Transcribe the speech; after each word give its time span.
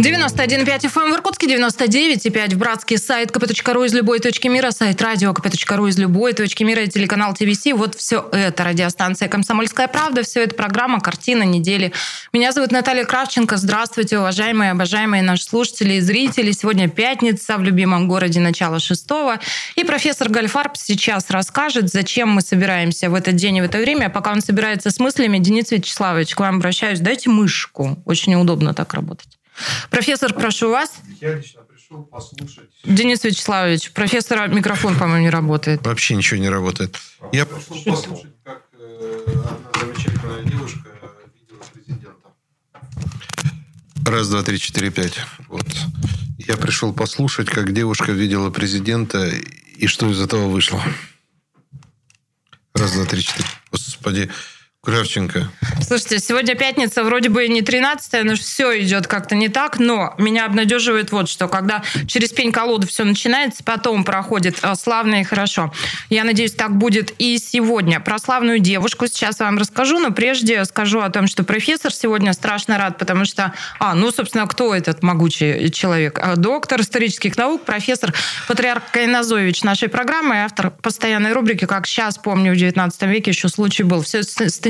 91,5 0.00 0.64
FM 0.64 1.02
эм 1.02 1.12
в 1.12 1.14
Иркутске, 1.14 1.46
99,5 1.46 2.54
в 2.54 2.56
Братске, 2.56 2.96
сайт 2.96 3.30
kp.ru 3.32 3.84
из 3.84 3.92
любой 3.92 4.18
точки 4.18 4.48
мира, 4.48 4.70
сайт 4.70 5.02
радио 5.02 5.32
kp.ru 5.32 5.90
из 5.90 5.98
любой 5.98 6.32
точки 6.32 6.62
мира, 6.62 6.86
телеканал 6.86 7.34
ТВС. 7.34 7.66
Вот 7.74 7.96
все 7.96 8.26
это 8.32 8.64
радиостанция 8.64 9.28
«Комсомольская 9.28 9.88
правда», 9.88 10.22
все 10.22 10.44
это 10.44 10.54
программа 10.54 11.00
«Картина 11.00 11.42
недели». 11.42 11.92
Меня 12.32 12.52
зовут 12.52 12.72
Наталья 12.72 13.04
Кравченко. 13.04 13.58
Здравствуйте, 13.58 14.18
уважаемые, 14.18 14.70
обожаемые 14.70 15.22
наши 15.22 15.44
слушатели 15.44 15.94
и 15.94 16.00
зрители. 16.00 16.52
Сегодня 16.52 16.88
пятница 16.88 17.58
в 17.58 17.62
любимом 17.62 18.08
городе, 18.08 18.40
начало 18.40 18.80
шестого. 18.80 19.38
И 19.76 19.84
профессор 19.84 20.30
Гальфарб 20.30 20.78
сейчас 20.78 21.28
расскажет, 21.28 21.90
зачем 21.90 22.30
мы 22.30 22.40
собираемся 22.40 23.10
в 23.10 23.14
этот 23.14 23.36
день 23.36 23.58
и 23.58 23.60
в 23.60 23.64
это 23.64 23.76
время. 23.76 24.06
А 24.06 24.08
пока 24.08 24.32
он 24.32 24.40
собирается 24.40 24.90
с 24.90 24.98
мыслями, 24.98 25.36
Денис 25.36 25.70
Вячеславович, 25.70 26.34
к 26.34 26.40
вам 26.40 26.56
обращаюсь. 26.56 27.00
Дайте 27.00 27.28
мышку. 27.28 27.98
Очень 28.06 28.32
неудобно 28.32 28.72
так 28.72 28.94
работать. 28.94 29.39
Профессор, 29.90 30.32
прошу 30.34 30.70
вас. 30.70 30.92
Я 31.20 31.34
лично 31.34 31.62
пришел 31.62 32.02
послушать. 32.04 32.70
Денис 32.84 33.22
Вячеславович, 33.24 33.92
профессора 33.92 34.46
микрофон, 34.48 34.96
по-моему, 34.96 35.24
не 35.24 35.30
работает. 35.30 35.84
Вообще 35.84 36.14
ничего 36.14 36.40
не 36.40 36.48
работает. 36.48 36.98
Я 37.32 37.46
пришел 37.46 37.82
послушать, 37.84 38.32
как 38.44 38.62
э, 38.78 39.24
одна 39.26 39.80
замечательная 39.80 40.42
девушка 40.44 40.90
видела 41.34 41.62
президента. 41.72 42.10
Раз, 44.06 44.28
два, 44.28 44.42
три, 44.42 44.58
четыре, 44.58 44.90
пять. 44.90 45.20
Вот. 45.48 45.66
Я 46.38 46.56
пришел 46.56 46.92
послушать, 46.92 47.48
как 47.48 47.72
девушка 47.72 48.12
видела 48.12 48.50
президента 48.50 49.28
и 49.76 49.86
что 49.86 50.10
из 50.10 50.20
этого 50.20 50.48
вышло. 50.48 50.82
Раз, 52.74 52.92
два, 52.92 53.04
три, 53.04 53.22
четыре. 53.22 53.48
Господи. 53.70 54.30
Кравченко. 54.82 55.50
Слушайте, 55.86 56.20
сегодня 56.20 56.54
пятница, 56.54 57.04
вроде 57.04 57.28
бы 57.28 57.46
не 57.48 57.60
13 57.60 58.24
но 58.24 58.34
все 58.34 58.80
идет 58.80 59.06
как-то 59.06 59.34
не 59.34 59.50
так, 59.50 59.78
но 59.78 60.14
меня 60.16 60.46
обнадеживает 60.46 61.12
вот 61.12 61.28
что, 61.28 61.48
когда 61.48 61.82
через 62.06 62.30
пень-колоду 62.30 62.86
все 62.86 63.04
начинается, 63.04 63.62
потом 63.62 64.04
проходит 64.04 64.58
а, 64.62 64.74
славно 64.76 65.20
и 65.20 65.24
хорошо. 65.24 65.70
Я 66.08 66.24
надеюсь, 66.24 66.52
так 66.52 66.78
будет 66.78 67.12
и 67.18 67.36
сегодня. 67.36 68.00
Про 68.00 68.18
славную 68.18 68.58
девушку 68.58 69.06
сейчас 69.06 69.40
вам 69.40 69.58
расскажу, 69.58 69.98
но 69.98 70.12
прежде 70.12 70.64
скажу 70.64 71.00
о 71.00 71.10
том, 71.10 71.26
что 71.26 71.44
профессор 71.44 71.92
сегодня 71.92 72.32
страшно 72.32 72.78
рад, 72.78 72.96
потому 72.96 73.26
что, 73.26 73.52
а, 73.78 73.94
ну, 73.94 74.10
собственно, 74.10 74.46
кто 74.46 74.74
этот 74.74 75.02
могучий 75.02 75.70
человек? 75.72 76.18
А, 76.22 76.36
доктор 76.36 76.80
исторических 76.80 77.36
наук, 77.36 77.64
профессор 77.66 78.14
Патриарх 78.48 78.90
Кайназович 78.92 79.62
нашей 79.62 79.90
программы 79.90 80.36
автор 80.36 80.70
постоянной 80.70 81.34
рубрики 81.34 81.66
«Как 81.66 81.86
сейчас 81.86 82.16
помню, 82.16 82.52
в 82.52 82.56
19 82.56 83.02
веке 83.02 83.32
еще 83.32 83.48
случай 83.50 83.82
был». 83.82 84.00
Все 84.00 84.22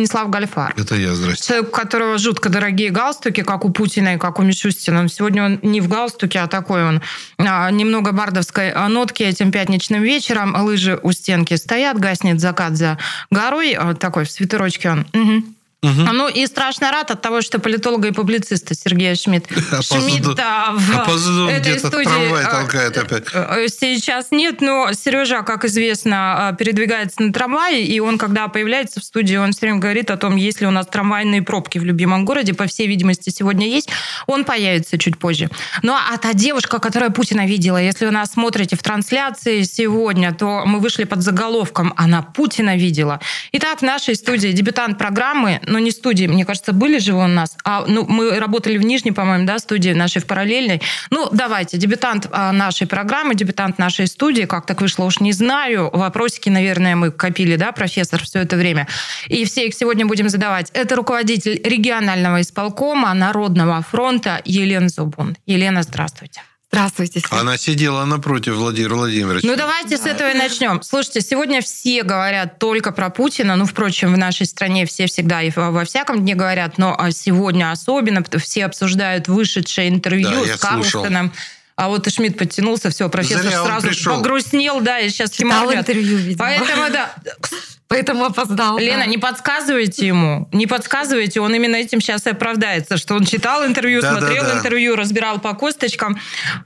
Станислав 0.07 0.31
Гальфар. 0.31 0.75
Это 0.77 0.95
я, 0.95 1.15
здрасте. 1.15 1.49
Человек, 1.49 1.69
у 1.69 1.73
которого 1.73 2.19
жутко 2.19 2.49
дорогие 2.49 2.91
галстуки, 2.91 3.43
как 3.43 3.65
у 3.65 3.71
Путина 3.71 4.15
и 4.15 4.19
как 4.19 4.39
у 4.39 4.43
Мишустина. 4.43 5.09
Сегодня 5.09 5.45
он 5.45 5.59
не 5.63 5.81
в 5.81 5.89
галстуке, 5.89 6.41
а 6.41 6.47
такой 6.47 6.85
он. 6.85 7.03
А, 7.39 7.71
немного 7.71 8.13
бардовской 8.13 8.73
нотки 8.89 9.23
этим 9.23 9.53
пятничным 9.53 10.03
вечером. 10.03 10.57
Лыжи 10.57 10.99
у 11.03 11.13
стенки 11.13 11.55
стоят, 11.55 11.99
гаснет 11.99 12.41
закат 12.41 12.77
за 12.77 12.99
горой. 13.31 13.73
А, 13.73 13.95
такой 13.95 14.25
в 14.25 14.31
свитерочке 14.31 14.91
он. 14.91 15.07
Угу. 15.13 15.45
Угу. 15.83 16.13
Ну 16.13 16.29
и 16.29 16.47
страшно 16.47 16.91
рад 16.91 17.11
от 17.11 17.23
того, 17.23 17.41
что 17.41 17.59
политолога 17.59 18.09
и 18.09 18.11
публициста 18.11 18.75
Сергея 18.75 19.15
Шмидт. 19.15 19.47
Шмидта 19.81 20.75
в 20.75 21.49
этой 21.49 21.79
студии 21.79 22.45
а, 22.45 22.51
толкает 22.51 22.99
опять. 22.99 23.25
Э, 23.33 23.67
сейчас 23.69 24.27
нет, 24.31 24.61
но 24.61 24.93
Сережа, 24.93 25.43
как 25.43 25.65
известно, 25.65 26.49
а, 26.49 26.53
передвигается 26.53 27.23
на 27.23 27.33
трамвае, 27.33 27.83
и 27.87 27.99
он, 27.99 28.19
когда 28.19 28.49
появляется 28.49 29.01
в 29.01 29.05
студии, 29.05 29.37
он 29.37 29.53
все 29.53 29.63
время 29.63 29.79
говорит 29.79 30.11
о 30.11 30.19
том, 30.19 30.37
есть 30.37 30.61
ли 30.61 30.67
у 30.67 30.71
нас 30.71 30.87
трамвайные 30.87 31.41
пробки 31.41 31.79
в 31.79 31.85
любимом 31.85 32.27
городе. 32.27 32.53
По 32.53 32.67
всей 32.67 32.87
видимости, 32.87 33.31
сегодня 33.31 33.67
есть. 33.67 33.89
Он 34.27 34.45
появится 34.45 34.99
чуть 34.99 35.19
позже. 35.19 35.49
Ну 35.83 35.95
а 35.95 36.15
та 36.19 36.35
девушка, 36.35 36.79
которая 36.79 37.09
Путина 37.09 37.47
видела, 37.47 37.79
если 37.79 38.05
вы 38.05 38.11
нас 38.11 38.33
смотрите 38.33 38.77
в 38.77 38.83
трансляции 38.83 39.63
сегодня, 39.63 40.35
то 40.35 40.65
мы 40.67 40.81
вышли 40.81 41.05
под 41.05 41.23
заголовком 41.23 41.95
«Она 41.97 42.21
Путина 42.21 42.77
видела». 42.77 43.19
Итак, 43.53 43.79
в 43.79 43.83
нашей 43.83 44.15
студии 44.15 44.49
дебютант 44.49 44.99
программы 44.99 45.61
но 45.71 45.79
не 45.79 45.91
студии, 45.91 46.27
мне 46.27 46.45
кажется, 46.45 46.73
были 46.73 46.99
же 46.99 47.15
у 47.15 47.27
нас. 47.27 47.57
А, 47.65 47.85
ну, 47.87 48.05
мы 48.07 48.39
работали 48.39 48.77
в 48.77 48.83
Нижней, 48.83 49.13
по-моему, 49.13 49.47
да, 49.47 49.59
студии 49.59 49.91
нашей 49.91 50.21
в 50.21 50.27
параллельной. 50.27 50.83
Ну, 51.11 51.29
давайте, 51.33 51.79
дебютант 51.79 52.27
а, 52.31 52.53
нашей 52.53 52.87
программы, 52.87 53.35
дебютант 53.35 53.79
нашей 53.79 54.07
студии, 54.07 54.43
как 54.43 54.67
так 54.67 54.81
вышло, 54.81 55.05
уж 55.05 55.21
не 55.21 55.33
знаю. 55.33 55.89
Вопросики, 55.93 56.49
наверное, 56.49 56.97
мы 56.97 57.11
копили, 57.11 57.57
да, 57.57 57.73
профессор, 57.73 58.23
все 58.23 58.41
это 58.41 58.57
время. 58.57 58.89
И 59.29 59.45
все 59.45 59.67
их 59.69 59.75
сегодня 59.75 60.07
будем 60.07 60.29
задавать. 60.29 60.71
Это 60.73 60.97
руководитель 60.97 61.61
регионального 61.65 62.41
исполкома 62.41 63.15
Народного 63.15 63.83
фронта 63.83 64.43
Елена 64.45 64.89
Зубун. 64.89 65.37
Елена, 65.47 65.83
здравствуйте. 65.83 66.43
Здравствуйте. 66.73 67.21
Она 67.31 67.57
сидела 67.57 68.05
напротив 68.05 68.55
Владимира 68.55 68.95
Владимировича. 68.95 69.47
Ну, 69.47 69.57
давайте 69.57 69.97
да. 69.97 70.05
с 70.05 70.07
этого 70.07 70.31
и 70.31 70.35
начнем. 70.35 70.81
Слушайте, 70.83 71.21
сегодня 71.21 71.61
все 71.63 72.05
говорят 72.05 72.61
только 72.61 72.93
про 72.93 73.11
Путина. 73.11 73.57
Ну, 73.57 73.67
впрочем, 73.67 74.15
в 74.15 74.19
нашей 74.19 74.47
стране 74.47 74.87
все 74.87 75.07
всегда 75.07 75.43
и 75.43 75.51
во 75.51 75.85
всяком 75.85 76.21
дне 76.21 76.37
говорят, 76.37 76.79
но 76.79 76.95
а 76.97 77.11
сегодня 77.11 77.73
особенно 77.73 78.25
все 78.39 78.67
обсуждают 78.67 79.27
вышедшее 79.27 79.89
интервью 79.89 80.47
да, 80.47 80.57
с 80.57 80.61
Карлстоном. 80.61 81.33
А 81.75 81.89
вот 81.89 82.07
и 82.07 82.11
Шмидт 82.11 82.39
подтянулся, 82.39 82.91
все, 82.91 83.09
профессор 83.09 83.43
Зря 83.43 83.65
сразу 83.65 83.89
погрустнел, 84.05 84.81
да, 84.81 85.01
и 85.01 85.09
сейчас 85.09 85.31
Читал 85.31 85.73
интервью, 85.73 86.19
видимо. 86.19 86.39
Поэтому, 86.39 86.91
да, 86.93 87.15
Поэтому 87.91 88.25
опоздал. 88.25 88.79
Лена, 88.79 89.01
да. 89.01 89.07
не 89.07 89.19
подсказывайте 89.19 90.07
ему. 90.07 90.49
Не 90.53 90.69
подсказывайте, 90.69 91.41
он 91.41 91.53
именно 91.53 91.75
этим 91.75 92.01
сейчас 92.01 92.25
и 92.25 92.31
оправдается, 92.31 92.97
что 92.97 93.17
он 93.17 93.25
читал 93.25 93.67
интервью, 93.67 94.01
да, 94.01 94.13
смотрел 94.13 94.45
да, 94.45 94.53
да. 94.53 94.59
интервью, 94.59 94.95
разбирал 94.95 95.41
по 95.41 95.55
косточкам. 95.55 96.17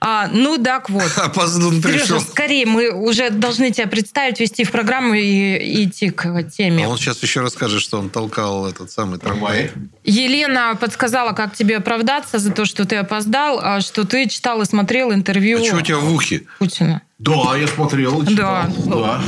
А, 0.02 0.28
ну, 0.30 0.62
так 0.62 0.90
вот. 0.90 1.10
Опоздал 1.16 1.70
пришел. 1.70 2.18
Сережа, 2.18 2.20
скорее, 2.20 2.66
мы 2.66 2.90
уже 2.90 3.30
должны 3.30 3.70
тебя 3.70 3.86
представить, 3.86 4.38
вести 4.38 4.64
в 4.64 4.70
программу 4.70 5.14
и 5.14 5.84
идти 5.84 6.10
к 6.10 6.42
теме. 6.42 6.84
А 6.84 6.90
он 6.90 6.98
сейчас 6.98 7.22
еще 7.22 7.40
расскажет, 7.40 7.80
что 7.80 7.98
он 7.98 8.10
толкал 8.10 8.66
этот 8.66 8.90
самый 8.90 9.18
трамвай. 9.18 9.70
Елена 10.04 10.76
подсказала, 10.78 11.32
как 11.32 11.54
тебе 11.54 11.78
оправдаться 11.78 12.38
за 12.38 12.52
то, 12.52 12.66
что 12.66 12.84
ты 12.84 12.96
опоздал, 12.96 13.60
а 13.62 13.80
что 13.80 14.04
ты 14.04 14.28
читал 14.28 14.60
и 14.60 14.66
смотрел 14.66 15.10
интервью 15.10 15.62
а 15.62 15.64
что 15.64 15.76
у 15.76 15.80
тебя 15.80 15.96
в 15.96 16.12
ухе? 16.12 16.42
Путина. 16.58 17.00
Да, 17.18 17.56
я 17.56 17.68
смотрел. 17.68 18.22
Да. 18.22 18.68
да. 18.86 19.22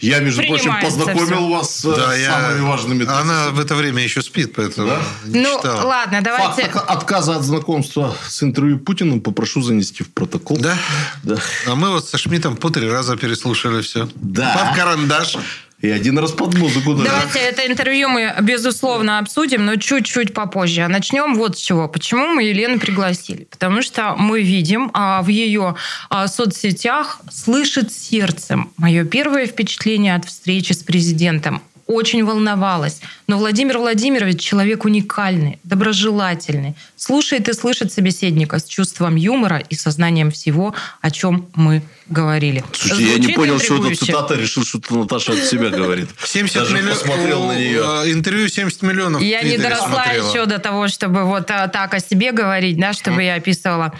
Я, 0.00 0.20
между 0.20 0.42
прочим, 0.42 0.74
познакомил 0.80 1.24
все. 1.24 1.48
вас 1.48 1.82
да, 1.84 2.14
с 2.14 2.18
я... 2.18 2.30
самыми 2.30 2.60
важными. 2.60 3.06
Она 3.06 3.48
в 3.50 3.58
это 3.58 3.74
время 3.74 4.02
еще 4.02 4.20
спит, 4.20 4.52
поэтому 4.54 4.88
да? 4.88 5.02
Ну, 5.24 5.56
читала. 5.56 5.86
ладно, 5.86 6.20
давайте... 6.20 6.68
Факт 6.68 6.90
отказа 6.90 7.36
от 7.36 7.42
знакомства 7.42 8.14
с 8.28 8.42
интервью 8.42 8.78
Путиным 8.78 9.22
попрошу 9.22 9.62
занести 9.62 10.04
в 10.04 10.12
протокол. 10.12 10.58
Да? 10.58 10.76
Да. 11.22 11.38
А 11.66 11.74
мы 11.74 11.90
вот 11.90 12.06
со 12.06 12.18
Шмидтом 12.18 12.56
по 12.56 12.68
три 12.68 12.88
раза 12.88 13.16
переслушали 13.16 13.80
все. 13.80 14.06
Да. 14.16 14.54
Под 14.58 14.76
карандаш. 14.76 15.38
И 15.84 15.90
один 15.90 16.18
раз 16.18 16.32
под 16.32 16.54
музыку. 16.54 16.94
Да. 16.94 17.04
Давайте 17.04 17.40
это 17.40 17.66
интервью 17.66 18.08
мы, 18.08 18.34
безусловно, 18.40 19.18
обсудим, 19.18 19.66
но 19.66 19.76
чуть-чуть 19.76 20.32
попозже. 20.32 20.80
А 20.80 20.88
начнем 20.88 21.34
вот 21.34 21.58
с 21.58 21.60
чего. 21.60 21.88
Почему 21.88 22.28
мы 22.28 22.44
Елену 22.44 22.80
пригласили? 22.80 23.44
Потому 23.44 23.82
что 23.82 24.14
мы 24.16 24.40
видим 24.40 24.90
а, 24.94 25.20
в 25.20 25.28
ее 25.28 25.76
а, 26.08 26.26
соцсетях 26.26 27.20
«Слышит 27.30 27.92
сердцем» 27.92 28.72
мое 28.78 29.04
первое 29.04 29.44
впечатление 29.44 30.14
от 30.14 30.24
встречи 30.24 30.72
с 30.72 30.82
президентом 30.82 31.60
очень 31.86 32.24
волновалась. 32.24 33.00
Но 33.26 33.38
Владимир 33.38 33.78
Владимирович 33.78 34.40
человек 34.40 34.84
уникальный, 34.84 35.58
доброжелательный, 35.64 36.74
слушает 36.96 37.48
и 37.48 37.52
слышит 37.52 37.92
собеседника 37.92 38.58
с 38.58 38.64
чувством 38.64 39.16
юмора 39.16 39.58
и 39.58 39.74
сознанием 39.74 40.30
всего, 40.30 40.74
о 41.00 41.10
чем 41.10 41.48
мы 41.54 41.82
говорили. 42.08 42.64
Слушайте, 42.72 43.04
Звучит 43.04 43.22
я 43.22 43.28
не 43.28 43.34
понял, 43.34 43.58
что 43.58 43.86
это 43.86 43.96
цитата, 43.96 44.34
решил, 44.34 44.64
что 44.64 44.78
это 44.78 44.94
Наташа 44.94 45.32
от 45.32 45.38
себя 45.38 45.70
говорит. 45.70 46.08
70 46.24 46.70
миллионов. 46.70 46.98
посмотрел 47.00 47.46
на 47.46 47.56
нее. 47.56 47.82
Э, 47.82 48.12
интервью 48.12 48.48
70 48.48 48.82
миллионов. 48.82 49.22
Я 49.22 49.42
не 49.42 49.58
доросла 49.58 50.04
смотрела. 50.04 50.28
еще 50.28 50.46
до 50.46 50.58
того, 50.58 50.88
чтобы 50.88 51.24
вот 51.24 51.50
э, 51.50 51.68
так 51.72 51.94
о 51.94 52.00
себе 52.00 52.32
говорить, 52.32 52.78
да, 52.78 52.92
чтобы 52.92 53.22
я 53.22 53.36
описывала. 53.36 53.92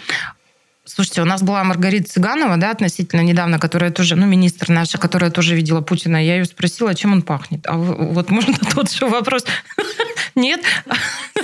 Слушайте, 0.95 1.23
у 1.23 1.25
нас 1.25 1.43
была 1.43 1.61
Маргарита 1.65 2.09
Цыганова, 2.09 2.55
да, 2.55 2.71
относительно 2.71 3.19
недавно, 3.19 3.59
которая 3.59 3.91
тоже, 3.91 4.15
ну, 4.15 4.25
министр 4.25 4.69
наша, 4.69 4.97
которая 4.97 5.29
тоже 5.29 5.53
видела 5.53 5.81
Путина. 5.81 6.25
Я 6.25 6.37
ее 6.37 6.45
спросила, 6.45 6.95
чем 6.95 7.11
он 7.11 7.21
пахнет. 7.21 7.67
А 7.67 7.75
вот 7.75 8.29
можно 8.29 8.53
тот 8.73 8.89
же 8.89 9.05
вопрос? 9.05 9.43
Нет? 10.35 10.61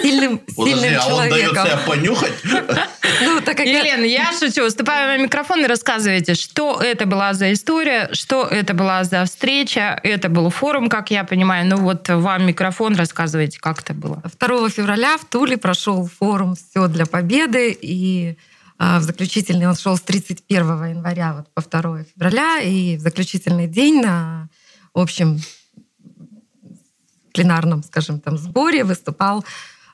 Сильным, 0.01 0.39
сильным 0.56 1.01
а 1.01 1.15
он 1.15 1.30
дает 1.30 1.51
себя 1.51 1.80
понюхать? 1.86 2.31
Ну, 3.24 3.42
так 3.42 3.57
как 3.57 3.65
Елена, 3.65 4.06
я 4.06 4.31
шучу. 4.31 4.63
Выступаю 4.63 5.18
на 5.18 5.21
микрофон 5.21 5.65
и 5.65 5.68
рассказывайте, 5.68 6.36
что 6.36 6.80
это 6.81 7.06
была 7.06 7.33
за 7.33 7.51
история, 7.51 8.07
что 8.13 8.48
это 8.48 8.74
была 8.74 9.03
за 9.03 9.25
встреча. 9.25 10.00
Это 10.01 10.30
был 10.30 10.50
форум, 10.50 10.88
как 10.88 11.12
я 11.12 11.25
понимаю. 11.25 11.68
Ну, 11.68 11.75
вот 11.75 12.07
вам 12.07 12.48
микрофон, 12.48 12.95
рассказывайте, 12.95 13.59
как 13.59 13.81
это 13.81 13.94
было. 13.94 14.24
2 14.39 14.69
февраля 14.69 15.18
в 15.18 15.25
Туле 15.25 15.57
прошел 15.57 16.09
форум 16.19 16.56
«Все 16.56 16.88
для 16.88 17.06
победы», 17.06 17.77
и 17.81 18.38
в 18.81 19.03
заключительный 19.03 19.67
он 19.67 19.75
шел 19.75 19.95
с 19.95 20.01
31 20.01 20.85
января 20.85 21.33
вот 21.33 21.53
по 21.53 21.61
2 21.61 22.03
февраля, 22.03 22.59
и 22.61 22.97
в 22.97 22.99
заключительный 22.99 23.67
день 23.67 24.01
на 24.01 24.49
общем 24.93 25.39
пленарном, 27.33 27.83
скажем, 27.83 28.19
там 28.19 28.37
сборе 28.37 28.83
выступал 28.83 29.45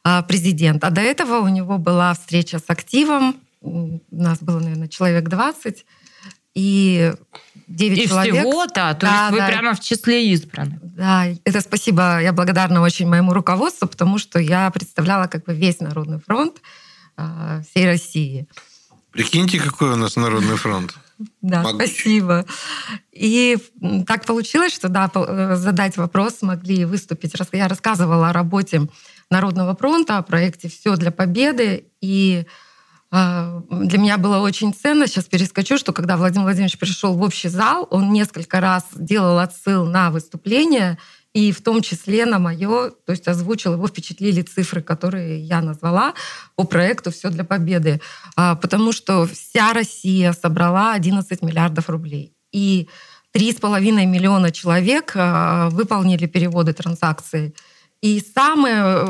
а, 0.03 0.21
президент. 0.23 0.83
А 0.83 0.89
до 0.89 1.01
этого 1.01 1.39
у 1.39 1.47
него 1.47 1.77
была 1.77 2.13
встреча 2.13 2.59
с 2.59 2.63
активом. 2.67 3.35
У 3.61 3.99
нас 4.11 4.39
было, 4.39 4.59
наверное, 4.59 4.87
человек 4.87 5.27
20. 5.27 5.85
И 6.55 7.13
9 7.67 7.97
и 7.97 8.07
человек. 8.07 8.35
всего-то? 8.35 8.95
То 8.95 8.97
да, 9.01 9.21
есть 9.23 9.31
вы 9.31 9.37
да. 9.37 9.47
прямо 9.47 9.73
в 9.75 9.79
числе 9.79 10.31
избранных? 10.31 10.79
Да, 10.81 11.25
это 11.43 11.61
спасибо. 11.61 12.19
Я 12.21 12.33
благодарна 12.33 12.81
очень 12.81 13.07
моему 13.07 13.33
руководству, 13.33 13.87
потому 13.87 14.17
что 14.17 14.39
я 14.39 14.71
представляла 14.71 15.27
как 15.27 15.45
бы 15.45 15.53
весь 15.53 15.79
Народный 15.81 16.19
фронт 16.19 16.57
э, 17.17 17.61
всей 17.69 17.85
России. 17.85 18.47
Прикиньте, 19.17 19.59
какой 19.59 19.93
у 19.93 19.95
нас 19.95 20.15
Народный 20.15 20.57
фронт. 20.57 20.95
Да, 21.41 21.63
Могучий. 21.63 21.87
спасибо. 21.87 22.45
И 23.11 23.57
так 24.05 24.25
получилось, 24.25 24.71
что 24.71 24.89
да, 24.89 25.09
э, 25.15 25.55
задать 25.55 25.97
вопрос 25.97 26.37
смогли 26.37 26.85
выступить. 26.85 27.33
Я 27.51 27.67
рассказывала 27.67 28.29
о 28.29 28.33
работе 28.33 28.87
Народного 29.31 29.75
фронта, 29.75 30.19
о 30.19 30.21
проекте 30.21 30.69
«Все 30.69 30.95
для 30.97 31.09
победы». 31.09 31.85
И 31.99 32.45
а, 33.09 33.63
для 33.71 33.97
меня 33.97 34.19
было 34.19 34.37
очень 34.37 34.71
ценно, 34.71 35.07
сейчас 35.07 35.25
перескочу, 35.25 35.79
что 35.79 35.93
когда 35.93 36.15
Владимир 36.15 36.43
Владимирович 36.43 36.77
пришел 36.77 37.15
в 37.15 37.21
общий 37.23 37.47
зал, 37.47 37.87
он 37.89 38.13
несколько 38.13 38.59
раз 38.59 38.85
делал 38.93 39.39
отсыл 39.39 39.85
на 39.85 40.11
выступление, 40.11 40.99
и 41.37 41.51
в 41.51 41.61
том 41.61 41.83
числе 41.83 42.25
на 42.25 42.39
мое, 42.39 42.89
то 42.89 43.11
есть 43.11 43.27
озвучил, 43.27 43.73
его 43.73 43.87
впечатлили 43.87 44.41
цифры, 44.41 44.81
которые 44.81 45.39
я 45.39 45.61
назвала 45.61 46.15
по 46.55 46.63
проекту 46.63 47.11
«Все 47.11 47.29
для 47.29 47.43
победы», 47.43 48.01
а, 48.35 48.55
потому 48.55 48.91
что 48.91 49.27
вся 49.27 49.73
Россия 49.73 50.33
собрала 50.33 50.93
11 50.93 51.43
миллиардов 51.43 51.89
рублей. 51.89 52.33
И 52.51 52.89
3,5 53.35 54.05
миллиона 54.07 54.51
человек 54.51 55.11
а, 55.15 55.69
выполнили 55.69 56.25
переводы 56.25 56.73
транзакций. 56.73 57.53
И 58.01 58.19
самое, 58.35 59.05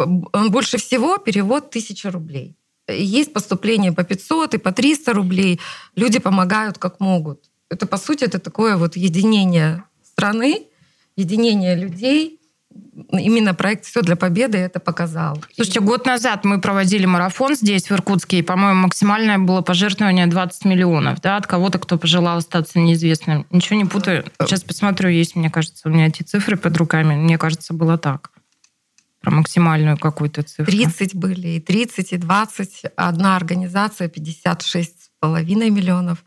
больше 0.50 0.78
всего 0.78 1.20
перевод 1.20 1.70
1000 1.70 2.12
рублей. 2.12 2.58
Есть 2.90 3.32
поступления 3.32 3.94
по 3.94 4.04
500 4.04 4.56
и 4.56 4.58
по 4.58 4.74
300 4.74 5.14
рублей. 5.14 5.62
Люди 5.96 6.20
помогают 6.20 6.78
как 6.78 7.00
могут. 7.00 7.50
Это, 7.70 7.88
по 7.88 7.98
сути, 7.98 8.26
это 8.26 8.40
такое 8.40 8.76
вот 8.76 8.98
единение 8.98 9.86
страны, 10.04 10.68
единение 11.18 11.76
людей. 11.76 12.40
Именно 13.12 13.54
проект 13.54 13.86
«Все 13.86 14.02
для 14.02 14.16
победы» 14.16 14.58
это 14.58 14.80
показал. 14.80 15.44
Слушайте, 15.56 15.80
год 15.80 16.06
назад 16.06 16.46
мы 16.46 16.62
проводили 16.62 17.06
марафон 17.06 17.56
здесь, 17.56 17.90
в 17.90 17.92
Иркутске, 17.92 18.40
и, 18.40 18.42
по-моему, 18.44 18.82
максимальное 18.82 19.40
было 19.40 19.62
пожертвование 19.62 20.28
20 20.28 20.66
миллионов 20.66 21.20
да, 21.22 21.38
от 21.38 21.48
кого-то, 21.48 21.80
кто 21.80 21.98
пожелал 21.98 22.38
остаться 22.38 22.80
неизвестным. 22.80 23.48
Ничего 23.50 23.78
не 23.78 23.86
путаю. 23.86 24.26
Сейчас 24.42 24.64
посмотрю, 24.64 25.10
есть, 25.10 25.36
мне 25.36 25.50
кажется, 25.50 25.90
у 25.90 25.92
меня 25.92 26.08
эти 26.08 26.22
цифры 26.24 26.56
под 26.56 26.78
руками. 26.78 27.16
Мне 27.16 27.38
кажется, 27.38 27.74
было 27.74 27.98
так 27.98 28.32
про 29.22 29.32
максимальную 29.32 29.98
какую-то 29.98 30.44
цифру? 30.44 30.66
30 30.66 31.16
были, 31.16 31.48
и 31.50 31.60
30, 31.60 32.14
и 32.14 32.18
20. 32.18 32.84
Одна 32.96 33.36
организация 33.36 34.08
56,5 34.08 35.70
миллионов 35.70 36.24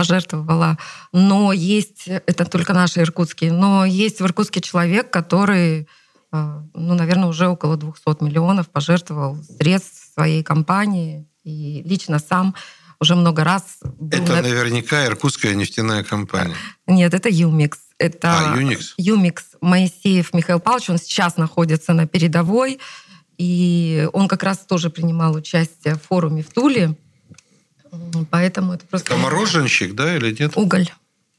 пожертвовала. 0.00 0.78
Но 1.12 1.52
есть, 1.52 2.08
это 2.08 2.46
только 2.46 2.72
наши 2.72 3.00
иркутские, 3.00 3.52
но 3.52 3.84
есть 3.84 4.20
в 4.20 4.24
Иркутске 4.24 4.62
человек, 4.62 5.10
который, 5.10 5.86
э, 6.32 6.60
ну, 6.72 6.94
наверное, 6.94 7.28
уже 7.28 7.48
около 7.48 7.76
200 7.76 8.24
миллионов 8.24 8.70
пожертвовал 8.70 9.36
средств 9.58 10.14
своей 10.14 10.42
компании 10.42 11.28
и 11.44 11.82
лично 11.84 12.18
сам 12.18 12.54
уже 12.98 13.14
много 13.14 13.44
раз... 13.44 13.80
Это 14.10 14.32
на... 14.32 14.40
наверняка 14.42 15.04
иркутская 15.04 15.54
нефтяная 15.54 16.02
компания. 16.02 16.56
Нет, 16.86 17.12
это 17.12 17.28
Юмикс. 17.28 17.78
Это 17.98 18.52
а, 18.52 18.56
Unix? 18.56 18.94
Unix 18.98 19.42
Моисеев 19.60 20.32
Михаил 20.32 20.60
Павлович, 20.60 20.88
он 20.88 20.98
сейчас 20.98 21.36
находится 21.36 21.92
на 21.92 22.06
передовой, 22.06 22.80
и 23.36 24.08
он 24.14 24.28
как 24.28 24.44
раз 24.44 24.60
тоже 24.60 24.88
принимал 24.88 25.34
участие 25.34 25.96
в 25.96 26.02
форуме 26.02 26.42
в 26.42 26.50
Туле. 26.54 26.96
Поэтому 28.30 28.74
это 28.74 28.86
просто... 28.86 29.14
Это 29.14 29.22
мороженщик, 29.22 29.94
да, 29.94 30.16
или 30.16 30.36
нет? 30.38 30.52
Уголь. 30.56 30.90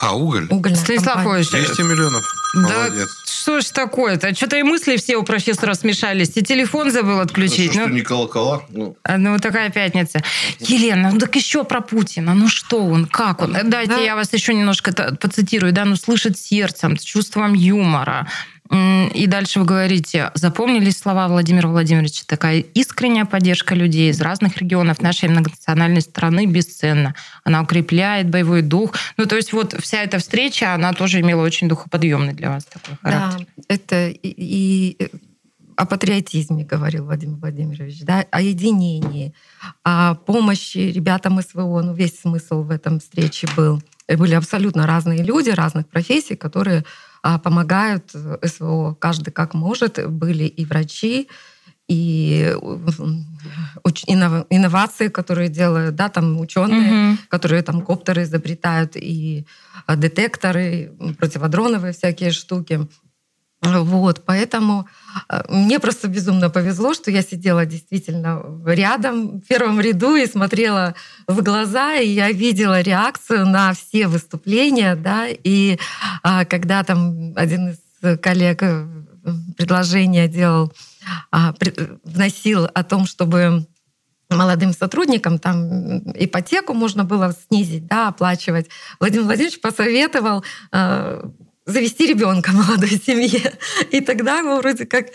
А, 0.01 0.15
уголь? 0.15 0.47
Угольная 0.49 0.79
Станислав 0.79 1.15
компания. 1.15 1.43
200 1.43 1.81
миллионов. 1.81 2.23
Да, 2.55 2.87
Молодец. 2.89 3.09
что 3.25 3.61
ж 3.61 3.65
такое-то? 3.65 4.33
Что-то 4.33 4.57
и 4.57 4.63
мысли 4.63 4.97
все 4.97 5.15
у 5.15 5.23
профессора 5.23 5.75
смешались. 5.75 6.35
И 6.35 6.41
телефон 6.41 6.91
забыл 6.91 7.19
отключить. 7.19 7.75
Ну, 7.75 7.81
что, 7.83 7.89
не 7.89 8.01
колокола? 8.01 8.63
Ну. 8.69 8.97
А, 9.03 9.17
ну, 9.19 9.37
такая 9.37 9.69
пятница. 9.69 10.21
Елена, 10.59 11.11
ну 11.13 11.19
так 11.19 11.35
еще 11.35 11.63
про 11.63 11.81
Путина. 11.81 12.33
Ну 12.33 12.47
что 12.49 12.83
он, 12.83 13.05
как 13.05 13.41
он? 13.41 13.55
Дайте 13.65 13.91
да. 13.91 13.99
я 13.99 14.15
вас 14.15 14.33
еще 14.33 14.55
немножко 14.55 14.91
поцитирую. 14.91 15.71
Да, 15.71 15.85
ну 15.85 15.95
слышит 15.95 16.37
сердцем, 16.37 16.97
с 16.97 17.03
чувством 17.03 17.53
юмора, 17.53 18.27
и 18.71 19.27
дальше 19.27 19.59
вы 19.59 19.65
говорите, 19.65 20.31
запомнились 20.33 20.97
слова 20.97 21.27
Владимира 21.27 21.67
Владимировича, 21.67 22.23
такая 22.25 22.59
искренняя 22.59 23.25
поддержка 23.25 23.75
людей 23.75 24.09
из 24.09 24.21
разных 24.21 24.57
регионов 24.57 25.01
нашей 25.01 25.27
многонациональной 25.27 26.01
страны 26.01 26.45
бесценна. 26.45 27.13
Она 27.43 27.63
укрепляет 27.63 28.29
боевой 28.29 28.61
дух. 28.61 28.93
Ну, 29.17 29.25
то 29.25 29.35
есть 29.35 29.51
вот 29.51 29.75
вся 29.81 30.03
эта 30.03 30.19
встреча, 30.19 30.73
она 30.73 30.93
тоже 30.93 31.19
имела 31.19 31.41
очень 31.41 31.67
духоподъемный 31.67 32.33
для 32.33 32.49
вас 32.49 32.63
такой 32.63 32.95
характер. 33.01 33.45
Да, 33.57 33.63
это 33.67 34.07
и, 34.07 34.17
и 34.23 35.11
о 35.75 35.85
патриотизме 35.85 36.63
говорил 36.63 37.05
Владимир 37.05 37.37
Владимирович, 37.37 38.01
да, 38.03 38.25
о 38.31 38.41
единении, 38.41 39.33
о 39.83 40.15
помощи 40.15 40.77
ребятам 40.77 41.41
СВО. 41.41 41.81
Ну, 41.81 41.93
весь 41.93 42.21
смысл 42.21 42.63
в 42.63 42.71
этом 42.71 42.99
встрече 43.01 43.49
был. 43.57 43.81
Были 44.07 44.35
абсолютно 44.35 44.87
разные 44.87 45.23
люди, 45.23 45.49
разных 45.49 45.87
профессий, 45.87 46.35
которые 46.35 46.85
помогают 47.37 48.11
э, 48.13 48.37
СВО 48.47 48.95
каждый 48.99 49.31
как 49.31 49.53
может. 49.53 49.99
Были 50.07 50.43
и 50.43 50.65
врачи, 50.65 51.27
и 51.87 52.55
инновации, 54.49 55.09
которые 55.09 55.49
делают, 55.49 55.95
да, 55.95 56.07
там 56.07 56.39
ученые, 56.39 57.11
угу. 57.11 57.17
которые 57.27 57.63
там 57.63 57.81
коптеры 57.81 58.23
изобретают, 58.23 58.95
и 58.95 59.45
а, 59.85 59.97
детекторы, 59.97 60.93
противодроновые 61.19 61.91
всякие 61.91 62.31
штуки. 62.31 62.87
Вот, 63.61 64.23
поэтому 64.25 64.87
а, 65.27 65.45
мне 65.47 65.79
просто 65.79 66.07
безумно 66.07 66.49
повезло, 66.49 66.95
что 66.95 67.11
я 67.11 67.21
сидела 67.21 67.63
действительно 67.63 68.41
рядом, 68.65 69.39
в 69.39 69.41
первом 69.41 69.79
ряду 69.79 70.15
и 70.15 70.25
смотрела 70.25 70.95
в 71.27 71.43
глаза, 71.43 71.95
и 71.97 72.09
я 72.09 72.31
видела 72.31 72.81
реакцию 72.81 73.45
на 73.45 73.73
все 73.73 74.07
выступления, 74.07 74.95
да, 74.95 75.27
и 75.27 75.77
а, 76.23 76.43
когда 76.45 76.83
там 76.83 77.33
один 77.35 77.69
из 77.69 78.19
коллег 78.19 78.63
э, 78.63 78.87
предложение 79.55 80.27
делал, 80.27 80.73
а, 81.31 81.53
вносил 82.03 82.65
о 82.65 82.83
том, 82.83 83.05
чтобы 83.05 83.67
молодым 84.27 84.73
сотрудникам 84.73 85.37
там 85.37 85.99
ипотеку 86.15 86.73
можно 86.73 87.03
было 87.03 87.35
снизить, 87.47 87.85
да, 87.85 88.07
оплачивать. 88.07 88.69
Владимир 88.99 89.25
Владимирович 89.25 89.61
посоветовал 89.61 90.43
завести 91.65 92.07
ребенка 92.07 92.51
молодой 92.53 92.89
семье. 93.05 93.53
И 93.91 94.01
тогда 94.01 94.41
ну, 94.41 94.57
вроде 94.57 94.85
как, 94.85 95.07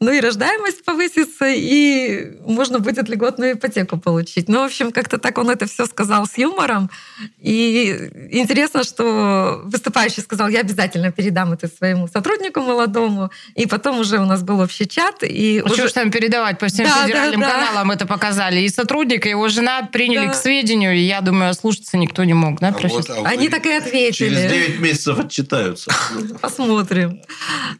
ну 0.00 0.12
и 0.12 0.20
рождаемость 0.20 0.84
повысится, 0.84 1.46
и 1.48 2.38
можно 2.46 2.78
будет 2.78 3.08
льготную 3.08 3.54
ипотеку 3.54 3.98
получить. 3.98 4.48
Ну, 4.48 4.60
в 4.60 4.64
общем, 4.64 4.92
как-то 4.92 5.18
так 5.18 5.38
он 5.38 5.50
это 5.50 5.66
все 5.66 5.86
сказал 5.86 6.26
с 6.26 6.36
юмором. 6.36 6.90
И 7.38 8.10
интересно, 8.30 8.84
что 8.84 9.62
выступающий 9.64 10.22
сказал, 10.22 10.48
я 10.48 10.60
обязательно 10.60 11.10
передам 11.10 11.52
это 11.52 11.68
своему 11.68 12.06
сотруднику 12.08 12.60
молодому. 12.60 13.30
И 13.54 13.66
потом 13.66 14.00
уже 14.00 14.18
у 14.18 14.26
нас 14.26 14.42
был 14.42 14.60
общий 14.60 14.86
чат. 14.86 15.22
И 15.22 15.60
а 15.60 15.64
уже... 15.64 15.74
что 15.74 15.88
ж 15.88 15.92
там 15.92 16.10
передавать? 16.10 16.58
По 16.58 16.66
всем 16.66 16.86
да, 16.86 17.04
федеральным 17.04 17.40
да, 17.40 17.50
каналам 17.50 17.88
да. 17.88 17.94
это 17.94 18.06
показали. 18.06 18.60
И 18.60 18.68
сотрудник, 18.68 19.26
и 19.26 19.30
его 19.30 19.48
жена 19.48 19.88
приняли 19.90 20.26
да. 20.26 20.32
к 20.32 20.34
сведению. 20.34 20.94
И 20.94 21.00
я 21.00 21.22
думаю, 21.22 21.54
слушаться 21.54 21.96
никто 21.96 22.24
не 22.24 22.34
мог, 22.34 22.60
да, 22.60 22.68
а 22.68 22.88
вот, 22.88 23.08
а 23.08 23.22
Они 23.24 23.48
так 23.48 23.64
и 23.64 23.72
ответили. 23.72 24.12
Через 24.12 24.50
9 24.50 24.80
месяцев 24.80 25.18
отчитаются. 25.18 25.93
Посмотрим. 26.40 27.20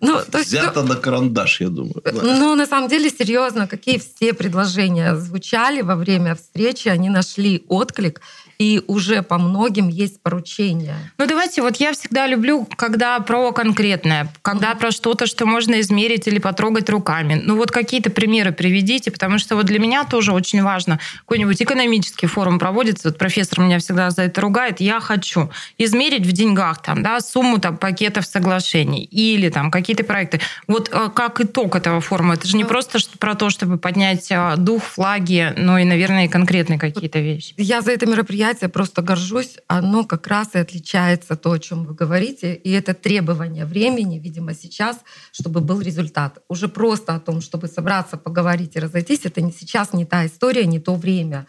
Ну, 0.00 0.20
то 0.30 0.38
есть, 0.38 0.50
Взято 0.50 0.82
ну, 0.82 0.88
на 0.88 0.96
карандаш, 0.96 1.60
я 1.60 1.68
думаю. 1.68 2.02
Ну, 2.12 2.54
на 2.56 2.66
самом 2.66 2.88
деле, 2.88 3.10
серьезно, 3.10 3.66
какие 3.66 3.98
все 3.98 4.32
предложения 4.32 5.16
звучали 5.16 5.82
во 5.82 5.96
время 5.96 6.34
встречи, 6.34 6.88
они 6.88 7.10
нашли 7.10 7.64
отклик 7.68 8.20
и 8.58 8.82
уже 8.86 9.22
по 9.22 9.38
многим 9.38 9.88
есть 9.88 10.22
поручения. 10.22 10.94
Ну 11.18 11.26
давайте, 11.26 11.62
вот 11.62 11.76
я 11.76 11.92
всегда 11.92 12.26
люблю, 12.26 12.66
когда 12.76 13.18
про 13.20 13.52
конкретное, 13.52 14.32
когда 14.42 14.72
mm-hmm. 14.72 14.78
про 14.78 14.90
что-то, 14.90 15.26
что 15.26 15.46
можно 15.46 15.80
измерить 15.80 16.26
или 16.26 16.38
потрогать 16.38 16.88
руками. 16.88 17.40
Ну 17.42 17.56
вот 17.56 17.70
какие-то 17.70 18.10
примеры 18.10 18.52
приведите, 18.52 19.10
потому 19.10 19.38
что 19.38 19.56
вот 19.56 19.66
для 19.66 19.78
меня 19.78 20.04
тоже 20.04 20.32
очень 20.32 20.62
важно. 20.62 21.00
Какой-нибудь 21.20 21.60
экономический 21.62 22.26
форум 22.26 22.58
проводится, 22.58 23.08
вот 23.08 23.18
профессор 23.18 23.60
меня 23.60 23.78
всегда 23.78 24.10
за 24.10 24.22
это 24.22 24.40
ругает, 24.40 24.80
я 24.80 25.00
хочу 25.00 25.50
измерить 25.78 26.26
в 26.26 26.32
деньгах 26.32 26.82
там, 26.82 27.02
да, 27.02 27.20
сумму 27.20 27.58
там 27.58 27.76
пакетов 27.76 28.26
соглашений 28.26 29.04
или 29.04 29.48
там 29.48 29.70
какие-то 29.70 30.04
проекты. 30.04 30.40
Вот 30.66 30.90
э, 30.92 31.10
как 31.14 31.40
итог 31.40 31.76
этого 31.76 32.00
форума, 32.00 32.34
это 32.34 32.46
же 32.46 32.56
не 32.56 32.64
просто 32.64 32.98
про 33.18 33.34
то, 33.34 33.50
чтобы 33.50 33.78
поднять 33.78 34.30
э, 34.30 34.54
дух, 34.56 34.82
флаги, 34.82 35.52
но 35.56 35.78
и, 35.78 35.84
наверное, 35.84 36.26
и 36.26 36.28
конкретные 36.28 36.78
какие-то 36.78 37.18
вещи. 37.18 37.54
Я 37.56 37.80
за 37.80 37.92
это 37.92 38.06
мероприятие 38.06 38.43
предприятие, 38.44 38.68
просто 38.68 39.02
горжусь, 39.02 39.56
оно 39.68 40.04
как 40.04 40.26
раз 40.26 40.54
и 40.54 40.58
отличается 40.58 41.36
то, 41.36 41.52
о 41.52 41.58
чем 41.58 41.84
вы 41.84 41.94
говорите, 41.94 42.54
и 42.54 42.70
это 42.72 42.92
требование 42.92 43.64
времени, 43.64 44.18
видимо, 44.18 44.54
сейчас, 44.54 44.98
чтобы 45.32 45.60
был 45.60 45.80
результат. 45.80 46.42
Уже 46.48 46.68
просто 46.68 47.14
о 47.14 47.20
том, 47.20 47.40
чтобы 47.40 47.68
собраться, 47.68 48.16
поговорить 48.16 48.76
и 48.76 48.80
разойтись, 48.80 49.20
это 49.24 49.40
не 49.40 49.52
сейчас, 49.52 49.94
не 49.94 50.04
та 50.04 50.26
история, 50.26 50.66
не 50.66 50.78
то 50.78 50.94
время. 50.94 51.46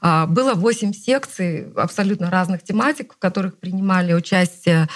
А, 0.00 0.26
было 0.26 0.54
восемь 0.54 0.92
секций 0.92 1.72
абсолютно 1.76 2.30
разных 2.30 2.62
тематик, 2.62 3.14
в 3.14 3.18
которых 3.18 3.58
принимали 3.58 4.12
участие 4.12 4.88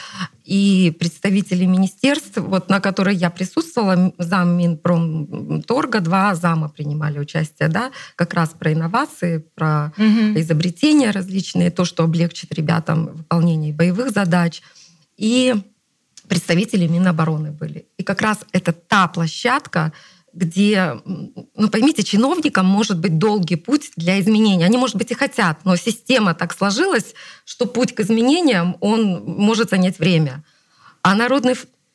и 0.44 0.94
представители 0.98 1.64
министерств, 1.64 2.38
вот, 2.38 2.68
на 2.68 2.80
которой 2.80 3.14
я 3.14 3.30
присутствовала, 3.30 4.12
зам 4.18 4.56
Минпромторга, 4.56 6.00
два 6.00 6.34
зама 6.34 6.68
принимали 6.68 7.18
участие, 7.18 7.68
да, 7.68 7.90
как 8.16 8.34
раз 8.34 8.50
про 8.50 8.72
инновации, 8.72 9.44
про 9.54 9.92
угу. 9.96 10.38
изобретения 10.40 11.10
различные, 11.10 11.70
то, 11.70 11.84
что 11.84 12.04
облегчит 12.04 12.52
ребятам 12.52 13.06
выполнение 13.06 13.72
боевых 13.72 14.10
задач. 14.10 14.62
И 15.16 15.54
представители 16.30 16.86
Минобороны 16.86 17.50
были. 17.50 17.86
И 17.98 18.02
как 18.02 18.22
раз 18.22 18.38
это 18.52 18.72
та 18.72 19.08
площадка, 19.08 19.92
где, 20.32 21.00
ну 21.04 21.68
поймите, 21.70 22.02
чиновникам 22.02 22.66
может 22.66 22.98
быть 22.98 23.18
долгий 23.18 23.56
путь 23.56 23.92
для 23.96 24.20
изменений. 24.20 24.64
Они, 24.64 24.76
может 24.76 24.96
быть, 24.96 25.10
и 25.10 25.14
хотят, 25.14 25.64
но 25.64 25.76
система 25.76 26.34
так 26.34 26.56
сложилась, 26.56 27.14
что 27.44 27.66
путь 27.66 27.94
к 27.94 28.00
изменениям, 28.00 28.76
он 28.80 29.24
может 29.24 29.70
занять 29.70 29.98
время. 29.98 30.44
А 31.02 31.14
Народный, 31.14 31.54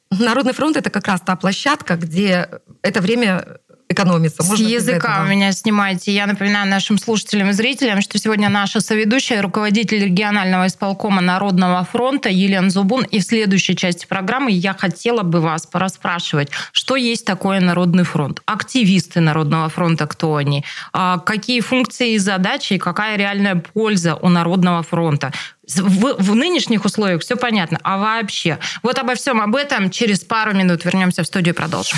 Народный 0.10 0.54
фронт— 0.54 0.78
это 0.78 0.90
как 0.90 1.08
раз 1.08 1.22
та 1.22 1.36
площадка, 1.36 1.96
где 1.96 2.50
это 2.82 3.02
время 3.02 3.60
экономится. 3.90 4.44
С 4.44 4.50
Можно 4.50 4.68
языка 4.68 5.24
у 5.24 5.28
меня 5.28 5.52
снимайте. 5.52 6.12
Я 6.14 6.26
напоминаю 6.26 6.68
нашим 6.70 6.98
слушателям 6.98 7.50
и 7.50 7.54
зрителям, 7.54 8.02
что 8.02 8.18
сегодня 8.18 8.50
наша 8.50 8.82
соведущая, 8.82 9.42
руководитель 9.42 10.04
регионального 10.04 10.68
исполкома 10.68 11.22
Народного 11.22 11.84
фронта 11.84 12.30
Елена 12.30 12.70
Зубун. 12.70 13.04
И 13.04 13.20
в 13.20 13.24
следующей 13.24 13.76
части 13.76 14.06
программы 14.06 14.52
я 14.52 14.74
хотела 14.74 15.22
бы 15.22 15.40
вас 15.40 15.68
пораспрашивать, 15.68 16.50
что 16.72 16.96
есть 16.96 17.26
такое 17.26 17.60
Народный 17.60 18.04
фронт? 18.04 18.42
Активисты 18.46 19.22
Народного 19.22 19.70
фронта, 19.70 20.08
кто 20.08 20.36
они? 20.36 20.66
А 20.92 21.20
какие 21.20 21.62
функции 21.62 22.14
и 22.14 22.18
задачи, 22.18 22.74
и 22.74 22.78
какая 22.78 23.18
реальная 23.18 23.56
польза 23.56 24.16
у 24.16 24.30
Народного 24.30 24.82
фронта? 24.84 25.32
В, 25.68 26.22
в 26.22 26.36
нынешних 26.36 26.86
условиях 26.86 27.22
все 27.22 27.36
понятно. 27.36 27.80
А 27.84 27.98
вообще? 27.98 28.60
Вот 28.84 29.00
обо 29.00 29.16
всем 29.16 29.42
об 29.42 29.56
этом 29.56 29.90
через 29.90 30.20
пару 30.20 30.54
минут 30.54 30.86
вернемся 30.86 31.24
в 31.24 31.26
студию 31.26 31.54
и 31.54 31.58
продолжим. 31.58 31.98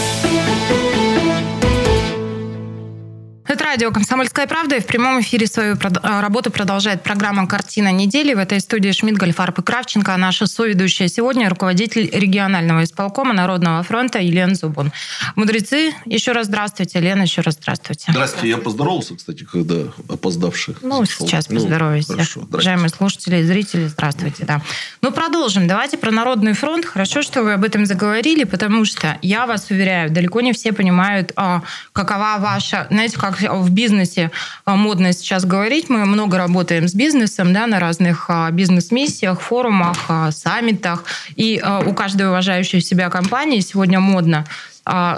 Это 3.51 3.65
радио 3.65 3.91
«Комсомольская 3.91 4.47
правда». 4.47 4.77
И 4.77 4.79
в 4.79 4.85
прямом 4.85 5.19
эфире 5.19 5.45
свою 5.45 5.75
а, 6.03 6.21
работу 6.21 6.51
продолжает 6.51 7.03
программа 7.03 7.45
«Картина 7.47 7.91
недели». 7.91 8.33
В 8.33 8.37
этой 8.37 8.61
студии 8.61 8.93
Шмидт, 8.93 9.17
Гольфарб 9.17 9.59
и 9.59 9.61
Кравченко. 9.61 10.13
А 10.13 10.17
наша 10.17 10.47
соведущая 10.47 11.09
сегодня 11.09 11.49
руководитель 11.49 12.09
регионального 12.13 12.85
исполкома 12.85 13.33
Народного 13.33 13.83
фронта 13.83 14.19
Елена 14.19 14.55
Зубун. 14.55 14.93
Мудрецы, 15.35 15.93
еще 16.05 16.31
раз 16.31 16.47
здравствуйте. 16.47 17.01
Лена, 17.01 17.23
еще 17.23 17.41
раз 17.41 17.55
здравствуйте. 17.55 18.05
Здравствуйте. 18.13 18.47
Я 18.47 18.57
поздоровался, 18.57 19.17
кстати, 19.17 19.43
когда 19.43 19.91
опоздавший. 20.07 20.77
Ну, 20.81 21.03
зашел. 21.03 21.27
сейчас 21.27 21.47
поздоровайся. 21.47 22.13
Ну, 22.13 22.43
Уважаемые 22.43 22.87
слушатели 22.87 23.41
и 23.41 23.43
зрители, 23.43 23.87
здравствуйте. 23.87 24.45
Да. 24.45 24.61
Ну, 25.01 25.11
продолжим. 25.11 25.67
Давайте 25.67 25.97
про 25.97 26.11
Народный 26.11 26.53
фронт. 26.53 26.85
Хорошо, 26.85 27.21
что 27.21 27.43
вы 27.43 27.51
об 27.51 27.65
этом 27.65 27.85
заговорили, 27.85 28.45
потому 28.45 28.85
что, 28.85 29.17
я 29.21 29.45
вас 29.45 29.69
уверяю, 29.71 30.09
далеко 30.09 30.39
не 30.39 30.53
все 30.53 30.71
понимают, 30.71 31.33
а, 31.35 31.63
какова 31.91 32.37
ваша... 32.39 32.87
Знаете, 32.89 33.17
как 33.17 33.41
в 33.53 33.69
бизнесе 33.69 34.31
а, 34.65 34.75
модно 34.75 35.13
сейчас 35.13 35.45
говорить, 35.45 35.89
мы 35.89 36.05
много 36.05 36.37
работаем 36.37 36.87
с 36.87 36.93
бизнесом 36.93 37.53
да, 37.53 37.67
на 37.67 37.79
разных 37.79 38.25
а, 38.29 38.51
бизнес-миссиях, 38.51 39.41
форумах, 39.41 39.97
а, 40.07 40.31
саммитах. 40.31 41.03
И 41.35 41.61
у 41.85 41.93
каждой 41.93 42.27
уважающей 42.27 42.81
себя 42.81 43.09
компании 43.09 43.59
сегодня 43.59 43.99
модно 43.99 44.45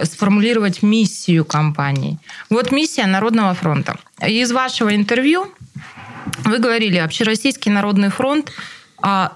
сформулировать 0.04 0.84
миссию 0.84 1.46
компании. 1.46 2.20
Вот 2.50 2.72
миссия 2.72 3.06
Народного 3.06 3.54
фронта. 3.54 3.96
Из 4.22 4.52
вашего 4.52 4.94
интервью 4.94 5.48
вы 6.44 6.58
говорили, 6.58 6.98
Общероссийский 6.98 7.72
народный 7.72 8.10
фронт 8.10 8.52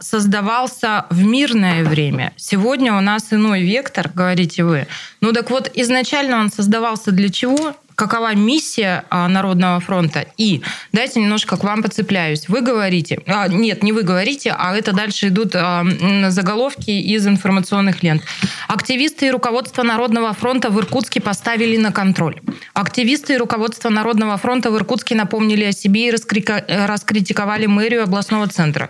создавался 0.01 1.06
в 1.10 1.24
мирное 1.24 1.84
время. 1.84 2.34
Сегодня 2.36 2.94
у 2.94 3.01
нас 3.01 3.32
иной 3.32 3.62
вектор, 3.63 4.10
говорите 4.13 4.66
вы. 4.66 4.88
Ну 5.22 5.32
так 5.32 5.50
вот, 5.50 5.72
изначально 5.75 6.39
он 6.39 6.51
создавался 6.51 7.12
для 7.12 7.30
чего? 7.30 7.75
Какова 7.98 8.36
миссия 8.36 9.06
а, 9.10 9.27
Народного 9.27 9.80
фронта. 9.80 10.27
И 10.38 10.62
дайте 10.94 11.20
немножко 11.20 11.58
к 11.58 11.63
вам 11.63 11.82
подцепляюсь. 11.82 12.48
Вы 12.48 12.62
говорите, 12.62 13.20
а, 13.25 13.48
нет, 13.48 13.82
не 13.82 13.92
вы 13.92 14.04
говорите, 14.04 14.56
а 14.56 14.77
это 14.77 14.94
дальше 14.94 15.30
идут 15.30 15.56
а, 15.56 15.84
заголовки 16.30 16.92
из 16.92 17.25
информационных 17.25 18.04
лент. 18.04 18.22
Активисты 18.68 19.25
и 19.27 19.32
руководство 19.32 19.82
Народного 19.82 20.32
фронта 20.34 20.70
в 20.70 20.80
Иркутске 20.80 21.20
поставили 21.22 21.75
на 21.77 21.92
контроль. 21.92 22.39
Активисты 22.74 23.34
и 23.34 23.38
руководство 23.38 23.89
Народного 23.89 24.38
фронта 24.38 24.70
в 24.70 24.77
Иркутске 24.77 25.16
напомнили 25.16 25.63
о 25.63 25.72
себе 25.72 26.10
и 26.10 26.12
раскритиковали 26.12 27.66
мэрию 27.66 28.04
областного 28.04 28.48
центра 28.48 28.89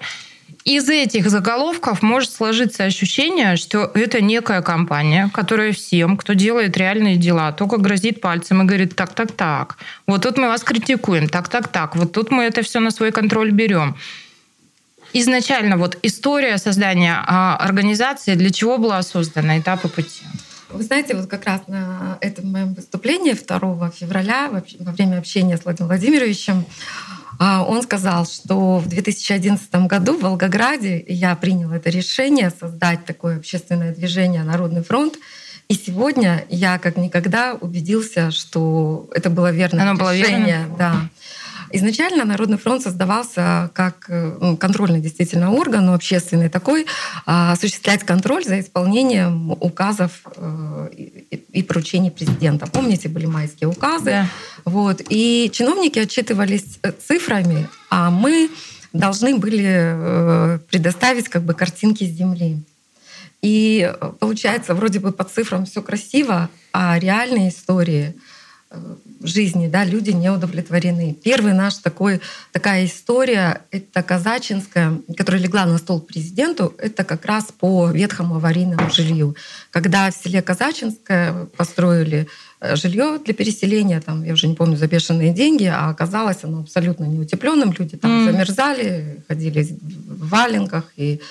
из 0.68 0.90
этих 0.90 1.30
заголовков 1.30 2.02
может 2.02 2.30
сложиться 2.30 2.84
ощущение, 2.84 3.56
что 3.56 3.90
это 3.94 4.22
некая 4.22 4.62
компания, 4.62 5.32
которая 5.34 5.72
всем, 5.72 6.18
кто 6.18 6.34
делает 6.34 6.76
реальные 6.76 7.16
дела, 7.16 7.54
только 7.54 7.78
грозит 7.78 8.20
пальцем 8.20 8.62
и 8.62 8.66
говорит, 8.66 8.94
так, 8.94 9.14
так, 9.14 9.32
так, 9.32 9.78
вот 10.08 10.24
тут 10.24 10.38
мы 10.38 10.48
вас 10.50 10.66
критикуем, 10.66 11.30
так, 11.30 11.48
так, 11.48 11.70
так, 11.70 11.96
вот 11.96 12.12
тут 12.12 12.32
мы 12.32 12.44
это 12.44 12.64
все 12.64 12.82
на 12.82 12.92
свой 12.92 13.14
контроль 13.14 13.52
берем. 13.52 13.96
Изначально 15.14 15.78
вот 15.78 15.98
история 16.04 16.58
создания 16.58 17.16
а, 17.26 17.56
организации, 17.56 18.36
для 18.36 18.52
чего 18.52 18.78
была 18.78 19.02
создана, 19.04 19.58
этапы 19.58 19.88
пути? 19.88 20.26
Вы 20.70 20.84
знаете, 20.84 21.16
вот 21.16 21.28
как 21.28 21.46
раз 21.46 21.62
на 21.68 22.18
этом 22.20 22.52
моем 22.52 22.74
выступлении 22.74 23.32
2 23.32 23.92
февраля 23.92 24.50
во 24.52 24.92
время 24.92 25.20
общения 25.20 25.56
с 25.56 25.64
Владимиром 25.64 25.88
Владимировичем 25.88 26.66
он 27.40 27.84
сказал, 27.84 28.26
что 28.26 28.78
в 28.80 28.88
2011 28.88 29.70
году 29.88 30.18
в 30.18 30.22
Волгограде 30.22 31.04
я 31.08 31.36
принял 31.36 31.72
это 31.72 31.90
решение 31.90 32.50
создать 32.50 33.06
такое 33.06 33.38
общественное 33.38 33.94
движение 33.94 34.44
«Народный 34.44 34.84
фронт», 34.84 35.16
и 35.68 35.74
сегодня 35.74 36.46
я 36.50 36.78
как 36.78 36.96
никогда 36.96 37.54
убедился, 37.60 38.32
что 38.32 39.10
это 39.14 39.30
было 39.30 39.52
верное 39.52 39.90
Оно 39.90 40.00
решение. 40.14 40.60
Было 40.60 40.68
верно? 40.70 40.76
Да. 40.78 41.10
Изначально 41.72 42.24
Народный 42.26 42.58
фронт 42.58 42.82
создавался 42.82 43.70
как 43.74 44.06
э, 44.08 44.56
контрольный 44.60 45.02
действительно 45.02 45.52
орган, 45.52 45.86
но 45.86 45.94
общественный 45.94 46.50
такой, 46.50 46.86
а, 47.26 47.52
осуществлять 47.52 48.04
контроль 48.04 48.46
за 48.46 48.60
исполнением 48.60 49.52
указов 49.52 50.22
э, 50.36 50.90
и 51.52 51.64
поручений 51.64 52.12
президента. 52.12 52.68
Помните, 52.68 53.10
были 53.10 53.26
майские 53.26 53.70
указы. 53.70 54.06
Да. 54.06 54.28
Вот. 54.66 55.02
И 55.10 55.50
чиновники 55.54 56.00
отчитывались 56.00 56.80
э, 56.84 56.92
цифрами, 56.92 57.68
а 57.90 58.10
мы 58.10 58.50
должны 58.94 59.36
были 59.38 60.60
предоставить 60.70 61.28
как 61.28 61.44
бы 61.44 61.54
картинки 61.54 62.06
с 62.06 62.12
земли. 62.12 62.58
И 63.42 63.94
получается, 64.20 64.74
вроде 64.74 65.00
бы 65.00 65.12
по 65.12 65.24
цифрам 65.24 65.66
все 65.66 65.82
красиво, 65.82 66.50
а 66.74 66.98
реальные 66.98 67.50
истории— 67.50 68.16
жизни, 69.22 69.68
да, 69.68 69.84
люди 69.84 70.12
не 70.12 70.30
удовлетворены. 70.30 71.16
Первый 71.24 71.54
наш 71.54 71.76
такой, 71.76 72.22
такая 72.52 72.86
история, 72.86 73.62
это 73.72 74.04
казачинская, 74.04 75.00
которая 75.18 75.42
легла 75.42 75.66
на 75.66 75.78
стол 75.78 76.02
президенту, 76.02 76.74
это 76.78 77.04
как 77.04 77.26
раз 77.26 77.46
по 77.58 77.90
ветхому 77.90 78.36
аварийному 78.36 78.90
жилью. 78.90 79.36
Когда 79.72 80.12
в 80.12 80.16
селе 80.16 80.42
Казачинское 80.42 81.46
построили 81.58 82.28
э, 82.60 82.76
жилье 82.76 83.20
для 83.24 83.34
переселения, 83.34 84.02
там, 84.02 84.24
я 84.24 84.34
уже 84.34 84.48
не 84.48 84.56
помню, 84.56 84.78
за 84.78 84.88
бешеные 84.88 85.34
деньги, 85.34 85.66
а 85.66 85.90
оказалось 85.90 86.44
оно 86.44 86.62
абсолютно 86.62 87.06
неутепленным, 87.06 87.74
люди 87.78 87.98
там 87.98 88.12
mm. 88.12 88.32
замерзали, 88.32 89.24
ходили 89.28 89.64
в 89.64 90.30
валенках. 90.30 90.92
И, 90.98 91.22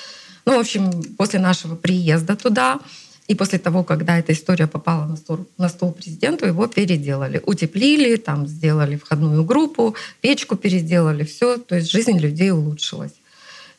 ну, 0.45 0.57
в 0.57 0.61
общем, 0.61 0.91
после 1.17 1.39
нашего 1.39 1.77
приезда 1.77 2.37
туда 2.37 2.81
и 3.29 3.35
после 3.35 3.59
того, 3.59 3.83
когда 3.85 4.19
эта 4.19 4.33
история 4.33 4.67
попала 4.67 5.05
на 5.05 5.17
стол, 5.17 5.47
на 5.59 5.69
стол 5.69 5.93
президенту, 5.93 6.47
его 6.47 6.67
переделали. 6.67 7.43
Утеплили, 7.45 8.17
там 8.17 8.47
сделали 8.47 8.97
входную 8.97 9.45
группу, 9.45 9.97
печку 10.21 10.57
переделали, 10.57 11.25
все. 11.25 11.57
То 11.59 11.77
есть 11.77 11.91
жизнь 11.91 12.19
людей 12.19 12.53
улучшилась. 12.53 13.13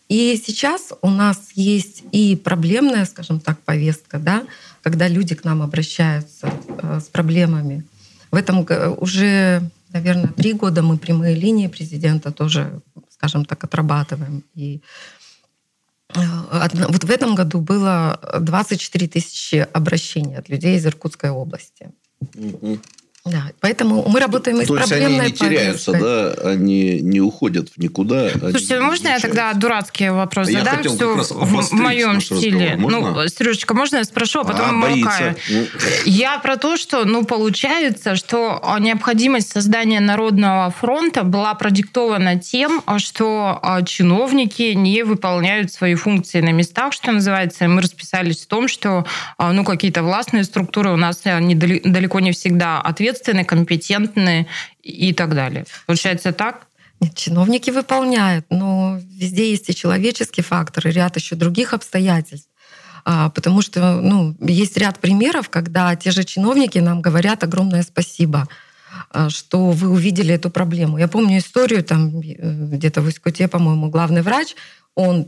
И 0.09 0.41
сейчас 0.45 0.93
у 1.01 1.09
нас 1.09 1.51
есть 1.55 2.03
и 2.11 2.35
проблемная, 2.35 3.05
скажем 3.05 3.39
так, 3.39 3.59
повестка, 3.59 4.19
да, 4.19 4.43
когда 4.81 5.07
люди 5.07 5.35
к 5.35 5.43
нам 5.43 5.61
обращаются 5.61 6.49
э, 6.81 6.99
с 7.01 7.05
проблемами. 7.05 7.83
В 8.31 8.35
этом 8.35 8.65
уже, 8.97 9.69
наверное, 9.91 10.27
три 10.29 10.53
года 10.53 10.81
мы 10.81 10.97
прямые 10.97 11.35
линии 11.35 11.67
президента 11.67 12.31
тоже, 12.31 12.81
скажем 13.09 13.45
так, 13.45 13.63
отрабатываем. 13.63 14.43
И 14.55 14.81
вот 16.13 17.03
в 17.03 17.11
этом 17.11 17.35
году 17.35 17.59
было 17.59 18.19
24 18.39 19.07
тысячи 19.07 19.67
обращений 19.73 20.37
от 20.37 20.49
людей 20.49 20.77
из 20.77 20.85
Иркутской 20.85 21.29
области. 21.29 21.91
Угу. 22.35 22.79
Да, 23.31 23.51
поэтому 23.59 24.05
мы 24.07 24.19
работаем 24.19 24.61
из 24.61 24.67
То 24.67 24.75
есть 24.75 24.89
проблемной 24.89 25.19
они 25.19 25.31
не 25.31 25.37
теряются, 25.37 25.91
да, 25.91 26.33
они 26.51 27.01
не 27.01 27.21
уходят 27.21 27.69
в 27.69 27.77
никуда. 27.77 28.29
Слушайте, 28.29 28.79
можно 28.79 29.07
я 29.09 29.19
тогда 29.19 29.53
дурацкий 29.53 30.09
вопрос 30.09 30.49
я 30.49 30.59
задам? 30.59 30.83
Все 30.83 31.15
в, 31.15 31.61
в 31.61 31.73
моем 31.73 32.21
стиле. 32.21 32.75
Ну, 32.77 33.27
Сережечка, 33.27 33.73
можно 33.73 33.97
я 33.97 34.03
спрошу, 34.03 34.41
а 34.41 34.43
потом 34.43 34.69
а, 34.69 34.71
молкаю. 34.71 35.35
Ну... 35.49 35.65
Я 36.05 36.39
про 36.39 36.57
то, 36.57 36.77
что, 36.77 37.05
ну, 37.05 37.25
получается, 37.25 38.15
что 38.15 38.61
необходимость 38.79 39.51
создания 39.51 39.99
Народного 39.99 40.71
фронта 40.71 41.23
была 41.23 41.53
продиктована 41.53 42.39
тем, 42.39 42.81
что 42.97 43.59
а, 43.61 43.81
чиновники 43.83 44.73
не 44.73 45.03
выполняют 45.03 45.71
свои 45.71 45.95
функции 45.95 46.41
на 46.41 46.51
местах, 46.51 46.93
что 46.93 47.11
называется, 47.11 47.65
и 47.65 47.67
мы 47.67 47.81
расписались 47.81 48.43
в 48.43 48.47
том, 48.47 48.67
что, 48.67 49.05
а, 49.37 49.53
ну, 49.53 49.63
какие-то 49.63 50.03
властные 50.03 50.43
структуры 50.43 50.91
у 50.91 50.95
нас 50.97 51.21
э, 51.25 51.39
далеко 51.39 52.19
не 52.19 52.31
всегда 52.31 52.79
ответственны 52.81 53.16
ответственны, 53.17 53.45
компетентны 53.45 54.47
и 54.81 55.13
так 55.13 55.33
далее. 55.33 55.65
Получается 55.85 56.31
так? 56.31 56.67
Нет, 56.99 57.15
чиновники 57.15 57.69
выполняют, 57.69 58.45
но 58.49 58.99
везде 58.99 59.51
есть 59.51 59.69
и 59.69 59.75
человеческий 59.75 60.41
фактор, 60.41 60.87
и 60.87 60.91
ряд 60.91 61.15
еще 61.15 61.35
других 61.35 61.73
обстоятельств. 61.73 62.49
А, 63.05 63.29
потому 63.29 63.61
что 63.61 64.01
ну, 64.01 64.35
есть 64.41 64.77
ряд 64.77 64.99
примеров, 64.99 65.49
когда 65.49 65.95
те 65.95 66.11
же 66.11 66.23
чиновники 66.23 66.79
нам 66.79 67.01
говорят 67.01 67.43
огромное 67.43 67.83
спасибо 67.83 68.47
а, 69.11 69.29
что 69.29 69.71
вы 69.71 69.89
увидели 69.89 70.33
эту 70.33 70.49
проблему. 70.49 70.97
Я 70.97 71.07
помню 71.07 71.37
историю, 71.37 71.83
там 71.83 72.19
э, 72.19 72.35
где-то 72.75 73.01
в 73.01 73.09
Искуте, 73.09 73.47
по-моему, 73.47 73.89
главный 73.89 74.23
врач, 74.23 74.55
он 74.95 75.27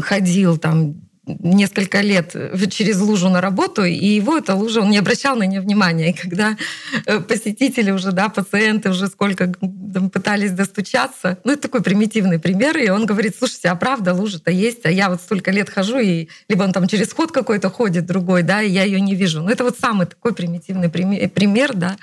ходил 0.00 0.56
там 0.56 1.07
несколько 1.38 2.00
лет 2.00 2.34
через 2.70 3.00
лужу 3.00 3.28
на 3.28 3.40
работу, 3.40 3.84
и 3.84 4.06
его 4.06 4.36
эта 4.36 4.54
лужа, 4.54 4.80
он 4.80 4.90
не 4.90 4.98
обращал 4.98 5.36
на 5.36 5.44
нее 5.44 5.60
внимания. 5.60 6.10
И 6.10 6.12
когда 6.12 6.56
э, 7.06 7.20
посетители 7.20 7.90
уже, 7.90 8.12
да, 8.12 8.28
пациенты 8.28 8.90
уже 8.90 9.08
сколько 9.08 9.46
там, 9.46 10.10
пытались 10.10 10.52
достучаться, 10.52 11.38
ну, 11.44 11.52
это 11.52 11.62
такой 11.62 11.82
примитивный 11.82 12.38
пример, 12.38 12.78
и 12.78 12.88
он 12.88 13.06
говорит, 13.06 13.36
слушайте, 13.38 13.68
а 13.68 13.74
правда 13.74 14.14
лужа-то 14.14 14.50
есть, 14.50 14.86
а 14.86 14.90
я 14.90 15.08
вот 15.10 15.20
столько 15.20 15.50
лет 15.50 15.70
хожу, 15.70 15.98
и 15.98 16.28
либо 16.48 16.62
он 16.64 16.72
там 16.72 16.86
через 16.88 17.12
ход 17.12 17.32
какой-то 17.32 17.70
ходит 17.70 18.06
другой, 18.06 18.42
да, 18.42 18.62
и 18.62 18.70
я 18.70 18.84
ее 18.84 19.00
не 19.00 19.14
вижу. 19.14 19.42
Ну, 19.42 19.50
это 19.50 19.64
вот 19.64 19.78
самый 19.78 20.06
такой 20.06 20.34
примитивный 20.34 20.88
пример, 20.90 21.74
да. 21.74 21.96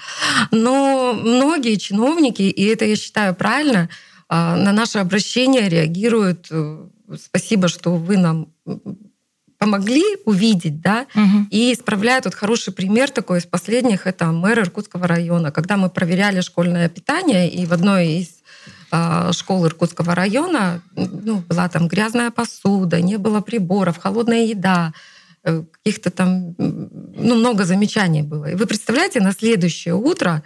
Но 0.51 1.13
многие 1.13 1.75
чиновники, 1.75 2.43
и 2.43 2.65
это 2.65 2.85
я 2.85 2.95
считаю 2.95 3.35
правильно, 3.35 3.89
а, 4.27 4.55
на 4.55 4.71
наше 4.71 4.99
обращение 4.99 5.69
реагируют 5.69 6.47
э, 6.49 6.87
спасибо, 7.23 7.67
что 7.67 7.95
вы 7.95 8.17
нам 8.17 8.47
помогли 9.65 10.03
увидеть, 10.25 10.79
да, 10.81 11.07
угу. 11.15 11.47
и 11.49 11.73
исправляют. 11.73 12.25
Вот 12.25 12.35
хороший 12.35 12.71
пример 12.71 13.09
такой 13.09 13.39
из 13.39 13.45
последних, 13.45 14.05
это 14.05 14.25
мэр 14.25 14.59
Иркутского 14.59 15.07
района, 15.07 15.51
когда 15.51 15.75
мы 15.75 15.89
проверяли 15.89 16.41
школьное 16.41 16.87
питание, 16.87 17.49
и 17.49 17.65
в 17.65 17.73
одной 17.73 18.07
из 18.07 18.27
э, 18.91 19.31
школ 19.31 19.65
Иркутского 19.65 20.13
района 20.13 20.81
ну, 20.95 21.43
была 21.49 21.67
там 21.67 21.87
грязная 21.87 22.29
посуда, 22.29 23.01
не 23.01 23.17
было 23.17 23.41
приборов, 23.41 23.97
холодная 23.97 24.45
еда, 24.45 24.93
э, 25.43 25.63
каких-то 25.71 26.11
там, 26.11 26.53
ну, 26.59 27.35
много 27.35 27.65
замечаний 27.65 28.21
было. 28.21 28.51
И 28.51 28.55
вы 28.55 28.67
представляете, 28.67 29.19
на 29.19 29.31
следующее 29.31 29.95
утро 29.95 30.43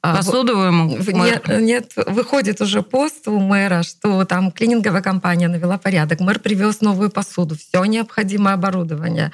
а, 0.00 0.16
Посуду 0.16 0.52
ему? 0.52 0.96
Нет, 0.96 1.48
нет, 1.48 1.92
выходит 1.96 2.60
уже 2.60 2.82
пост 2.82 3.26
у 3.26 3.40
мэра, 3.40 3.82
что 3.82 4.24
там 4.24 4.52
клининговая 4.52 5.02
компания 5.02 5.48
навела 5.48 5.76
порядок. 5.76 6.20
Мэр 6.20 6.38
привез 6.38 6.80
новую 6.80 7.10
посуду, 7.10 7.56
все 7.56 7.84
необходимое 7.84 8.54
оборудование 8.54 9.32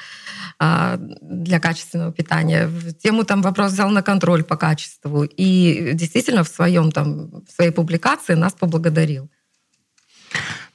а, 0.58 0.96
для 0.98 1.60
качественного 1.60 2.12
питания. 2.12 2.70
Тему 3.02 3.24
там 3.24 3.42
вопрос 3.42 3.72
взял 3.72 3.90
на 3.90 4.02
контроль 4.02 4.42
по 4.42 4.56
качеству. 4.56 5.24
И 5.24 5.90
действительно 5.92 6.44
в, 6.44 6.48
своем, 6.48 6.92
там, 6.92 7.44
в 7.46 7.50
своей 7.54 7.70
публикации 7.70 8.34
нас 8.34 8.54
поблагодарил. 8.54 9.28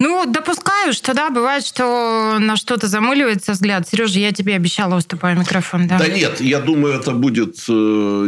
Ну, 0.02 0.26
допускаю, 0.26 0.94
что 0.94 1.14
да, 1.14 1.30
бывает, 1.30 1.66
что 1.66 2.38
на 2.40 2.56
что-то 2.56 2.88
замыливается 2.88 3.52
взгляд. 3.52 3.86
Сережа, 3.86 4.20
я 4.20 4.32
тебе 4.32 4.56
обещала, 4.56 4.96
уступаю 4.96 5.38
микрофон. 5.38 5.88
Да, 5.88 6.00
да 6.00 6.08
нет, 6.08 6.40
я 6.40 6.62
думаю, 6.62 6.94
это 6.94 7.12
будет 7.12 7.58
э, 7.68 7.72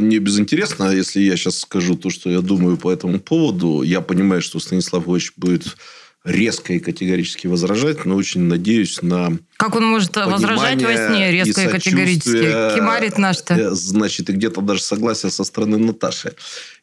не 0.01 0.19
безинтересно, 0.19 0.91
если 0.91 1.21
я 1.21 1.37
сейчас 1.37 1.59
скажу 1.59 1.95
то, 1.95 2.09
что 2.09 2.29
я 2.29 2.41
думаю 2.41 2.75
по 2.75 2.91
этому 2.91 3.21
поводу. 3.21 3.83
Я 3.83 4.01
понимаю, 4.01 4.41
что 4.41 4.59
Станислав 4.59 5.07
Ильич 5.07 5.31
будет 5.37 5.77
резко 6.23 6.73
и 6.73 6.79
категорически 6.79 7.47
возражать, 7.47 8.05
но 8.05 8.15
очень 8.15 8.41
надеюсь 8.41 9.01
на 9.01 9.37
Как 9.57 9.75
он 9.75 9.85
может 9.85 10.15
возражать 10.15 10.81
во 10.81 10.93
сне 10.93 11.31
резко 11.31 11.61
и, 11.61 11.65
и 11.65 11.67
категорически? 11.67 12.75
Кимарит 12.75 13.17
наш-то. 13.17 13.55
Э, 13.55 13.71
значит, 13.71 14.29
и 14.29 14.33
где-то 14.33 14.61
даже 14.61 14.81
согласие 14.81 15.31
со 15.31 15.43
стороны 15.43 15.77
Наташи. 15.77 16.35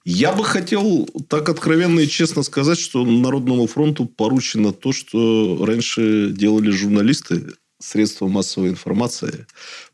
Я 0.05 0.33
бы 0.33 0.45
хотел 0.45 1.09
так 1.29 1.49
откровенно 1.49 2.01
и 2.01 2.09
честно 2.09 2.43
сказать, 2.43 2.79
что 2.79 3.05
Народному 3.05 3.67
фронту 3.67 4.07
поручено 4.07 4.73
то, 4.73 4.93
что 4.93 5.65
раньше 5.65 6.31
делали 6.31 6.71
журналисты, 6.71 7.47
средства 7.81 8.27
массовой 8.27 8.71
информации, 8.71 9.47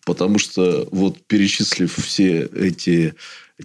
потому 0.07 0.38
что 0.38 0.88
вот 0.90 1.18
перечислив 1.26 1.94
все 1.94 2.48
эти 2.54 3.14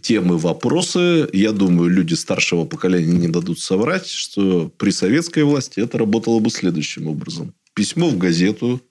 темы, 0.01 0.37
вопросы, 0.37 1.27
я 1.33 1.51
думаю, 1.51 1.89
люди 1.89 2.13
старшего 2.13 2.65
поколения 2.65 3.17
не 3.17 3.27
дадут 3.27 3.59
соврать, 3.59 4.07
что 4.07 4.71
при 4.77 4.91
советской 4.91 5.43
власти 5.43 5.79
это 5.79 5.97
работало 5.97 6.39
бы 6.39 6.49
следующим 6.49 7.07
образом. 7.07 7.53
Письмо 7.73 8.09
в 8.09 8.17
газету, 8.17 8.81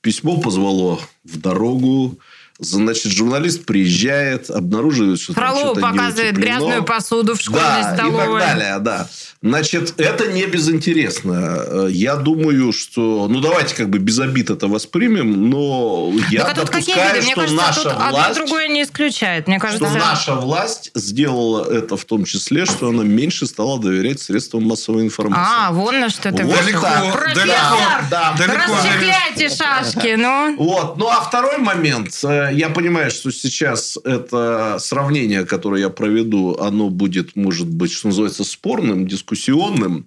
письмо 0.00 0.40
позвало 0.40 1.00
в 1.24 1.40
дорогу, 1.40 2.18
Значит, 2.62 3.12
журналист 3.12 3.64
приезжает, 3.64 4.50
обнаруживает, 4.50 5.20
что 5.20 5.34
Фролов 5.34 5.78
там 5.78 5.92
показывает 5.92 6.36
грязную 6.36 6.84
посуду 6.84 7.34
в 7.34 7.40
школьной 7.40 7.82
да, 7.82 7.94
столовой. 7.94 8.38
и 8.38 8.40
так 8.40 8.56
далее, 8.56 8.78
да. 8.78 9.08
Значит, 9.42 9.94
это 9.98 10.28
не 10.28 10.46
безинтересно. 10.46 11.88
Я 11.88 12.14
думаю, 12.14 12.72
что... 12.72 13.26
Ну, 13.28 13.40
давайте 13.40 13.74
как 13.74 13.90
бы 13.90 13.98
без 13.98 14.20
обид 14.20 14.50
это 14.50 14.68
воспримем, 14.68 15.50
но 15.50 16.12
я 16.30 16.44
так, 16.44 16.58
а 16.58 16.60
допускаю, 16.66 17.22
что 17.22 17.34
кажется, 17.34 17.56
наша 17.56 17.82
тут 17.82 17.94
власть... 17.94 18.30
Одно 18.30 18.34
другое 18.34 18.68
не 18.68 18.82
исключает. 18.84 19.48
Мне 19.48 19.58
кажется, 19.58 19.88
что 19.88 19.98
наша 19.98 20.34
власть 20.36 20.92
сделала 20.94 21.68
это 21.68 21.96
в 21.96 22.04
том 22.04 22.24
числе, 22.24 22.66
что 22.66 22.90
она 22.90 23.02
меньше 23.02 23.46
стала 23.46 23.80
доверять 23.80 24.20
средствам 24.20 24.62
массовой 24.64 25.02
информации. 25.02 25.42
А, 25.44 25.72
вон 25.72 25.98
на 25.98 26.08
что 26.08 26.30
ты 26.30 26.44
вот 26.44 26.56
далеко, 26.64 26.80
Профессор, 27.12 27.34
далеко, 27.34 27.78
да, 28.10 28.34
далеко, 28.38 28.76
расчехляйте 28.76 29.48
шашки, 29.48 30.14
ну. 30.16 30.54
Вот. 30.56 30.96
Ну, 30.96 31.08
а 31.08 31.20
второй 31.20 31.58
момент. 31.58 32.12
Я 32.52 32.70
понимаю, 32.70 33.10
что 33.10 33.30
сейчас 33.30 33.98
это 34.04 34.76
сравнение, 34.78 35.44
которое 35.44 35.80
я 35.80 35.88
проведу, 35.90 36.56
оно 36.58 36.90
будет, 36.90 37.36
может 37.36 37.68
быть, 37.68 37.92
что 37.92 38.08
называется, 38.08 38.44
спорным, 38.44 39.06
дискуссионным. 39.06 40.06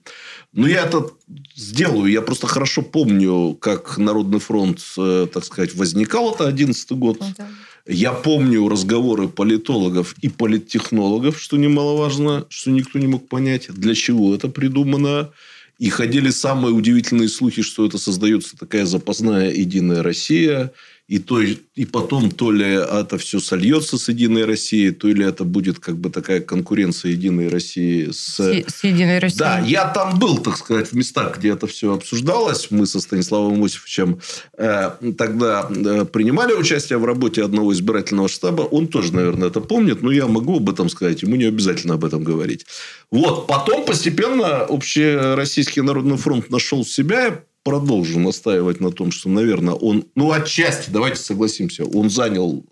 Но 0.54 0.68
я 0.68 0.84
это 0.84 1.10
сделаю. 1.56 2.12
Я 2.12 2.22
просто 2.22 2.48
хорошо 2.48 2.82
помню, 2.82 3.56
как 3.60 3.98
Народный 3.98 4.40
фронт, 4.40 4.80
э, 4.98 5.28
так 5.34 5.44
сказать, 5.44 5.76
возникал. 5.76 6.34
Это 6.34 6.48
11 6.48 6.92
год. 6.92 7.18
Ну 7.20 7.26
да. 7.38 7.48
Я 7.88 8.14
помню 8.14 8.68
разговоры 8.68 9.28
политологов 9.28 10.16
и 10.22 10.30
политтехнологов, 10.30 11.40
что 11.40 11.58
немаловажно, 11.58 12.46
что 12.50 12.72
никто 12.72 13.00
не 13.00 13.08
мог 13.08 13.28
понять, 13.28 13.68
для 13.70 13.96
чего 13.96 14.34
это 14.34 14.48
придумано. 14.48 15.32
И 15.78 15.90
ходили 15.90 16.30
самые 16.30 16.74
удивительные 16.74 17.28
слухи, 17.28 17.62
что 17.62 17.86
это 17.86 17.98
создается 17.98 18.58
такая 18.58 18.86
запасная 18.86 19.52
единая 19.52 20.04
Россия– 20.04 20.72
и, 21.08 21.20
то, 21.20 21.40
и 21.40 21.86
потом 21.86 22.32
то 22.32 22.52
ли 22.52 22.66
это 22.66 23.20
все 23.20 23.40
сольется 23.40 23.98
с 23.98 24.10
«Единой 24.10 24.46
Россией», 24.46 24.90
то 24.90 25.08
ли 25.08 25.24
это 25.24 25.44
будет 25.44 25.78
как 25.78 25.98
бы 25.98 26.10
такая 26.10 26.42
конкуренция 26.42 27.12
«Единой 27.12 27.48
России» 27.48 28.10
с... 28.10 28.40
С, 28.40 28.40
с 28.40 28.84
«Единой 28.84 29.20
Россией». 29.20 29.40
Да, 29.40 29.60
я 29.60 29.88
там 29.88 30.18
был, 30.18 30.40
так 30.40 30.58
сказать, 30.58 30.88
в 30.90 30.94
местах, 30.94 31.38
где 31.38 31.50
это 31.50 31.68
все 31.68 31.94
обсуждалось. 31.94 32.72
Мы 32.72 32.88
со 32.88 33.00
Станиславом 33.00 33.64
Иосифовичем 33.64 34.20
э, 34.58 34.92
тогда 35.16 35.70
э, 35.70 36.06
принимали 36.06 36.54
участие 36.54 36.98
в 36.98 37.06
работе 37.06 37.44
одного 37.44 37.72
избирательного 37.72 38.28
штаба. 38.28 38.62
Он 38.62 38.88
тоже, 38.88 39.14
наверное, 39.14 39.50
это 39.50 39.62
помнит, 39.62 40.02
но 40.02 40.12
я 40.12 40.26
могу 40.26 40.58
об 40.58 40.70
этом 40.72 40.90
сказать. 40.90 41.22
Ему 41.22 41.36
не 41.36 41.46
обязательно 41.46 41.94
об 41.94 42.06
этом 42.06 42.24
говорить. 42.24 42.66
Вот. 43.12 43.46
Потом 43.46 43.86
постепенно 43.86 44.64
Общероссийский 44.64 45.84
народный 45.84 46.18
фронт 46.18 46.50
нашел 46.50 46.84
себя 46.84 47.44
продолжу 47.66 48.20
настаивать 48.20 48.80
на 48.80 48.92
том, 48.92 49.12
что, 49.12 49.28
наверное, 49.28 49.74
он, 49.74 50.06
ну, 50.16 50.32
отчасти, 50.32 50.92
давайте 50.92 51.20
согласимся, 51.20 51.84
он 51.84 52.10
занял 52.10 52.64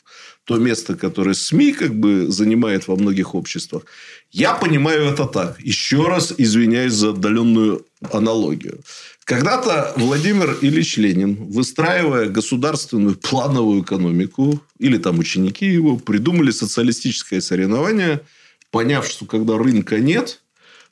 то 0.45 0.57
место, 0.57 0.95
которое 0.95 1.33
СМИ 1.33 1.73
как 1.73 1.95
бы 1.95 2.27
занимает 2.29 2.87
во 2.87 2.95
многих 2.95 3.33
обществах. 3.33 3.83
Я 4.31 4.53
понимаю 4.53 5.05
это 5.05 5.25
так. 5.25 5.59
Еще 5.61 6.07
раз 6.07 6.33
извиняюсь 6.37 6.93
за 6.93 7.09
отдаленную 7.09 7.85
аналогию. 8.11 8.81
Когда-то 9.23 9.93
Владимир 9.95 10.57
Ильич 10.61 10.97
Ленин, 10.97 11.35
выстраивая 11.35 12.27
государственную 12.27 13.15
плановую 13.15 13.81
экономику, 13.81 14.61
или 14.79 14.97
там 14.97 15.19
ученики 15.19 15.65
его, 15.65 15.97
придумали 15.97 16.51
социалистическое 16.51 17.41
соревнование, 17.41 18.21
поняв, 18.69 19.07
что 19.07 19.25
когда 19.25 19.57
рынка 19.57 19.99
нет, 19.99 20.42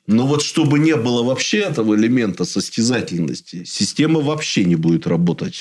но 0.06 0.26
вот 0.26 0.42
чтобы 0.42 0.78
не 0.78 0.96
было 0.96 1.22
вообще 1.22 1.58
этого 1.58 1.94
элемента 1.94 2.44
состязательности, 2.44 3.64
система 3.64 4.20
вообще 4.20 4.64
не 4.64 4.76
будет 4.76 5.06
работать. 5.06 5.60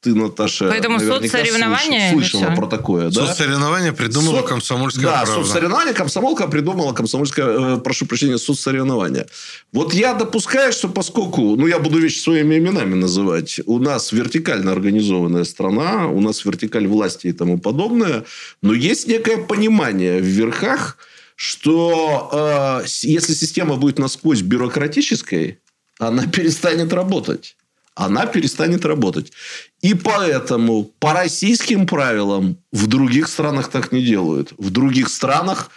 Ты, 0.00 0.14
Наташа, 0.14 0.68
Поэтому 0.68 1.00
соцсоревнования 1.00 2.12
слышала 2.12 2.54
про 2.54 2.66
такое, 2.66 3.10
да? 3.10 3.26
Соцсоревнования 3.26 3.92
придумала 3.92 4.42
Со... 4.42 4.46
комсомольская 4.46 5.04
да, 5.04 5.22
правда. 5.24 5.32
соцсоревнования 5.32 5.94
комсомолка 5.94 6.46
придумала 6.46 6.92
комсомольская, 6.92 7.76
э, 7.76 7.80
прошу 7.80 8.06
прощения, 8.06 8.38
соцсоревнования. 8.38 9.26
Вот 9.72 9.94
я 9.94 10.14
допускаю, 10.14 10.72
что 10.72 10.88
поскольку, 10.88 11.56
ну, 11.56 11.66
я 11.66 11.78
буду 11.78 11.98
вещи 11.98 12.18
своими 12.18 12.58
именами 12.58 12.94
называть, 12.94 13.60
у 13.64 13.78
нас 13.78 14.12
вертикально 14.12 14.72
организованная 14.72 15.44
страна, 15.44 16.06
у 16.06 16.20
нас 16.20 16.44
вертикаль 16.44 16.86
власти 16.86 17.28
и 17.28 17.32
тому 17.32 17.58
подобное, 17.58 18.24
но 18.62 18.74
есть 18.74 19.08
некое 19.08 19.38
понимание 19.38 20.20
в 20.20 20.26
верхах, 20.26 20.98
что 21.34 22.82
э, 22.82 22.86
если 23.02 23.32
система 23.34 23.76
будет 23.76 23.98
насквозь 23.98 24.42
бюрократической, 24.42 25.58
она 25.98 26.26
перестанет 26.26 26.92
работать 26.92 27.56
она 27.96 28.26
перестанет 28.26 28.84
работать. 28.84 29.32
И 29.80 29.94
поэтому 29.94 30.84
по 30.98 31.12
российским 31.12 31.86
правилам 31.86 32.58
в 32.72 32.86
других 32.88 33.28
странах 33.28 33.68
так 33.68 33.92
не 33.92 34.02
делают. 34.02 34.52
В 34.58 34.70
других 34.70 35.08
странах 35.08 35.70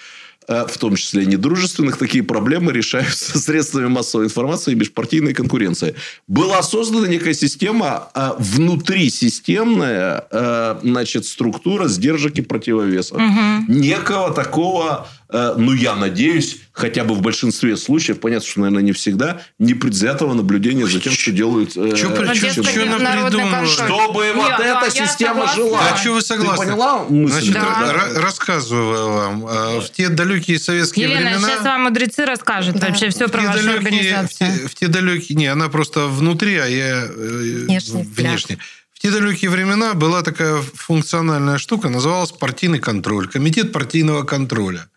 Э, 0.50 0.66
в 0.66 0.78
том 0.78 0.96
числе 0.96 1.26
недружественных, 1.26 1.98
такие 1.98 2.24
проблемы 2.24 2.72
решаются 2.72 3.38
средствами 3.40 3.88
массовой 3.88 4.26
информации 4.26 4.72
и 4.72 4.76
беспартийной 4.76 5.34
конкуренции. 5.34 5.96
Была 6.28 6.64
создана 6.64 7.08
некая 7.08 7.34
система, 7.34 8.10
э, 8.16 8.32
внутри 8.40 9.10
системная 9.10 10.26
э, 10.32 10.80
значит, 10.84 11.26
структура 11.26 11.90
сдержек 11.90 12.38
и 12.38 12.42
противовесов. 12.42 13.18
Угу. 13.18 13.74
Некого 13.74 14.34
такого, 14.34 15.10
ну, 15.30 15.74
я 15.74 15.96
надеюсь, 15.96 16.60
хотя 16.72 17.04
бы 17.04 17.14
в 17.14 17.22
большинстве 17.22 17.76
случаев, 17.76 18.20
понятно, 18.20 18.48
что, 18.48 18.62
наверное, 18.62 18.84
не 18.84 18.92
всегда, 18.94 19.42
непредвзятого 19.60 20.34
наблюдения 20.34 20.88
за 20.88 21.00
тем, 21.02 21.14
что 21.14 21.32
делают... 21.32 21.72
Что, 21.72 21.86
э, 21.86 21.96
что, 21.96 22.10
придумала? 22.10 23.66
Чтобы 23.66 24.26
Нет, 24.26 24.36
вот 24.36 24.60
эта 24.60 24.92
система 24.92 25.48
жила. 25.54 25.82
А 25.92 25.98
что 25.98 26.14
вы 26.14 26.22
согласны? 26.22 26.66
Ты 26.66 26.72
поняла 26.72 27.06
мысль? 27.10 27.52
Значит, 27.52 27.54
да. 27.54 28.22
рассказываю 28.22 29.12
вам. 29.12 29.42
В 29.82 29.90
те 29.92 30.10
далекие 30.10 30.48
далекие 30.48 30.60
советские 30.60 31.10
Елена, 31.10 31.32
времена... 31.32 31.48
сейчас 31.48 31.64
вам 31.64 31.84
мудрецы 31.84 32.26
расскажут 32.26 32.76
да. 32.76 32.88
вообще 32.88 33.10
все 33.10 33.28
про 33.28 33.42
вашу 33.42 33.64
далекие, 33.64 33.78
организацию. 33.78 34.52
В 34.52 34.60
те, 34.60 34.68
в 34.68 34.76
те 34.76 34.88
далекие... 34.88 35.38
Не, 35.38 35.48
она 35.48 35.70
просто 35.70 36.08
внутри, 36.08 36.56
а 36.58 36.66
я 36.66 37.06
э, 37.06 37.66
внешне. 37.68 38.04
внешне. 38.04 38.58
В 38.94 39.00
те 39.00 39.12
далекие 39.12 39.52
времена 39.52 39.94
была 39.94 40.24
такая 40.24 40.62
функциональная 40.74 41.58
штука, 41.58 41.90
называлась 41.90 42.32
партийный 42.32 42.80
контроль, 42.80 43.28
комитет 43.28 43.72
партийного 43.72 44.24
контроля 44.24 44.90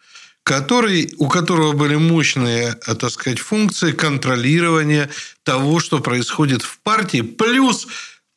который, 0.45 1.15
у 1.19 1.29
которого 1.29 1.73
были 1.73 1.97
мощные, 1.97 2.77
э, 2.87 2.95
так 2.95 3.11
сказать, 3.11 3.39
функции 3.39 3.93
контролирования 3.93 5.11
того, 5.43 5.81
что 5.81 6.01
происходит 6.01 6.63
в 6.63 6.79
партии, 6.81 7.21
плюс 7.21 7.87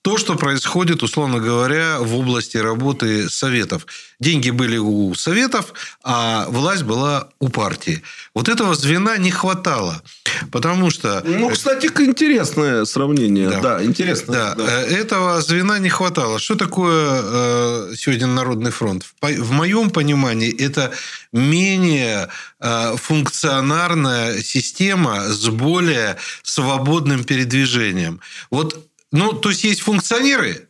то, 0.04 0.18
что 0.18 0.36
происходит, 0.36 1.02
условно 1.02 1.39
говоря, 1.39 2.00
в 2.00 2.13
области 2.16 2.58
работы 2.58 3.30
советов. 3.30 3.88
Деньги 4.20 4.50
были 4.50 4.78
у 4.78 5.16
советов, 5.16 5.74
а 6.04 6.46
власть 6.50 6.84
была 6.84 7.30
у 7.39 7.48
партии. 7.48 8.04
Вот 8.36 8.50
этого 8.50 8.76
звена 8.76 9.18
не 9.18 9.32
хватало. 9.32 10.04
Потому 10.52 10.92
что... 10.92 11.24
Ну, 11.26 11.50
кстати, 11.50 11.86
интересное 11.86 12.84
сравнение. 12.84 13.50
Да, 13.50 13.62
да 13.62 13.84
интересно. 13.84 14.34
Да, 14.34 14.56
да, 14.56 14.82
э, 14.84 14.88
этого 14.88 15.42
звена 15.42 15.80
не 15.80 15.89
хватало. 15.89 16.38
Что 16.38 16.56
такое 16.56 17.22
э, 17.24 17.94
сегодня 17.98 18.28
Народный 18.28 18.72
фронт? 18.72 19.06
В 19.22 19.52
моем 19.52 19.89
понимании, 19.89 20.54
это 20.54 20.92
менее 21.32 22.28
э, 22.60 22.96
функционарная 22.98 24.42
система 24.42 25.30
с 25.30 25.48
более 25.48 26.18
свободным 26.44 27.24
передвижением. 27.24 28.20
Вот 28.52 28.86
ну, 29.13 29.32
то 29.32 29.49
есть 29.49 29.63
есть 29.63 29.82
функционеры, 29.82 30.67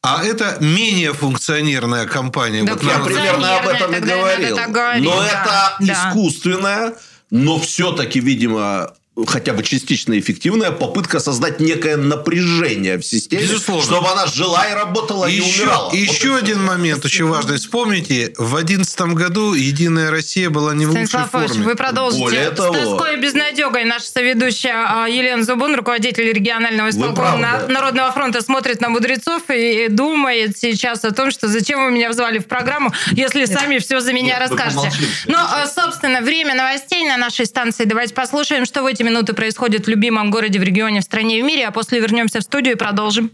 а 0.00 0.24
это 0.24 0.58
менее 0.60 1.12
функционерная 1.12 2.06
компания. 2.06 2.62
Да, 2.62 2.74
вот 2.74 2.82
я 2.84 3.00
примерно 3.00 3.58
об 3.58 3.66
этом 3.66 3.94
и 3.94 4.00
говорил. 4.00 4.56
Но 5.00 5.16
да, 5.16 5.26
это 5.26 5.76
да. 5.80 6.08
искусственная, 6.08 6.94
но 7.30 7.58
все-таки, 7.58 8.20
видимо, 8.20 8.94
хотя 9.28 9.52
бы 9.52 9.62
частично 9.62 10.18
эффективная 10.18 10.72
попытка 10.72 11.20
создать 11.20 11.60
некое 11.60 11.96
напряжение 11.96 12.98
в 12.98 13.02
системе, 13.04 13.42
Безусловно. 13.42 13.84
чтобы 13.84 14.08
она 14.08 14.26
жила 14.26 14.66
и 14.68 14.74
работала 14.74 15.26
и, 15.26 15.34
и 15.34 15.36
еще, 15.36 15.62
умирала. 15.62 15.92
И 15.92 16.06
вот 16.06 16.14
еще 16.14 16.36
один 16.36 16.64
момент 16.64 17.04
очень 17.04 17.24
важный. 17.26 17.58
Вспомните, 17.58 18.34
в 18.36 18.50
2011 18.50 19.00
году 19.14 19.54
«Единая 19.54 20.10
Россия» 20.10 20.50
была 20.50 20.74
не 20.74 20.86
в 20.86 20.90
лучшей 20.90 21.24
форме. 21.30 21.62
вы 21.62 21.76
продолжите. 21.76 22.24
Более 22.24 22.50
с 22.50 22.56
того, 22.56 22.74
тоской 22.74 23.14
и 23.14 23.20
безнадегой 23.20 23.84
наша 23.84 24.06
соведущая 24.06 25.04
а, 25.04 25.08
Елена 25.08 25.44
Зубун, 25.44 25.76
руководитель 25.76 26.32
регионального 26.32 26.90
исполкома 26.90 27.66
Народного 27.68 28.10
фронта, 28.12 28.42
смотрит 28.42 28.80
на 28.80 28.88
мудрецов 28.88 29.42
и 29.48 29.86
думает 29.88 30.58
сейчас 30.58 31.04
о 31.04 31.12
том, 31.12 31.30
что 31.30 31.46
зачем 31.46 31.84
вы 31.84 31.92
меня 31.92 32.10
взвали 32.10 32.38
в 32.38 32.46
программу, 32.46 32.92
если 33.12 33.40
Нет. 33.40 33.52
сами 33.52 33.78
все 33.78 34.00
за 34.00 34.12
меня 34.12 34.40
Нет, 34.40 34.50
расскажете. 34.50 34.90
Ну, 35.26 35.36
а, 35.38 35.66
собственно, 35.68 36.20
время 36.20 36.54
новостей 36.54 37.06
на 37.06 37.16
нашей 37.16 37.46
станции. 37.46 37.84
Давайте 37.84 38.12
послушаем, 38.12 38.64
что 38.64 38.82
в 38.82 38.86
эти 38.86 39.03
минуты 39.04 39.34
происходит 39.34 39.86
в 39.86 39.88
любимом 39.88 40.30
городе, 40.30 40.58
в 40.58 40.62
регионе, 40.62 41.00
в 41.00 41.04
стране 41.04 41.42
в 41.42 41.46
мире, 41.46 41.66
а 41.66 41.70
после 41.70 42.00
вернемся 42.00 42.40
в 42.40 42.42
студию 42.42 42.74
и 42.74 42.78
продолжим. 42.78 43.30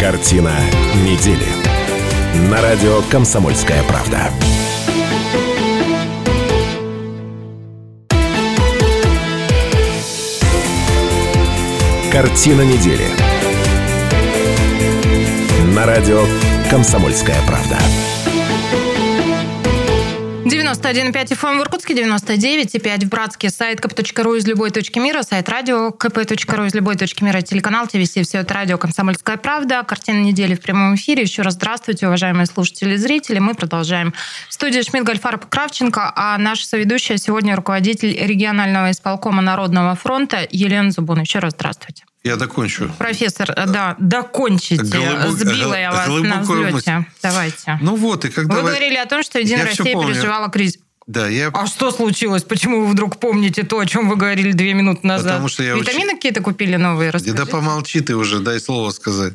Картина 0.00 0.54
недели. 1.04 1.46
На 2.50 2.60
радио 2.60 3.02
«Комсомольская 3.10 3.82
правда». 3.84 4.30
Картина 12.12 12.62
недели. 12.62 13.06
На 15.74 15.86
радио 15.86 16.24
«Комсомольская 16.70 17.36
правда». 17.46 17.78
91,5 20.48 21.12
FM 21.12 21.58
в 21.58 21.60
Иркутске, 21.60 21.92
99,5 21.92 23.04
в 23.04 23.08
Братске, 23.10 23.50
сайт 23.50 23.80
kp.ru 23.80 24.38
из 24.38 24.46
любой 24.46 24.70
точки 24.70 24.98
мира, 24.98 25.20
сайт 25.22 25.46
радио 25.50 25.90
kp.ru 25.90 26.66
из 26.66 26.74
любой 26.74 26.96
точки 26.96 27.22
мира, 27.22 27.42
телеканал 27.42 27.86
ТВС, 27.86 28.12
все 28.12 28.38
это 28.38 28.54
радио 28.54 28.78
«Комсомольская 28.78 29.36
правда», 29.36 29.82
картина 29.82 30.20
недели 30.20 30.54
в 30.54 30.62
прямом 30.62 30.94
эфире. 30.94 31.24
Еще 31.24 31.42
раз 31.42 31.52
здравствуйте, 31.52 32.06
уважаемые 32.06 32.46
слушатели 32.46 32.94
и 32.94 32.96
зрители. 32.96 33.38
Мы 33.40 33.54
продолжаем. 33.54 34.14
В 34.48 34.54
студии 34.54 34.80
Шмидт, 34.80 35.04
Гольфарб, 35.04 35.44
Кравченко, 35.50 36.14
а 36.16 36.38
наша 36.38 36.64
соведущая 36.64 37.18
сегодня 37.18 37.54
руководитель 37.54 38.16
регионального 38.18 38.90
исполкома 38.90 39.42
Народного 39.42 39.96
фронта 39.96 40.48
Елена 40.50 40.90
Зубун. 40.90 41.20
Еще 41.20 41.40
раз 41.40 41.52
здравствуйте. 41.52 42.07
Я 42.24 42.36
докончу. 42.36 42.90
Профессор, 42.98 43.54
да, 43.54 43.96
докончите. 43.98 44.82
Голубок, 44.82 45.38
Сбила 45.38 45.78
я 45.78 45.92
вас 45.92 46.08
на 46.08 46.42
взлете. 46.42 46.72
Мысль. 46.72 47.10
Давайте. 47.22 47.78
Ну 47.80 47.96
вот, 47.96 48.24
и 48.24 48.30
когда... 48.30 48.56
Вы 48.56 48.62
говорили 48.62 48.96
о 48.96 49.06
том, 49.06 49.22
что 49.22 49.38
Единая 49.38 49.66
Россия 49.66 49.94
переживала 49.94 50.48
кризис. 50.50 50.80
Да, 51.06 51.26
я... 51.26 51.48
А 51.48 51.66
что 51.66 51.90
случилось? 51.90 52.42
Почему 52.42 52.84
вы 52.84 52.92
вдруг 52.92 53.18
помните 53.18 53.62
то, 53.62 53.78
о 53.78 53.86
чем 53.86 54.10
вы 54.10 54.16
говорили 54.16 54.52
две 54.52 54.74
минуты 54.74 55.06
назад? 55.06 55.32
Потому 55.32 55.48
что 55.48 55.62
я 55.62 55.74
Витамины 55.74 56.12
уч... 56.12 56.16
какие-то 56.16 56.42
купили 56.42 56.76
новые? 56.76 57.10
Расскажите. 57.10 57.44
Да 57.44 57.46
помолчи 57.46 58.00
ты 58.00 58.14
уже, 58.14 58.40
дай 58.40 58.60
слово 58.60 58.90
сказать. 58.90 59.32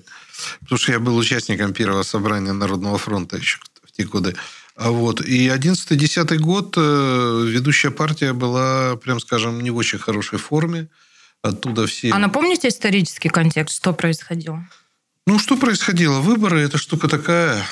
Потому 0.59 0.77
что 0.77 0.91
я 0.91 0.99
был 0.99 1.17
участником 1.17 1.73
первого 1.73 2.03
собрания 2.03 2.53
Народного 2.53 2.99
фронта 2.99 3.37
еще 3.37 3.57
в 3.83 3.91
те 3.91 4.03
годы. 4.03 4.35
А 4.75 4.91
вот. 4.91 5.21
И 5.21 5.47
11-10 5.47 6.37
год 6.37 6.75
э, 6.77 7.45
ведущая 7.47 7.89
партия 7.89 8.33
была, 8.33 8.95
прям 8.97 9.19
скажем, 9.19 9.59
не 9.61 9.71
в 9.71 9.77
очень 9.77 9.97
хорошей 9.97 10.37
форме 10.37 10.89
оттуда 11.43 11.85
все... 11.85 12.11
А 12.11 12.17
напомните 12.17 12.69
исторический 12.69 13.29
контекст, 13.29 13.75
что 13.75 13.93
происходило? 13.93 14.67
Ну, 15.27 15.37
что 15.37 15.55
происходило? 15.55 16.19
Выборы– 16.21 16.61
это 16.61 16.77
штука 16.77 17.07
такая 17.07 17.63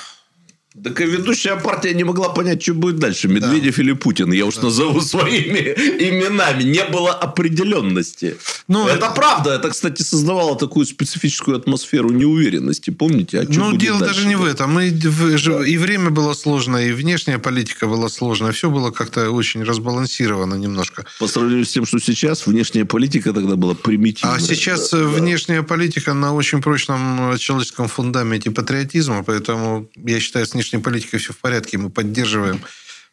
Так 0.83 1.01
и 1.01 1.05
ведущая 1.05 1.57
партия 1.57 1.93
не 1.93 2.05
могла 2.05 2.29
понять, 2.29 2.63
что 2.63 2.73
будет 2.73 2.97
дальше. 2.97 3.27
Медведев 3.27 3.75
да. 3.75 3.83
или 3.83 3.91
Путин. 3.91 4.31
Я 4.31 4.45
уж 4.45 4.55
да. 4.55 4.63
назову 4.63 5.01
своими 5.01 5.57
именами. 5.99 6.63
Не 6.63 6.85
было 6.85 7.11
определенности. 7.11 8.37
Ну, 8.69 8.87
это, 8.87 9.07
это 9.07 9.09
правда. 9.13 9.51
Это, 9.51 9.69
кстати, 9.69 10.01
создавало 10.01 10.57
такую 10.57 10.85
специфическую 10.85 11.57
атмосферу 11.57 12.11
неуверенности. 12.11 12.89
Помните? 12.89 13.41
А 13.41 13.45
ну, 13.49 13.75
дело 13.75 13.99
дальше? 13.99 14.15
даже 14.15 14.27
не 14.27 14.37
в 14.37 14.45
этом. 14.45 14.79
И, 14.79 14.91
да. 14.91 15.67
и 15.67 15.75
время 15.75 16.09
было 16.09 16.33
сложное, 16.33 16.87
и 16.87 16.93
внешняя 16.93 17.37
политика 17.37 17.87
была 17.87 18.07
сложная. 18.07 18.53
Все 18.53 18.69
было 18.69 18.91
как-то 18.91 19.29
очень 19.29 19.63
разбалансировано 19.63 20.55
немножко. 20.55 21.05
По 21.19 21.27
сравнению 21.27 21.65
с 21.65 21.71
тем, 21.71 21.85
что 21.85 21.99
сейчас, 21.99 22.47
внешняя 22.47 22.85
политика 22.85 23.33
тогда 23.33 23.57
была 23.57 23.75
примитивная. 23.75 24.37
А 24.37 24.39
сейчас 24.39 24.91
да. 24.91 25.03
внешняя 25.03 25.63
политика 25.63 26.13
на 26.13 26.33
очень 26.33 26.61
прочном 26.61 27.37
человеческом 27.37 27.89
фундаменте 27.89 28.51
патриотизма. 28.51 29.25
Поэтому, 29.25 29.89
я 29.97 30.21
считаю, 30.21 30.45
с 30.45 30.60
внешней 30.61 30.79
политикой 30.79 31.17
все 31.17 31.33
в 31.33 31.37
порядке. 31.37 31.77
Мы 31.77 31.89
поддерживаем 31.89 32.61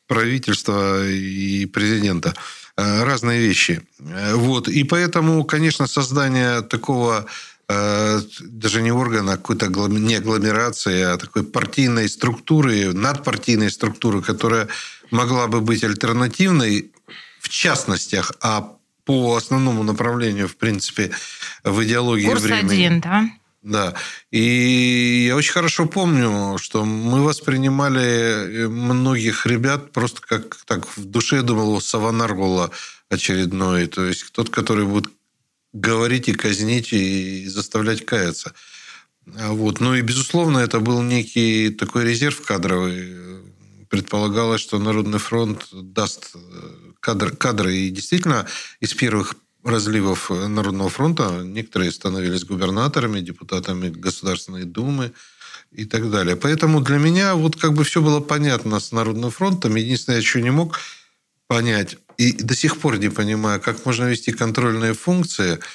правительство 0.06 1.06
и 1.06 1.66
президента. 1.66 2.34
Э, 2.76 3.04
разные 3.04 3.40
вещи. 3.40 3.82
Э, 3.98 4.34
вот. 4.34 4.68
И 4.68 4.84
поэтому, 4.84 5.44
конечно, 5.44 5.86
создание 5.86 6.62
такого 6.62 7.26
э, 7.68 8.20
даже 8.40 8.82
не 8.82 8.92
органа, 8.92 9.32
а 9.32 9.36
какой-то 9.36 9.66
не 9.88 10.16
агломерации, 10.16 11.02
а 11.02 11.16
такой 11.16 11.42
партийной 11.42 12.08
структуры, 12.08 12.92
надпартийной 12.92 13.70
структуры, 13.70 14.22
которая 14.22 14.68
могла 15.10 15.46
бы 15.46 15.60
быть 15.60 15.84
альтернативной 15.84 16.92
в 17.40 17.48
частностях, 17.48 18.32
а 18.40 18.76
по 19.04 19.36
основному 19.36 19.82
направлению, 19.82 20.48
в 20.48 20.56
принципе, 20.56 21.10
в 21.64 21.82
идеологии 21.82 22.26
Курс 22.26 22.42
времени. 22.42 22.74
один, 22.74 23.00
да? 23.00 23.30
Да. 23.62 23.94
И 24.30 25.26
я 25.26 25.36
очень 25.36 25.52
хорошо 25.52 25.86
помню, 25.86 26.58
что 26.58 26.84
мы 26.84 27.22
воспринимали 27.22 28.02
э, 28.02 28.68
многих 28.68 29.46
ребят 29.46 29.92
просто 29.92 30.20
как 30.20 30.56
так 30.64 30.86
в 30.96 31.04
душе, 31.04 31.42
думал, 31.42 31.80
Саванаргула 31.80 32.70
очередной. 33.10 33.86
То 33.88 34.04
есть 34.04 34.30
тот, 34.32 34.50
который 34.50 34.84
будет 34.84 35.10
говорить 35.72 36.28
и 36.28 36.34
казнить, 36.34 36.92
и 36.92 37.46
заставлять 37.48 38.06
каяться. 38.06 38.54
А 39.36 39.52
вот. 39.52 39.80
Ну 39.80 39.94
и, 39.94 40.02
безусловно, 40.02 40.58
это 40.58 40.78
был 40.78 41.02
некий 41.02 41.70
такой 41.70 42.04
резерв 42.04 42.40
кадровый. 42.42 43.16
Предполагалось, 43.90 44.60
что 44.60 44.78
Народный 44.78 45.18
фронт 45.18 45.66
даст 45.72 46.30
э, 46.34 46.38
кадр, 47.00 47.36
кадры. 47.36 47.74
И 47.74 47.90
действительно, 47.90 48.46
из 48.80 48.94
первых 48.94 49.34
разливов 49.64 50.30
Народного 50.30 50.88
фронта 50.88 51.42
некоторые 51.44 51.90
становились 51.90 52.44
губернаторами, 52.44 53.20
депутатами 53.20 53.88
Государственной 53.88 54.64
Думы 54.64 55.12
и 55.72 55.84
так 55.84 56.10
далее. 56.10 56.36
Поэтому 56.36 56.80
для 56.80 56.98
меня 56.98 57.34
вот 57.34 57.56
как 57.56 57.74
бы 57.74 57.84
все 57.84 58.00
было 58.00 58.20
понятно 58.20 58.80
с 58.80 58.92
Народным 58.92 59.30
фронтом. 59.30 59.76
Единственное, 59.76 60.22
что 60.22 60.40
не 60.40 60.50
мог 60.50 60.78
понять, 61.46 61.96
и 62.16 62.32
до 62.32 62.54
сих 62.54 62.78
пор 62.78 62.98
не 62.98 63.08
понимаю, 63.08 63.60
как 63.60 63.84
можно 63.84 64.04
вести 64.04 64.32
контрольные 64.32 64.94
функции– 64.94 65.58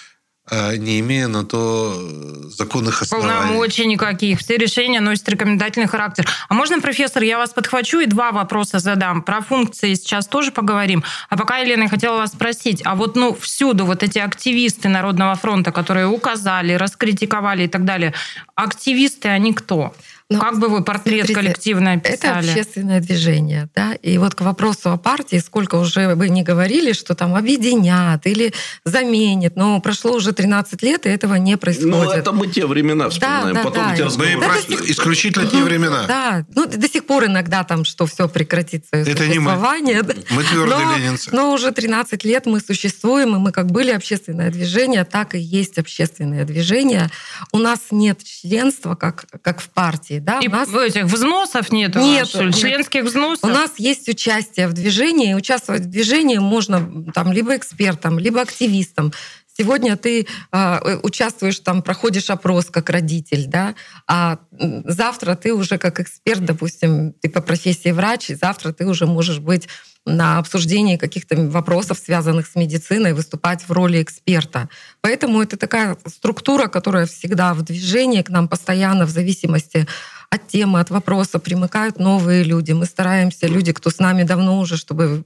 не 0.51 0.99
имея 0.99 1.27
на 1.27 1.45
то 1.45 1.95
э, 1.95 2.49
законных 2.49 3.01
оснований. 3.01 3.47
Полномочий 3.47 3.85
никаких. 3.85 4.39
Все 4.39 4.57
решения 4.57 4.99
носят 4.99 5.29
рекомендательный 5.29 5.87
характер. 5.87 6.27
А 6.49 6.53
можно, 6.53 6.81
профессор, 6.81 7.23
я 7.23 7.37
вас 7.37 7.51
подхвачу 7.51 7.99
и 7.99 8.05
два 8.05 8.31
вопроса 8.31 8.79
задам. 8.79 9.21
Про 9.21 9.41
функции 9.41 9.93
сейчас 9.93 10.27
тоже 10.27 10.51
поговорим. 10.51 11.03
А 11.29 11.37
пока, 11.37 11.57
Елена, 11.59 11.83
я 11.83 11.89
хотела 11.89 12.17
вас 12.17 12.31
спросить, 12.31 12.81
а 12.83 12.95
вот 12.95 13.15
ну 13.15 13.33
всюду 13.33 13.85
вот 13.85 14.03
эти 14.03 14.19
активисты 14.19 14.89
Народного 14.89 15.35
фронта, 15.35 15.71
которые 15.71 16.07
указали, 16.07 16.73
раскритиковали 16.73 17.63
и 17.63 17.67
так 17.67 17.85
далее, 17.85 18.13
активисты, 18.55 19.29
они 19.29 19.53
кто? 19.53 19.93
Но, 20.33 20.39
ну, 20.39 20.43
как 20.43 20.59
бы 20.59 20.67
вы 20.67 20.83
портрет 20.83 21.25
смотрите, 21.25 21.33
коллективно 21.33 21.93
описали? 21.93 22.17
Это 22.17 22.39
общественное 22.39 22.99
движение. 22.99 23.69
Да? 23.75 23.93
И 23.93 24.17
вот 24.17 24.33
к 24.35 24.41
вопросу 24.41 24.91
о 24.91 24.97
партии, 24.97 25.37
сколько 25.37 25.75
уже 25.75 26.15
вы 26.15 26.29
не 26.29 26.43
говорили, 26.43 26.93
что 26.93 27.13
там 27.13 27.35
объединят 27.35 28.25
или 28.25 28.53
заменят, 28.83 29.55
но 29.55 29.79
прошло 29.79 30.13
уже 30.13 30.31
13 30.31 30.81
лет, 30.81 31.05
и 31.05 31.09
этого 31.09 31.35
не 31.35 31.57
происходит. 31.57 31.91
Ну, 31.91 32.09
это 32.09 32.31
мы 32.31 32.47
те 32.47 32.65
времена 32.65 33.09
вспоминаем. 33.09 33.53
Да, 33.53 33.61
да, 33.61 33.63
Потом 33.63 33.83
да. 33.85 33.93
эти 33.93 34.01
разговоры... 34.01 34.39
Да, 34.39 34.61
сих... 34.61 34.89
Исключительно 34.89 35.47
те 35.47 35.63
времена. 35.63 36.05
Да, 36.07 36.45
ну 36.55 36.65
до 36.65 36.89
сих 36.89 37.05
пор 37.05 37.25
иногда 37.25 37.63
там, 37.63 37.85
что 37.85 38.05
все 38.05 38.27
прекратится 38.27 38.95
Это 38.95 39.27
не 39.27 39.39
мы. 39.39 39.55
Мы 39.55 40.43
твердые 40.43 40.85
но, 40.85 40.97
ленинцы. 40.97 41.29
Но 41.31 41.53
уже 41.53 41.71
13 41.71 42.23
лет 42.23 42.45
мы 42.45 42.59
существуем, 42.59 43.35
и 43.35 43.39
мы 43.39 43.51
как 43.51 43.71
были 43.71 43.91
общественное 43.91 44.49
движение, 44.49 45.05
так 45.05 45.35
и 45.35 45.39
есть 45.39 45.77
общественное 45.77 46.45
движение. 46.45 47.09
У 47.51 47.59
нас 47.59 47.79
нет 47.91 48.23
членства, 48.23 48.95
как, 48.95 49.25
как 49.41 49.61
в 49.61 49.69
партии 49.69 50.19
да, 50.23 50.39
и 50.39 50.47
у 50.47 50.51
нас... 50.51 50.69
этих 50.69 51.05
взносов 51.05 51.71
нет? 51.71 51.95
Нет. 51.95 52.27
Членских 52.27 53.03
взносов? 53.03 53.43
У 53.43 53.53
нас 53.53 53.71
есть 53.77 54.07
участие 54.09 54.67
в 54.67 54.73
движении. 54.73 55.33
Участвовать 55.33 55.83
в 55.83 55.89
движении 55.89 56.37
можно 56.37 57.05
там 57.13 57.31
либо 57.31 57.55
экспертом, 57.55 58.19
либо 58.19 58.41
активистом. 58.41 59.13
Сегодня 59.55 59.95
ты 59.97 60.25
э, 60.51 60.97
участвуешь 61.03 61.59
там, 61.59 61.83
проходишь 61.83 62.31
опрос 62.31 62.65
как 62.71 62.89
родитель, 62.89 63.45
да, 63.45 63.75
а 64.07 64.39
завтра 64.85 65.35
ты 65.35 65.53
уже 65.53 65.77
как 65.77 65.99
эксперт, 65.99 66.43
допустим, 66.43 67.13
ты 67.21 67.29
по 67.29 67.39
профессии 67.39 67.91
врач, 67.91 68.31
и 68.31 68.35
завтра 68.35 68.73
ты 68.73 68.87
уже 68.87 69.05
можешь 69.05 69.37
быть 69.37 69.67
на 70.05 70.37
обсуждении 70.37 70.97
каких-то 70.97 71.35
вопросов, 71.35 71.97
связанных 71.97 72.47
с 72.47 72.55
медициной, 72.55 73.13
выступать 73.13 73.67
в 73.67 73.71
роли 73.71 74.01
эксперта. 74.01 74.69
Поэтому 75.01 75.41
это 75.41 75.55
такая 75.57 75.97
структура, 76.05 76.67
которая 76.67 77.05
всегда 77.05 77.53
в 77.53 77.61
движении, 77.61 78.21
к 78.21 78.29
нам 78.29 78.47
постоянно 78.47 79.05
в 79.05 79.09
зависимости 79.09 79.87
от 80.29 80.47
темы, 80.47 80.79
от 80.79 80.89
вопроса 80.89 81.39
примыкают 81.39 81.99
новые 81.99 82.43
люди. 82.43 82.71
Мы 82.71 82.85
стараемся, 82.85 83.47
люди, 83.47 83.71
кто 83.71 83.89
с 83.89 83.99
нами 83.99 84.23
давно 84.23 84.59
уже, 84.59 84.77
чтобы 84.77 85.23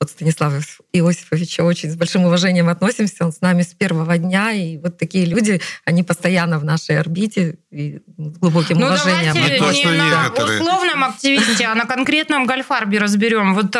вот 0.00 0.10
Станислав 0.10 0.54
Иосифовича 0.92 1.62
очень 1.62 1.90
с 1.90 1.96
большим 1.96 2.24
уважением 2.24 2.70
относимся. 2.70 3.26
Он 3.26 3.32
с 3.32 3.42
нами 3.42 3.62
с 3.62 3.74
первого 3.74 4.16
дня. 4.16 4.50
И 4.52 4.78
вот 4.78 4.96
такие 4.96 5.26
люди, 5.26 5.60
они 5.84 6.02
постоянно 6.02 6.58
в 6.58 6.64
нашей 6.64 6.98
орбите 6.98 7.58
и 7.70 8.00
с 8.16 8.38
глубоким 8.38 8.78
ну, 8.78 8.86
уважением. 8.86 9.34
Давайте 9.34 9.86
ну, 9.86 9.92
не 9.92 9.98
на 9.98 10.32
условном 10.32 11.04
активисте, 11.04 11.66
а 11.66 11.74
на 11.74 11.84
конкретном 11.84 12.46
гольфарбе 12.46 12.98
разберем. 12.98 13.54
Вот 13.54 13.76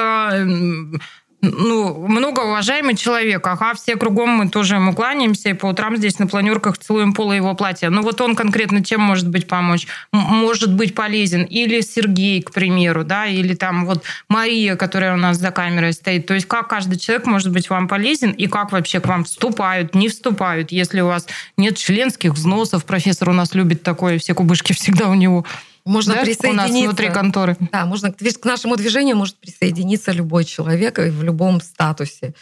ну, 1.43 2.07
многоуважаемый 2.07 2.97
человек, 2.97 3.47
ага, 3.47 3.73
все 3.75 3.97
кругом 3.97 4.31
мы 4.31 4.49
тоже 4.51 4.75
ему 4.75 4.93
кланяемся, 4.95 5.49
и 5.49 5.55
по 5.55 5.67
утрам 5.67 5.97
здесь 5.97 6.19
на 6.19 6.27
планерках 6.27 6.77
целуем 6.77 7.15
полы 7.15 7.37
его 7.37 7.55
платья. 7.55 7.89
Ну, 7.89 8.03
вот 8.03 8.21
он 8.21 8.37
конкретно 8.37 8.85
чем 8.85 9.01
может 9.01 9.29
быть 9.29 9.49
помочь? 9.49 9.87
Может 10.13 10.75
быть 10.75 10.95
полезен. 10.95 11.45
Или 11.45 11.81
Сергей, 11.81 12.43
к 12.43 12.53
примеру, 12.53 13.05
да, 13.05 13.27
или 13.27 13.55
там 13.55 13.87
вот 13.87 14.03
Мария, 14.29 14.77
которая 14.77 15.15
у 15.15 15.17
нас 15.17 15.39
за 15.39 15.51
камерой 15.51 15.95
стоит. 15.95 16.27
То 16.27 16.35
есть 16.35 16.47
как 16.47 16.69
каждый 16.69 16.99
человек 16.99 17.27
может 17.27 17.51
быть 17.51 17.71
вам 17.71 17.89
полезен, 17.89 18.33
и 18.33 18.47
как 18.47 18.73
вообще 18.73 19.01
к 19.01 19.07
вам 19.07 19.25
вступают, 19.25 19.95
не 19.95 20.09
вступают, 20.09 20.73
если 20.73 21.01
у 21.01 21.07
вас 21.07 21.27
нет 21.57 21.79
членских 21.79 22.35
взносов. 22.35 22.85
Профессор 22.85 23.31
у 23.31 23.33
нас 23.33 23.55
любит 23.55 23.83
такое, 23.83 24.19
все 24.19 24.35
кубышки 24.35 24.73
всегда 24.75 25.09
у 25.09 25.15
него. 25.15 25.47
Можно 25.85 26.15
да, 26.15 26.21
присоединиться. 26.21 26.51
У 26.51 26.55
нас 26.55 26.85
внутри 26.85 27.11
конторы. 27.11 27.57
Да, 27.73 27.87
можно 27.87 28.13
к 28.13 28.45
нашему 28.45 28.77
движению 28.77 29.17
может 29.17 29.37
присоединиться 29.39 30.13
любой 30.13 30.45
человек 30.45 30.99
в 30.99 31.23
любом 31.23 31.61
статусе. 31.61 32.35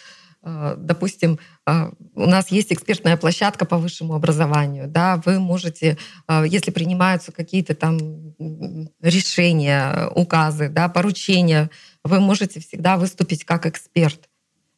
Э, 0.43 0.75
допустим, 0.79 1.39
э, 1.67 1.91
у 2.15 2.27
нас 2.27 2.51
есть 2.51 2.73
экспертная 2.73 3.17
площадка 3.17 3.65
по 3.65 3.79
высшему 3.79 4.15
образованию. 4.15 4.87
Да, 4.87 5.21
вы 5.25 5.41
можете, 5.41 5.99
э, 6.29 6.45
если 6.49 6.71
принимаются 6.71 7.33
какие-то 7.33 7.75
там 7.75 7.99
решения, 9.01 10.09
указы, 10.15 10.69
да, 10.69 10.89
поручения, 10.89 11.71
вы 12.05 12.21
можете 12.21 12.61
всегда 12.61 12.97
выступить 12.97 13.45
как 13.45 13.67
эксперт. 13.67 14.29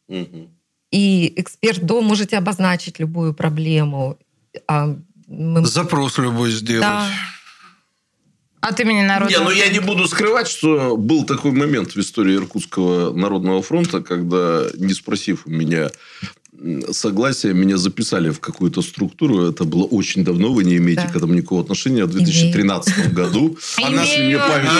Угу. 0.09 0.51
И 0.91 1.33
эксперт 1.37 1.83
до 1.83 2.01
можете 2.01 2.39
обозначить 2.39 2.99
любую 2.99 3.35
проблему. 3.35 4.19
А 4.67 4.97
мы... 5.29 5.65
Запрос 5.67 6.19
любой 6.19 6.51
сделать. 6.51 6.83
Да. 6.83 7.09
От 8.61 8.79
имени 8.81 9.03
народа. 9.03 9.33
Не, 9.33 9.39
ну 9.39 9.51
я 9.51 9.69
не 9.69 9.79
буду 9.79 10.07
скрывать, 10.07 10.49
что 10.49 10.97
был 10.97 11.25
такой 11.25 11.53
момент 11.53 11.93
в 11.93 11.97
истории 11.99 12.37
Иркутского 12.37 13.13
народного 13.15 13.63
фронта, 13.63 14.03
когда, 14.03 14.67
не 14.75 14.93
спросив 14.93 15.47
у 15.47 15.51
меня 15.51 15.91
согласия, 16.93 17.55
меня 17.55 17.77
записали 17.77 18.31
в 18.31 18.41
какую-то 18.41 18.83
структуру. 18.83 19.49
Это 19.49 19.65
было 19.65 19.85
очень 19.85 20.25
давно, 20.25 20.53
вы 20.53 20.65
не 20.65 20.77
имеете 20.77 21.03
да. 21.03 21.13
к 21.13 21.17
этому 21.17 21.35
никакого 21.35 21.63
отношения. 21.63 22.05
В 22.05 22.11
2013 22.11 22.99
Имею. 22.99 23.15
году. 23.15 23.59
Она 23.83 24.05
с 24.05 24.19
мне 24.19 24.39
память. 24.39 24.71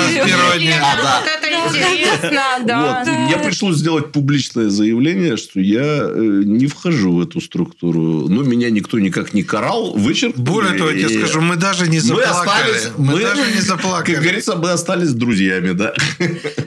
Вот 1.03 1.27
это 1.27 1.49
интересно, 1.49 2.65
да. 2.65 3.05
Мне 3.07 3.37
пришлось 3.39 3.77
сделать 3.77 4.13
публичное 4.13 4.69
заявление, 4.69 5.37
что 5.37 5.61
я 5.61 6.03
э, 6.03 6.43
не 6.45 6.67
вхожу 6.67 7.13
в 7.13 7.21
эту 7.23 7.41
структуру. 7.41 8.29
Но 8.29 8.43
меня 8.43 8.71
никто 8.71 8.99
никак 8.99 9.33
не 9.33 9.43
карал, 9.43 9.93
вычеркнули. 9.95 10.47
Более 10.47 10.79
того, 10.79 10.91
я 10.91 11.09
тебе 11.09 11.19
скажу, 11.21 11.41
мы 11.41 11.57
даже 11.57 11.89
не 11.89 12.01
заплакали. 12.01 12.81
Мы 12.99 13.21
даже 13.21 13.53
не 13.53 13.61
заплакали. 13.61 14.15
Как 14.15 14.23
говорится, 14.23 14.57
мы 14.57 14.71
остались 14.71 15.13
друзьями, 15.13 15.73
да. 15.73 15.95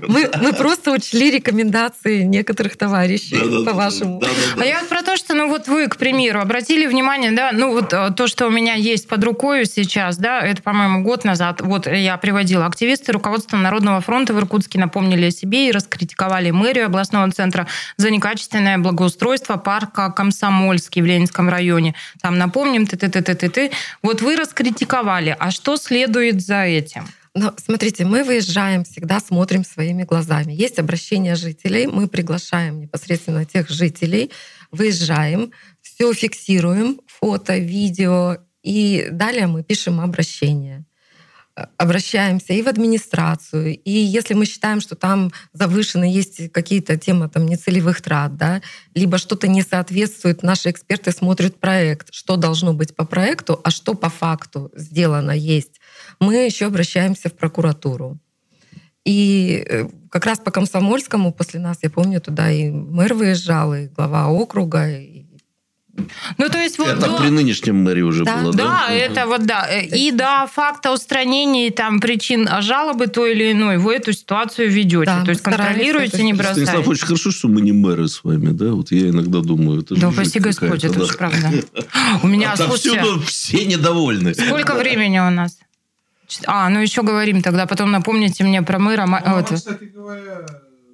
Мы, 0.08 0.30
мы 0.42 0.54
просто 0.54 0.92
учли 0.92 1.32
рекомендации 1.32 2.24
некоторых 2.24 2.78
товарищей, 2.78 3.66
по-вашему. 3.66 4.22
А 4.58 4.66
я 4.66 4.82
про 4.94 5.02
то, 5.02 5.18
что, 5.18 5.34
ну 5.34 5.50
вот 5.50 5.68
вы, 5.68 5.88
к 5.88 5.98
примеру, 5.98 6.40
обратили 6.40 6.86
внимание, 6.86 7.32
да, 7.32 7.50
ну 7.52 7.72
вот 7.72 7.92
э, 7.94 8.12
то, 8.16 8.28
что 8.28 8.46
у 8.46 8.52
меня 8.52 8.76
есть 8.76 9.08
под 9.08 9.24
рукой 9.24 9.66
сейчас, 9.66 10.18
да, 10.18 10.40
это, 10.40 10.62
по-моему, 10.62 11.02
год 11.02 11.24
назад, 11.24 11.62
вот 11.62 11.88
я 11.88 12.16
приводила, 12.18 12.68
активисты 12.68 13.12
руководства 13.12 13.58
Народного 13.58 14.02
фронта 14.02 14.36
в 14.36 14.38
Иркутске 14.38 14.78
напомнили 14.78 15.26
о 15.26 15.32
себе 15.32 15.68
и 15.68 15.72
раскритиковали 15.72 16.52
мэрию 16.52 16.86
областного 16.86 17.32
центра 17.32 17.66
за 17.98 18.12
некачественное 18.12 18.78
благоустройство 18.78 19.58
парка 19.58 20.12
Комсомольский 20.12 21.02
в 21.02 21.06
Ленинском 21.06 21.50
районе. 21.50 21.96
Там, 22.22 22.38
напомним, 22.38 22.86
ты 22.86 22.96
ты 22.96 23.10
ты 23.10 23.24
ты 23.24 23.34
ты 23.34 23.50
ты 23.50 23.72
Вот 24.04 24.22
вы 24.22 24.36
раскритиковали, 24.36 25.36
а 25.40 25.50
что 25.50 25.78
следует 25.78 26.40
за 26.40 26.66
этим? 26.66 27.08
Но 27.36 27.52
смотрите, 27.58 28.06
мы 28.06 28.24
выезжаем, 28.24 28.84
всегда 28.84 29.20
смотрим 29.20 29.66
своими 29.66 30.04
глазами. 30.04 30.54
Есть 30.54 30.78
обращение 30.78 31.36
жителей, 31.36 31.88
мы 31.88 32.08
приглашаем 32.08 32.80
непосредственно 32.80 33.44
тех 33.44 33.70
жителей, 33.70 34.30
выезжаем, 34.74 35.52
все 35.82 36.14
фиксируем, 36.14 37.00
фото, 37.08 37.58
видео, 37.58 38.38
и 38.64 39.08
далее 39.12 39.48
мы 39.48 39.64
пишем 39.64 40.02
обращение 40.02 40.86
обращаемся 41.78 42.54
и 42.54 42.62
в 42.62 42.68
администрацию, 42.68 43.78
и 43.78 43.92
если 43.92 44.34
мы 44.34 44.46
считаем, 44.46 44.82
что 44.82 44.96
там 44.96 45.32
завышены 45.54 46.06
есть 46.06 46.52
какие-то 46.52 46.98
темы 46.98 47.30
там 47.30 47.46
нецелевых 47.46 48.02
трат, 48.02 48.36
да, 48.38 48.62
либо 48.96 49.18
что-то 49.18 49.48
не 49.48 49.62
соответствует, 49.62 50.42
наши 50.42 50.72
эксперты 50.72 51.12
смотрят 51.12 51.60
проект, 51.60 52.12
что 52.12 52.38
должно 52.38 52.74
быть 52.74 52.96
по 52.96 53.06
проекту, 53.06 53.62
а 53.64 53.70
что 53.70 53.94
по 53.94 54.10
факту 54.10 54.72
сделано 54.76 55.32
есть 55.32 55.80
мы 56.20 56.36
еще 56.46 56.66
обращаемся 56.66 57.30
в 57.30 57.34
прокуратуру. 57.34 58.20
И 59.06 59.66
э, 59.68 59.88
как 60.10 60.26
раз 60.26 60.40
по 60.40 60.52
Комсомольскому 60.52 61.34
после 61.34 61.60
нас, 61.60 61.80
я 61.82 61.90
помню, 61.90 62.22
туда 62.22 62.52
и 62.52 62.70
мэр 62.70 63.14
выезжал, 63.14 63.74
и 63.74 63.88
глава 63.88 64.30
округа, 64.30 64.90
и 64.90 65.24
ну, 66.40 66.50
то 66.50 66.58
есть 66.58 66.80
вот 66.80 66.88
это 66.88 67.02
до... 67.02 67.18
при 67.18 67.30
нынешнем 67.30 67.84
мэре 67.84 68.02
уже 68.02 68.26
да? 68.26 68.38
было, 68.38 68.52
да? 68.52 68.64
Да, 68.88 68.94
это 68.94 69.28
вот 69.28 69.46
да. 69.46 69.68
И 69.80 70.12
до 70.12 70.48
факта 70.52 70.92
устранения 70.92 71.70
там 71.70 72.00
причин 72.00 72.50
жалобы 72.62 73.06
той 73.08 73.34
или 73.34 73.52
иной 73.52 73.78
вы 73.78 73.94
эту 73.94 74.12
ситуацию 74.12 74.72
ведете. 74.72 75.06
Да, 75.06 75.24
то 75.24 75.30
есть 75.30 75.44
контролируете, 75.44 76.24
не 76.24 76.34
бросаете. 76.34 76.66
Станислав, 76.66 76.88
очень 76.88 77.06
хорошо, 77.06 77.32
что 77.32 77.48
мы 77.48 77.62
не 77.62 77.74
мэры 77.74 78.08
с 78.08 78.24
вами, 78.24 78.48
да? 78.48 78.72
Вот 78.72 78.92
я 78.92 79.10
иногда 79.10 79.42
думаю, 79.42 79.82
это 79.82 79.96
Да, 79.96 80.10
прости 80.10 80.40
Господь, 80.40 80.84
это 80.84 81.06
же 81.06 81.14
правда. 81.14 81.52
У 82.24 82.28
меня, 82.28 82.56
слушайте... 82.58 83.04
все 83.28 83.64
недовольны. 83.66 84.34
Сколько 84.34 84.74
времени 84.74 85.20
у 85.20 85.30
нас? 85.30 85.60
А, 86.46 86.70
ну 86.70 86.80
еще 86.80 87.04
говорим 87.04 87.42
тогда, 87.42 87.66
потом 87.66 87.92
напомните 87.92 88.44
мне 88.44 88.62
про 88.62 88.80
мэра. 88.80 89.06
Ну, 89.06 89.36
вот. 89.36 89.52
кстати 89.52 89.86
говоря, 89.86 90.46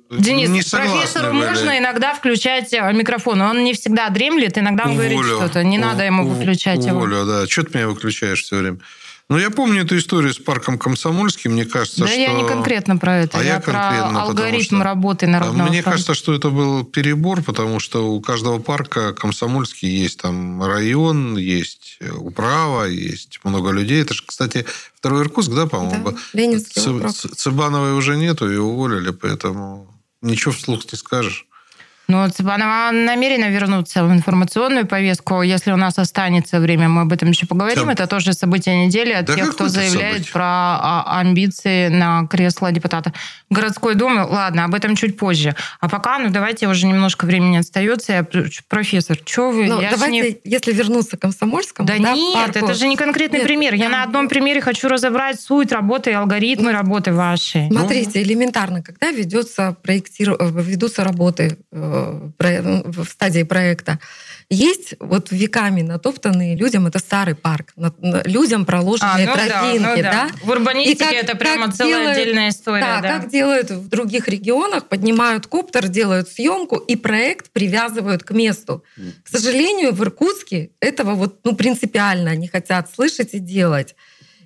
Денис, 0.09 0.49
не 0.49 0.61
профессору 0.61 1.33
были. 1.33 1.47
можно 1.49 1.77
иногда 1.77 2.15
включать 2.15 2.73
э, 2.73 2.93
микрофон. 2.93 3.41
Он 3.41 3.63
не 3.63 3.73
всегда 3.73 4.09
дремлет, 4.09 4.57
иногда 4.57 4.85
он 4.85 4.91
Уволю. 4.91 5.09
говорит 5.09 5.35
что-то. 5.35 5.63
Не 5.63 5.77
у, 5.77 5.81
надо 5.81 6.03
ему 6.03 6.25
выключать 6.25 6.79
уволю, 6.79 7.17
его. 7.17 7.25
да. 7.25 7.47
Что 7.47 7.63
ты 7.63 7.77
меня 7.77 7.87
выключаешь 7.87 8.41
все 8.41 8.57
время? 8.57 8.79
Ну, 9.29 9.37
я 9.37 9.51
помню 9.51 9.83
эту 9.83 9.95
историю 9.95 10.33
с 10.33 10.39
парком 10.39 10.79
Комсомольский. 10.79 11.51
Мне 11.51 11.63
кажется, 11.63 12.01
да 12.01 12.07
что... 12.07 12.19
я 12.19 12.33
не 12.33 12.47
конкретно 12.47 12.97
про 12.97 13.19
это. 13.19 13.37
А 13.37 13.43
я, 13.43 13.55
я 13.55 13.61
конкретно, 13.61 14.09
про 14.09 14.21
алгоритм 14.23 14.77
что... 14.77 14.83
работы 14.83 15.27
народного 15.27 15.67
Мне 15.67 15.83
фронта. 15.83 15.91
кажется, 15.91 16.13
что 16.15 16.33
это 16.33 16.49
был 16.49 16.83
перебор, 16.83 17.43
потому 17.43 17.79
что 17.79 18.11
у 18.11 18.19
каждого 18.21 18.57
парка 18.57 19.13
Комсомольский 19.13 19.87
есть 19.87 20.19
там 20.19 20.63
район, 20.63 21.37
есть 21.37 21.99
управа, 22.17 22.85
есть 22.85 23.39
много 23.43 23.69
людей. 23.69 24.01
Это 24.01 24.15
же, 24.15 24.23
кстати, 24.25 24.65
второй 24.95 25.21
Иркутск, 25.21 25.51
да, 25.51 25.67
по-моему? 25.67 26.11
Да, 26.11 26.17
Ленинский 26.33 26.81
Ц... 26.81 27.29
Цыбановой 27.29 27.93
уже 27.93 28.17
нету, 28.17 28.49
ее 28.49 28.61
уволили, 28.61 29.11
поэтому 29.11 29.93
ничего 30.23 30.53
вслух 30.53 30.91
не 30.91 30.97
скажешь. 30.97 31.45
Но 32.09 32.27
Цыбанова 32.27 32.89
намерена 32.91 33.49
вернуться 33.51 34.03
в 34.03 34.11
информационную 34.11 34.87
повестку. 34.87 35.43
Если 35.43 35.71
у 35.71 35.75
нас 35.75 35.99
останется 35.99 36.59
время, 36.59 36.89
мы 36.89 37.01
об 37.01 37.13
этом 37.13 37.29
еще 37.29 37.45
поговорим. 37.45 37.85
Да. 37.85 37.91
Это 37.91 38.07
тоже 38.07 38.33
событие 38.33 38.87
недели 38.87 39.13
от 39.13 39.25
да 39.25 39.35
тех, 39.35 39.51
кто 39.51 39.67
заявляет 39.67 40.13
событие? 40.13 40.33
про 40.33 40.43
а, 40.43 41.19
амбиции 41.19 41.89
на 41.89 42.25
кресло 42.25 42.71
депутата 42.71 43.13
городской 43.51 43.93
думы. 43.93 44.25
Ладно, 44.25 44.65
об 44.65 44.73
этом 44.73 44.95
чуть 44.95 45.17
позже. 45.17 45.55
А 45.79 45.87
пока, 45.87 46.17
ну 46.17 46.31
давайте 46.31 46.67
уже 46.67 46.87
немножко 46.87 47.25
времени 47.25 47.57
остается. 47.57 48.11
Я, 48.11 48.27
профессор, 48.67 49.19
что 49.23 49.51
вы? 49.51 49.67
Ну, 49.67 49.79
давайте, 49.79 50.31
не... 50.31 50.37
если 50.43 50.73
вернуться 50.73 51.15
к 51.15 51.21
комсомольскому. 51.21 51.87
Да, 51.87 51.93
да 51.99 52.13
нет, 52.13 52.33
парку... 52.33 52.65
это 52.65 52.73
же 52.73 52.87
не 52.87 52.97
конкретный 52.97 53.39
нет, 53.39 53.47
пример. 53.47 53.75
Я 53.75 53.89
на 53.89 54.01
одном 54.01 54.29
примере 54.29 54.61
хочу 54.61 54.87
разобрать 54.87 55.39
суть 55.39 55.71
работы 55.71 56.09
и 56.09 56.13
алгоритмы 56.13 56.71
ну, 56.71 56.77
работы 56.77 57.13
вашей. 57.13 57.69
Смотрите, 57.69 58.13
ну... 58.15 58.21
элементарно, 58.21 58.81
когда 58.81 59.11
ведется 59.11 59.75
проектиру... 59.83 60.35
ведутся 60.39 61.03
работы 61.03 61.59
э, 61.71 61.98
в 62.37 63.05
стадии 63.05 63.43
проекта. 63.43 63.99
Есть 64.51 64.95
вот 64.99 65.29
веками 65.29 65.83
натоптанные 65.83 66.55
людям, 66.55 66.87
это 66.87 66.97
старый 66.97 67.35
парк, 67.35 67.71
людям 68.25 68.65
проложенные 68.65 69.27
а, 69.27 69.29
ну 69.29 69.33
тропинки. 69.33 69.83
Да, 69.83 69.95
ну 69.95 70.01
да. 70.01 70.11
Да? 70.11 70.29
В 70.41 70.49
урбанистике 70.49 71.05
как, 71.05 71.13
это 71.13 71.37
прямо 71.37 71.71
целая 71.71 71.93
делают, 71.93 72.17
отдельная 72.17 72.49
история. 72.49 72.81
Да, 72.81 73.01
да, 73.01 73.19
как 73.19 73.29
делают 73.29 73.69
в 73.69 73.87
других 73.89 74.27
регионах, 74.27 74.87
поднимают 74.87 75.45
коптер, 75.45 75.87
делают 75.87 76.29
съемку 76.29 76.77
и 76.77 76.95
проект 76.95 77.51
привязывают 77.51 78.23
к 78.23 78.31
месту. 78.31 78.83
К 79.23 79.29
сожалению, 79.29 79.93
в 79.93 80.01
Иркутске 80.01 80.71
этого 80.79 81.13
вот 81.13 81.41
ну, 81.43 81.55
принципиально 81.55 82.35
не 82.35 82.47
хотят 82.47 82.89
слышать 82.91 83.35
и 83.35 83.39
делать. 83.39 83.95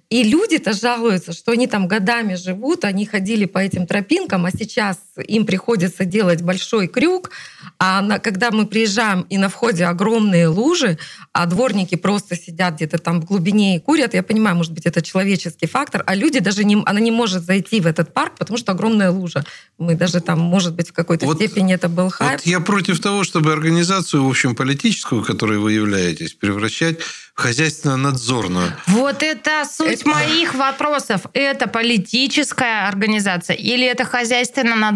И 0.09 0.21
люди-то 0.23 0.73
жалуются, 0.73 1.33
что 1.33 1.53
они 1.53 1.65
там 1.65 1.87
годами 1.87 2.35
живут, 2.35 2.85
они 2.85 3.05
ходили 3.05 3.45
по 3.45 3.57
этим 3.57 3.87
тропинкам, 3.87 4.45
а 4.45 4.51
сейчас 4.51 4.97
им 5.21 5.45
приходится 5.45 6.06
делать 6.06 6.41
большой 6.41 6.88
крюк. 6.88 7.32
А 7.80 8.02
на, 8.02 8.19
когда 8.19 8.52
мы 8.52 8.65
приезжаем 8.65 9.21
и 9.30 9.38
на 9.38 9.49
входе 9.49 9.86
огромные 9.86 10.47
лужи, 10.47 10.97
а 11.32 11.45
дворники 11.45 11.95
просто 11.95 12.36
сидят 12.36 12.76
где-то 12.76 12.97
там 12.97 13.21
в 13.21 13.26
глубине 13.26 13.78
и 13.78 13.80
курят, 13.80 14.13
я 14.13 14.23
понимаю, 14.23 14.56
может 14.56 14.73
быть, 14.73 14.86
это 14.86 15.02
человеческий 15.02 15.67
фактор, 15.67 16.04
а 16.06 16.15
люди 16.15 16.39
даже 16.39 16.63
не, 16.63 16.82
она 16.86 16.99
не 16.99 17.12
может 17.12 17.43
зайти 17.43 17.82
в 17.82 17.88
этот 17.88 18.13
парк, 18.13 18.34
потому 18.38 18.58
что 18.58 18.71
огромная 18.71 19.12
лужа. 19.12 19.43
Мы 19.78 19.95
даже 19.95 20.21
там, 20.21 20.39
может 20.39 20.73
быть, 20.76 20.89
в 20.89 20.93
какой-то 20.93 21.26
вот, 21.26 21.38
степени 21.38 21.73
это 21.73 21.89
был 21.89 22.10
хайп. 22.10 22.39
Вот 22.39 22.45
я 22.45 22.60
против 22.60 22.99
того, 22.99 23.23
чтобы 23.23 23.52
организацию, 23.52 24.23
в 24.23 24.30
общем, 24.30 24.56
политическую, 24.56 25.23
которой 25.23 25.58
вы 25.58 25.73
являетесь, 25.73 26.34
превращать 26.34 26.99
хозяйственно-надзорную. 27.36 28.73
Вот 28.88 29.23
это 29.23 29.65
суть 29.65 30.02
это... 30.02 30.10
моих 30.10 30.54
вопросов. 30.54 31.21
Это 31.34 31.67
политическая 31.67 32.88
организация 32.88 33.56
или 33.56 33.86
это 33.86 34.06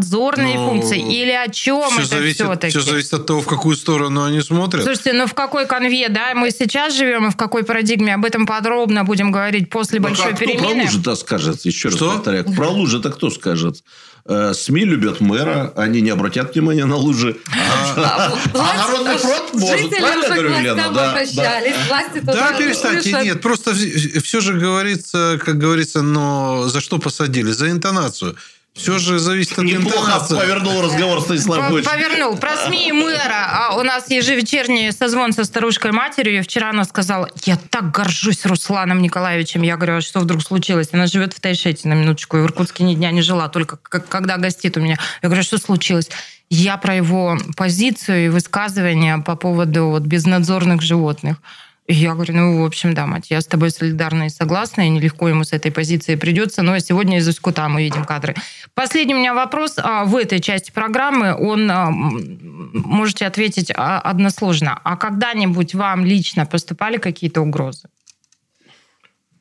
хозяйственно-надзорные 0.08 0.58
ну, 0.58 0.70
функции? 0.70 1.00
Или 1.00 1.32
о 1.32 1.48
чем 1.50 1.90
все 1.90 2.02
это 2.02 2.08
зависит, 2.08 2.36
все-таки? 2.42 2.70
Все 2.70 2.82
зависит 2.82 3.14
от 3.14 3.26
того, 3.26 3.42
в 3.42 3.48
какую 3.48 3.76
сторону 3.76 4.24
они 4.24 4.42
смотрят. 4.42 4.84
Слушайте, 4.84 5.14
ну 5.14 5.28
в 5.28 5.34
какой 5.34 5.66
конве, 5.66 6.10
да, 6.10 6.34
мы 6.36 6.52
сейчас 6.52 6.96
живем 6.96 7.28
и 7.28 7.32
в 7.32 7.36
какой 7.36 7.64
парадигме? 7.64 8.14
Об 8.16 8.26
этом 8.26 8.46
подробно 8.46 9.04
будем 9.04 9.32
говорить 9.32 9.70
после 9.70 10.00
ну, 10.00 10.08
большой 10.08 10.32
как 10.32 10.40
перемены. 10.40 10.58
Кто 10.58 10.70
про 10.70 10.84
лужи-то 10.84 11.16
скажет? 11.16 11.66
Еще 11.66 11.90
Что? 11.90 12.08
раз 12.08 12.16
повторяю. 12.16 12.46
Про 12.56 12.70
лужи-то 12.70 13.10
кто 13.10 13.30
скажет? 13.30 13.84
Э, 14.30 14.54
СМИ 14.54 14.84
любят 14.84 15.22
мэра, 15.22 15.72
они 15.78 16.02
не 16.02 16.10
обратят 16.10 16.54
внимания 16.54 16.86
на 16.86 16.98
лужи. 16.98 17.38
А, 17.98 18.34
а 18.54 18.78
Народный 18.78 19.18
фронт 19.18 19.54
может, 19.54 19.90
правильно 19.90 20.28
говорю, 20.28 20.50
Елена? 20.50 20.92
Да, 20.94 21.14
да 22.24 22.58
перестаньте, 22.58 23.12
нет, 23.24 23.42
просто 23.42 23.74
все 23.74 24.42
же 24.42 24.54
говорится, 24.54 25.40
как 25.44 25.58
говорится, 25.58 26.02
но 26.02 26.68
за 26.68 26.82
что 26.82 27.00
посадили? 27.00 27.52
За 27.52 27.72
интонацию. 27.72 28.36
Все 28.78 29.00
же 29.00 29.18
зависит 29.18 29.58
от 29.58 29.66
Неплохо 29.66 30.12
интонации. 30.12 30.38
повернул 30.38 30.82
разговор 30.82 31.22
Станислав 31.22 31.72
Ильич. 31.72 31.86
Повернул. 31.86 32.38
Про 32.38 32.56
СМИ 32.56 32.90
и 32.90 32.92
мэра. 32.92 33.48
А 33.50 33.76
у 33.76 33.84
нас 33.84 34.10
ежевечерний 34.10 34.92
созвон 34.92 35.34
со 35.34 35.44
старушкой-матерью. 35.44 36.44
Вчера 36.44 36.70
она 36.70 36.86
сказала, 36.86 37.30
я 37.46 37.58
так 37.58 37.92
горжусь 37.92 38.46
Русланом 38.46 39.02
Николаевичем. 39.02 39.64
Я 39.64 39.78
говорю, 39.78 39.98
а 39.98 40.02
что 40.02 40.20
вдруг 40.20 40.44
случилось? 40.44 40.90
Она 40.92 41.08
живет 41.08 41.34
в 41.34 41.40
Тайшете 41.40 41.88
на 41.88 41.94
минуточку. 41.94 42.38
И 42.38 42.42
в 42.42 42.46
Иркутске 42.46 42.84
ни 42.84 42.94
дня 42.94 43.12
не 43.12 43.22
жила, 43.22 43.50
только 43.50 43.78
когда 43.78 44.38
гостит 44.38 44.78
у 44.78 44.80
меня. 44.80 44.98
Я 45.22 45.30
говорю, 45.30 45.44
что 45.44 45.58
случилось? 45.58 46.10
Я 46.50 46.78
про 46.78 46.96
его 46.96 47.38
позицию 47.58 48.26
и 48.26 48.30
высказывания 48.30 49.18
по 49.18 49.36
поводу 49.36 49.88
вот, 49.88 50.04
безнадзорных 50.04 50.82
животных. 50.82 51.38
Я 51.90 52.16
говорю, 52.16 52.34
ну, 52.34 52.62
в 52.62 52.66
общем, 52.66 52.94
да, 52.94 53.08
мать, 53.08 53.28
я 53.30 53.40
с 53.40 53.46
тобой 53.46 53.72
солидарна 53.72 54.24
и 54.24 54.30
согласна, 54.30 54.82
и 54.82 54.90
нелегко 54.90 55.30
ему 55.30 55.46
с 55.46 55.54
этой 55.54 55.72
позиции 55.72 56.16
придется, 56.16 56.62
но 56.62 56.78
сегодня 56.80 57.20
из 57.20 57.30
Искута 57.30 57.70
мы 57.70 57.82
видим 57.82 58.04
кадры. 58.04 58.36
Последний 58.74 59.16
у 59.16 59.18
меня 59.18 59.34
вопрос 59.34 59.76
а, 59.78 60.04
в 60.04 60.18
этой 60.18 60.42
части 60.42 60.72
программы, 60.72 61.34
он, 61.34 61.72
а, 61.72 61.90
можете 61.90 63.26
ответить 63.26 63.72
а, 63.74 64.02
односложно. 64.02 64.78
А 64.84 64.98
когда-нибудь 64.98 65.76
вам 65.76 66.04
лично 66.04 66.46
поступали 66.46 66.98
какие-то 66.98 67.40
угрозы? 67.40 67.88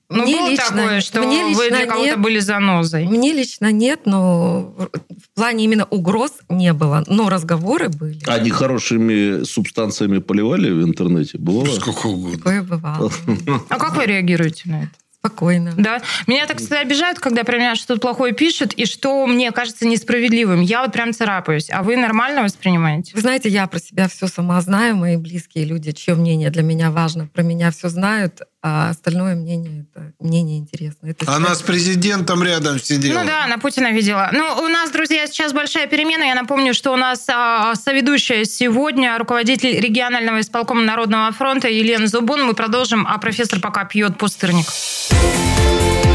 Ну, 0.08 0.22
мне 0.22 0.36
было 0.36 0.50
лично, 0.50 0.66
такое, 0.66 1.00
что 1.00 1.22
мне 1.22 1.48
лично 1.48 1.62
вы 1.62 1.68
для 1.70 1.86
кого-то 1.86 2.16
были 2.16 2.38
занозой? 2.38 3.06
Мне 3.06 3.32
лично 3.32 3.72
нет, 3.72 4.02
но 4.04 4.74
в 4.78 5.34
плане 5.34 5.64
именно 5.64 5.84
угроз 5.86 6.32
не 6.48 6.72
было. 6.72 7.02
Но 7.08 7.28
разговоры 7.28 7.88
были. 7.88 8.20
А 8.26 8.38
нехорошими 8.38 9.44
субстанциями 9.44 10.18
поливали 10.18 10.70
в 10.70 10.84
интернете? 10.84 11.38
Бывало? 11.38 11.74
Сколько 11.74 12.06
угодно. 12.06 12.38
Такое 12.38 12.62
бывало. 12.62 13.10
А 13.68 13.78
как 13.78 13.96
вы 13.96 14.06
реагируете 14.06 14.62
на 14.66 14.82
это? 14.84 14.92
Спокойно. 15.18 15.74
Да. 15.76 16.02
Меня 16.28 16.46
так 16.46 16.58
всегда 16.58 16.80
обижают, 16.80 17.18
когда 17.18 17.42
про 17.42 17.56
меня 17.56 17.74
что-то 17.74 18.00
плохое 18.00 18.32
пишут, 18.32 18.74
и 18.74 18.86
что 18.86 19.26
мне 19.26 19.50
кажется 19.50 19.86
несправедливым. 19.86 20.60
Я 20.60 20.82
вот 20.82 20.92
прям 20.92 21.12
царапаюсь. 21.12 21.68
А 21.70 21.82
вы 21.82 21.96
нормально 21.96 22.44
воспринимаете? 22.44 23.12
Вы 23.14 23.22
знаете, 23.22 23.48
я 23.48 23.66
про 23.66 23.80
себя 23.80 24.08
все 24.08 24.28
сама 24.28 24.60
знаю. 24.60 24.96
Мои 24.96 25.16
близкие 25.16 25.64
люди, 25.64 25.90
чье 25.90 26.14
мнение 26.14 26.50
для 26.50 26.62
меня 26.62 26.92
важно, 26.92 27.26
про 27.26 27.42
меня 27.42 27.72
все 27.72 27.88
знают 27.88 28.42
а 28.68 28.90
остальное 28.90 29.36
мнение 29.36 29.86
это 29.88 30.12
мнение 30.18 30.58
интересно. 30.58 31.06
Это 31.06 31.32
Она 31.32 31.54
с 31.54 31.62
президентом 31.62 32.42
рядом 32.42 32.80
сидела. 32.80 33.20
Ну 33.20 33.24
да, 33.24 33.46
на 33.46 33.58
Путина 33.58 33.92
видела. 33.92 34.30
Ну, 34.32 34.64
у 34.64 34.66
нас, 34.66 34.90
друзья, 34.90 35.28
сейчас 35.28 35.52
большая 35.52 35.86
перемена. 35.86 36.24
Я 36.24 36.34
напомню, 36.34 36.74
что 36.74 36.92
у 36.92 36.96
нас 36.96 37.24
а, 37.28 37.76
соведущая 37.76 38.44
сегодня 38.44 39.16
руководитель 39.18 39.80
регионального 39.80 40.40
исполкома 40.40 40.82
Народного 40.82 41.30
фронта 41.30 41.68
Елена 41.68 42.08
Зубун. 42.08 42.44
Мы 42.44 42.54
продолжим, 42.54 43.06
а 43.08 43.18
профессор 43.18 43.60
пока 43.60 43.84
пьет 43.84 44.18
пустырник. 44.18 44.66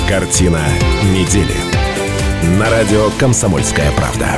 Картина 0.09 0.61
недели. 1.05 1.55
На 2.59 2.69
радио 2.69 3.11
«Комсомольская 3.11 3.91
правда». 3.93 4.38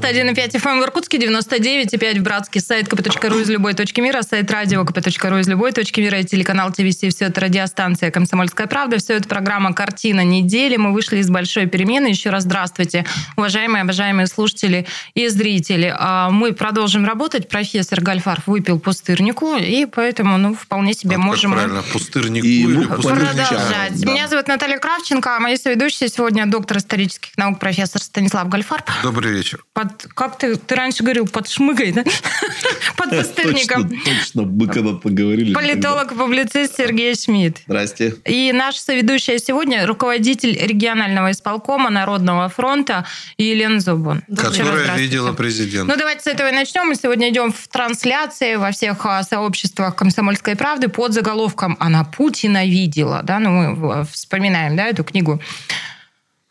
91,5 0.00 0.52
FM 0.52 0.80
в 0.80 0.84
Иркутске, 0.84 1.18
99,5 1.18 2.20
в 2.20 2.22
Братске, 2.22 2.60
сайт 2.60 2.88
kp.ru 2.88 3.42
из 3.42 3.50
любой 3.50 3.74
точки 3.74 4.00
мира, 4.00 4.22
сайт 4.22 4.50
радио 4.50 4.82
kp.ru 4.82 5.40
из 5.40 5.48
любой 5.48 5.72
точки 5.72 6.00
мира 6.00 6.18
и 6.18 6.24
телеканал 6.24 6.72
ТВС. 6.72 6.96
Все 6.96 7.26
это 7.26 7.42
радиостанция 7.42 8.10
«Комсомольская 8.10 8.66
правда». 8.66 8.98
Все 8.98 9.14
это 9.14 9.28
программа 9.28 9.74
«Картина 9.74 10.24
недели». 10.24 10.76
Мы 10.76 10.92
вышли 10.92 11.18
из 11.18 11.28
большой 11.28 11.66
перемены. 11.66 12.06
Еще 12.08 12.30
раз 12.30 12.44
здравствуйте, 12.44 13.04
уважаемые, 13.36 13.82
обожаемые 13.82 14.26
слушатели 14.26 14.86
и 15.14 15.28
зрители. 15.28 15.94
А, 15.96 16.30
мы 16.30 16.52
продолжим 16.54 17.04
работать. 17.04 17.48
Профессор 17.48 18.00
Гальфаров 18.00 18.46
выпил 18.46 18.80
пустырнику, 18.80 19.56
и 19.56 19.84
поэтому 19.84 20.38
ну, 20.38 20.54
вполне 20.54 20.94
себе 20.94 21.18
вот 21.18 21.24
можем... 21.24 21.52
правильно, 21.52 21.82
пустырнику 21.82 22.46
и 22.46 22.62
или 22.62 22.84
продолжать. 22.84 24.00
Да. 24.00 24.10
Меня 24.10 24.28
зовут 24.28 24.48
Наталья 24.48 24.78
Кравченко, 24.78 25.36
а 25.36 25.40
мои 25.40 25.56
соведущие 25.56 26.08
сегодня 26.08 26.46
доктор 26.46 26.78
исторических 26.78 27.36
наук 27.36 27.58
профессор 27.58 28.00
Станислав 28.00 28.48
Гальфарб. 28.48 28.88
Добрый 29.02 29.32
вечер 29.32 29.62
под, 29.80 29.89
как 30.14 30.38
ты, 30.38 30.56
ты 30.56 30.74
раньше 30.74 31.02
говорил, 31.02 31.26
под 31.26 31.48
шмыгой, 31.48 31.92
да? 31.92 32.04
Под 32.96 33.10
пустырником. 33.10 33.88
Точно, 33.88 34.04
точно, 34.04 34.42
мы 34.42 34.66
когда-то 34.66 35.08
говорили. 35.08 35.54
Политолог, 35.54 36.14
публицист 36.14 36.76
Сергей 36.76 37.14
Шмидт. 37.14 37.62
Здрасте. 37.66 38.14
И 38.26 38.52
наша 38.52 38.80
соведущая 38.80 39.38
сегодня 39.38 39.86
руководитель 39.86 40.56
регионального 40.56 41.30
исполкома 41.30 41.90
Народного 41.90 42.48
фронта 42.48 43.06
Елена 43.38 43.80
Зубун. 43.80 44.22
Которая 44.36 44.96
видела 44.96 45.32
президента. 45.32 45.90
Ну, 45.90 45.98
давайте 45.98 46.22
с 46.22 46.26
этого 46.26 46.48
и 46.48 46.52
начнем. 46.52 46.88
Мы 46.88 46.94
сегодня 46.94 47.30
идем 47.30 47.52
в 47.52 47.68
трансляции 47.68 48.56
во 48.56 48.70
всех 48.70 49.06
а, 49.06 49.22
сообществах 49.22 49.96
«Комсомольской 49.96 50.56
правды» 50.56 50.88
под 50.88 51.12
заголовком 51.12 51.76
«Она 51.80 52.04
Путина 52.04 52.66
видела». 52.66 53.22
Да? 53.22 53.38
Ну, 53.38 53.50
мы 53.50 54.04
вспоминаем 54.04 54.76
да, 54.76 54.86
эту 54.86 55.04
книгу. 55.04 55.40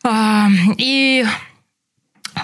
А, 0.02 0.48
и 0.78 1.24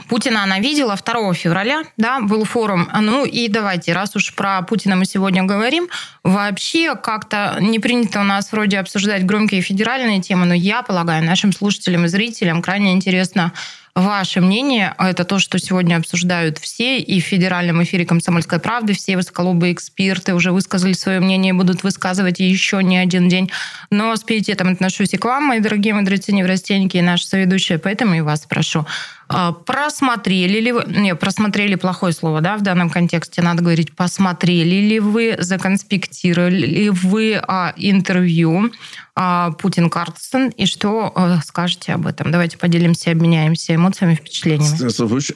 Путина 0.09 0.43
она 0.43 0.61
видела 0.61 0.97
2 0.97 1.35
февраля, 1.35 1.83
да, 1.97 2.21
был 2.21 2.45
форум. 2.45 2.89
Ну 3.01 3.25
и 3.25 3.49
давайте, 3.49 3.93
раз 3.93 4.17
уж 4.17 4.35
про 4.35 4.63
Путина 4.63 4.97
мы 4.97 5.05
сегодня 5.05 5.43
говорим, 5.43 5.89
вообще 6.23 6.95
как-то 6.95 7.57
не 7.61 7.79
принято 7.79 8.21
у 8.21 8.25
нас 8.25 8.53
вроде 8.53 8.79
обсуждать 8.79 9.25
громкие 9.25 9.61
федеральные 9.61 10.21
темы, 10.21 10.47
но 10.47 10.55
я 10.55 10.83
полагаю, 10.83 11.25
нашим 11.25 11.53
слушателям 11.53 12.05
и 12.05 12.09
зрителям 12.09 12.63
крайне 12.63 12.93
интересно 12.93 13.53
ваше 13.97 14.43
мнение. 14.43 14.95
Это 14.99 15.25
то, 15.25 15.39
что 15.39 15.59
сегодня 15.59 15.97
обсуждают 15.97 16.59
все, 16.59 16.99
и 16.99 17.19
в 17.19 17.25
федеральном 17.25 17.83
эфире 17.83 18.05
«Комсомольской 18.05 18.61
правды» 18.61 18.93
все 18.93 19.17
высоколобые 19.17 19.73
эксперты 19.73 20.35
уже 20.35 20.53
высказали 20.53 20.93
свое 20.93 21.19
мнение 21.19 21.51
и 21.51 21.57
будут 21.57 21.83
высказывать 21.83 22.39
еще 22.39 22.83
не 22.83 22.99
один 22.99 23.29
день. 23.29 23.51
Но 23.91 24.15
с 24.15 24.23
пиететом 24.23 24.69
отношусь 24.69 25.15
и 25.15 25.17
к 25.17 25.25
вам, 25.25 25.45
мои 25.45 25.61
дорогие 25.61 25.95
мудрецы, 25.95 26.33
неврастенники, 26.33 26.99
и 26.99 27.03
наши 27.03 27.27
соведущие, 27.27 27.79
поэтому 27.79 28.15
и 28.15 28.21
вас 28.21 28.41
прошу. 28.41 28.87
А, 29.29 29.53
просмотрели 29.53 30.61
ли 30.61 30.73
вы... 30.73 30.85
Не, 30.87 31.15
просмотрели 31.17 31.75
плохое 31.75 32.13
слово, 32.13 32.41
да, 32.41 32.57
в 32.57 32.63
данном 32.63 32.91
контексте. 32.91 33.43
Надо 33.43 33.63
говорить, 33.63 33.93
посмотрели 33.93 34.87
ли 34.87 35.01
вы, 35.01 35.37
законспектировали 35.39 36.67
ли 36.67 36.91
вы 36.91 37.35
а, 37.35 37.75
интервью 37.77 38.71
а, 39.17 39.51
Путин 39.53 39.91
Картсон 39.91 40.51
и 40.51 40.67
что 40.67 41.13
а, 41.15 41.41
скажете 41.45 41.95
об 41.95 42.07
этом? 42.07 42.31
Давайте 42.31 42.57
поделимся, 42.57 43.11
обменяемся 43.11 43.75
эмоциями, 43.75 44.15
впечатлениями, 44.15 44.77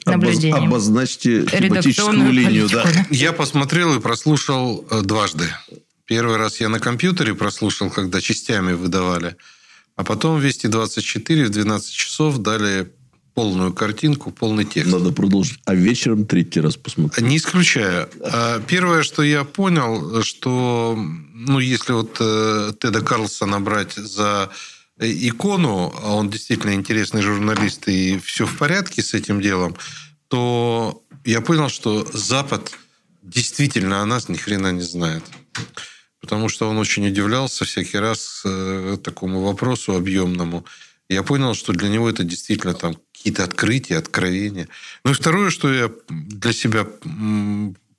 наблюдениями. 0.05 0.67
Обозначьте 0.67 1.45
тематическую 1.45 2.31
линию. 2.31 2.69
Да. 2.69 2.85
Я 3.09 3.33
посмотрел 3.33 3.93
и 3.95 3.99
прослушал 3.99 4.85
э, 4.89 5.01
дважды. 5.01 5.47
Первый 6.05 6.37
раз 6.37 6.61
я 6.61 6.69
на 6.69 6.79
компьютере 6.79 7.35
прослушал, 7.35 7.89
когда 7.89 8.21
частями 8.21 8.71
выдавали. 8.71 9.35
А 9.97 10.03
потом 10.03 10.39
Вести 10.39 10.67
24 10.67 11.45
в 11.45 11.49
12 11.49 11.93
часов 11.93 12.37
дали 12.37 12.89
полную 13.33 13.73
картинку, 13.73 14.31
полный 14.31 14.65
текст. 14.65 14.91
Надо 14.91 15.11
продолжить. 15.11 15.59
А 15.65 15.73
вечером 15.73 16.25
третий 16.25 16.61
раз 16.61 16.75
посмотреть. 16.75 17.25
Не 17.25 17.37
исключаю. 17.37 18.09
А 18.21 18.59
первое, 18.59 19.03
что 19.03 19.23
я 19.23 19.43
понял, 19.43 20.21
что 20.23 20.97
ну, 21.33 21.59
если 21.59 21.93
вот 21.93 22.17
э, 22.19 22.73
Теда 22.79 23.01
Карлсона 23.01 23.59
брать 23.59 23.93
за 23.93 24.49
икону, 24.99 25.93
а 26.01 26.15
он 26.15 26.29
действительно 26.29 26.73
интересный 26.73 27.21
журналист 27.21 27.87
и 27.87 28.19
все 28.19 28.45
в 28.45 28.57
порядке 28.57 29.01
с 29.01 29.13
этим 29.13 29.41
делом, 29.41 29.75
то 30.27 31.03
я 31.25 31.41
понял, 31.41 31.69
что 31.69 32.07
Запад 32.13 32.71
действительно 33.21 34.01
о 34.01 34.05
нас 34.05 34.29
ни 34.29 34.37
хрена 34.37 34.71
не 34.71 34.81
знает. 34.81 35.23
Потому 36.19 36.49
что 36.49 36.69
он 36.69 36.77
очень 36.77 37.07
удивлялся 37.07 37.65
всякий 37.65 37.97
раз 37.97 38.43
э, 38.45 38.97
такому 39.03 39.41
вопросу 39.41 39.95
объемному. 39.95 40.65
Я 41.11 41.23
понял, 41.23 41.55
что 41.55 41.73
для 41.73 41.89
него 41.89 42.09
это 42.09 42.23
действительно 42.23 42.73
там 42.73 42.95
какие-то 43.11 43.43
открытия, 43.43 43.97
откровения. 43.97 44.69
Ну 45.03 45.11
и 45.11 45.13
второе, 45.13 45.49
что 45.49 45.69
я 45.73 45.91
для 46.07 46.53
себя 46.53 46.87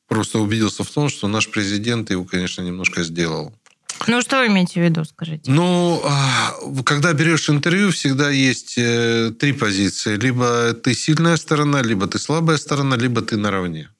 просто 0.08 0.38
убедился 0.38 0.82
в 0.82 0.90
том, 0.90 1.10
что 1.10 1.28
наш 1.28 1.50
президент 1.50 2.10
его, 2.10 2.24
конечно, 2.24 2.62
немножко 2.62 3.02
сделал. 3.02 3.52
Ну, 4.06 4.22
что 4.22 4.38
вы 4.38 4.46
имеете 4.46 4.80
в 4.80 4.84
виду, 4.84 5.04
скажите? 5.04 5.50
Ну, 5.50 6.00
а, 6.02 6.54
когда 6.84 7.12
берешь 7.12 7.50
интервью, 7.50 7.90
всегда 7.90 8.30
есть 8.30 8.78
э, 8.78 9.30
три 9.38 9.52
позиции. 9.52 10.16
Либо 10.16 10.72
ты 10.72 10.94
сильная 10.94 11.36
сторона, 11.36 11.82
либо 11.82 12.06
ты 12.06 12.18
слабая 12.18 12.56
сторона, 12.56 12.96
либо 12.96 13.20
ты 13.20 13.36
наравне. 13.36 13.90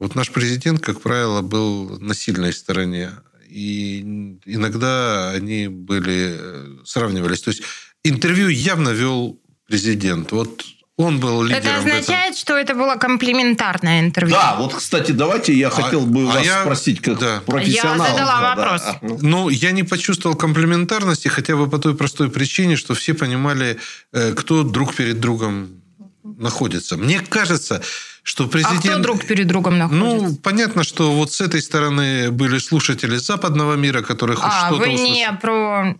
Вот 0.00 0.16
наш 0.16 0.32
президент, 0.32 0.80
как 0.80 1.00
правило, 1.00 1.40
был 1.40 2.00
на 2.00 2.14
сильной 2.14 2.52
стороне. 2.52 3.12
И 3.48 4.00
иногда 4.44 5.30
они 5.30 5.68
были, 5.68 6.36
э, 6.36 6.76
сравнивались. 6.84 7.40
То 7.40 7.50
есть 7.50 7.62
интервью 8.04 8.48
явно 8.48 8.90
вел 8.90 9.38
президент. 9.66 10.30
Вот 10.32 10.64
он 10.96 11.18
был 11.18 11.42
лидером. 11.42 11.64
Это 11.64 11.78
означает, 11.78 12.36
что 12.36 12.56
это 12.56 12.74
было 12.74 12.94
комплиментарное 12.94 14.00
интервью. 14.00 14.36
Да, 14.36 14.54
вот, 14.56 14.74
кстати, 14.74 15.10
давайте 15.10 15.52
я 15.52 15.68
а, 15.68 15.70
хотел 15.70 16.02
бы 16.02 16.22
а 16.22 16.34
вас 16.34 16.44
я, 16.44 16.62
спросить, 16.62 17.00
как 17.00 17.18
да. 17.18 17.42
профессионал. 17.44 18.06
Я 18.06 18.12
задала 18.12 18.54
вопрос. 18.54 18.82
Да. 18.82 19.16
Ну, 19.20 19.48
я 19.48 19.72
не 19.72 19.82
почувствовал 19.82 20.36
комплиментарности, 20.36 21.26
хотя 21.26 21.56
бы 21.56 21.68
по 21.68 21.78
той 21.78 21.96
простой 21.96 22.30
причине, 22.30 22.76
что 22.76 22.94
все 22.94 23.14
понимали, 23.14 23.78
э, 24.12 24.34
кто 24.34 24.62
друг 24.62 24.94
перед 24.94 25.18
другом 25.18 25.82
находится. 26.22 26.96
Мне 26.96 27.20
кажется, 27.20 27.82
что 28.22 28.46
президент... 28.46 28.84
А 28.84 28.88
кто 28.90 28.98
друг 28.98 29.24
перед 29.24 29.48
другом 29.48 29.78
находится? 29.78 30.26
Ну, 30.28 30.36
понятно, 30.36 30.84
что 30.84 31.12
вот 31.12 31.32
с 31.32 31.40
этой 31.40 31.60
стороны 31.60 32.30
были 32.30 32.58
слушатели 32.58 33.16
западного 33.16 33.74
мира, 33.74 34.02
которые 34.02 34.36
хоть 34.36 34.46
а, 34.46 34.68
что-то... 34.68 34.84
А, 34.84 34.86
вы 34.86 34.92
не 34.94 35.28
про 35.42 35.96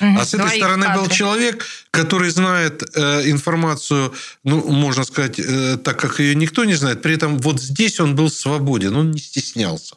а 0.00 0.24
с 0.24 0.34
этой 0.34 0.56
стороны 0.56 0.86
кадры. 0.86 1.02
был 1.02 1.08
человек, 1.08 1.66
который 1.90 2.30
знает 2.30 2.82
э, 2.94 3.30
информацию, 3.30 4.12
ну, 4.44 4.66
можно 4.70 5.04
сказать, 5.04 5.38
э, 5.38 5.76
так 5.76 5.98
как 5.98 6.20
ее 6.20 6.34
никто 6.34 6.64
не 6.64 6.74
знает. 6.74 7.02
При 7.02 7.14
этом 7.14 7.38
вот 7.38 7.60
здесь 7.60 8.00
он 8.00 8.14
был 8.14 8.30
свободен, 8.30 8.96
он 8.96 9.10
не 9.10 9.20
стеснялся. 9.20 9.96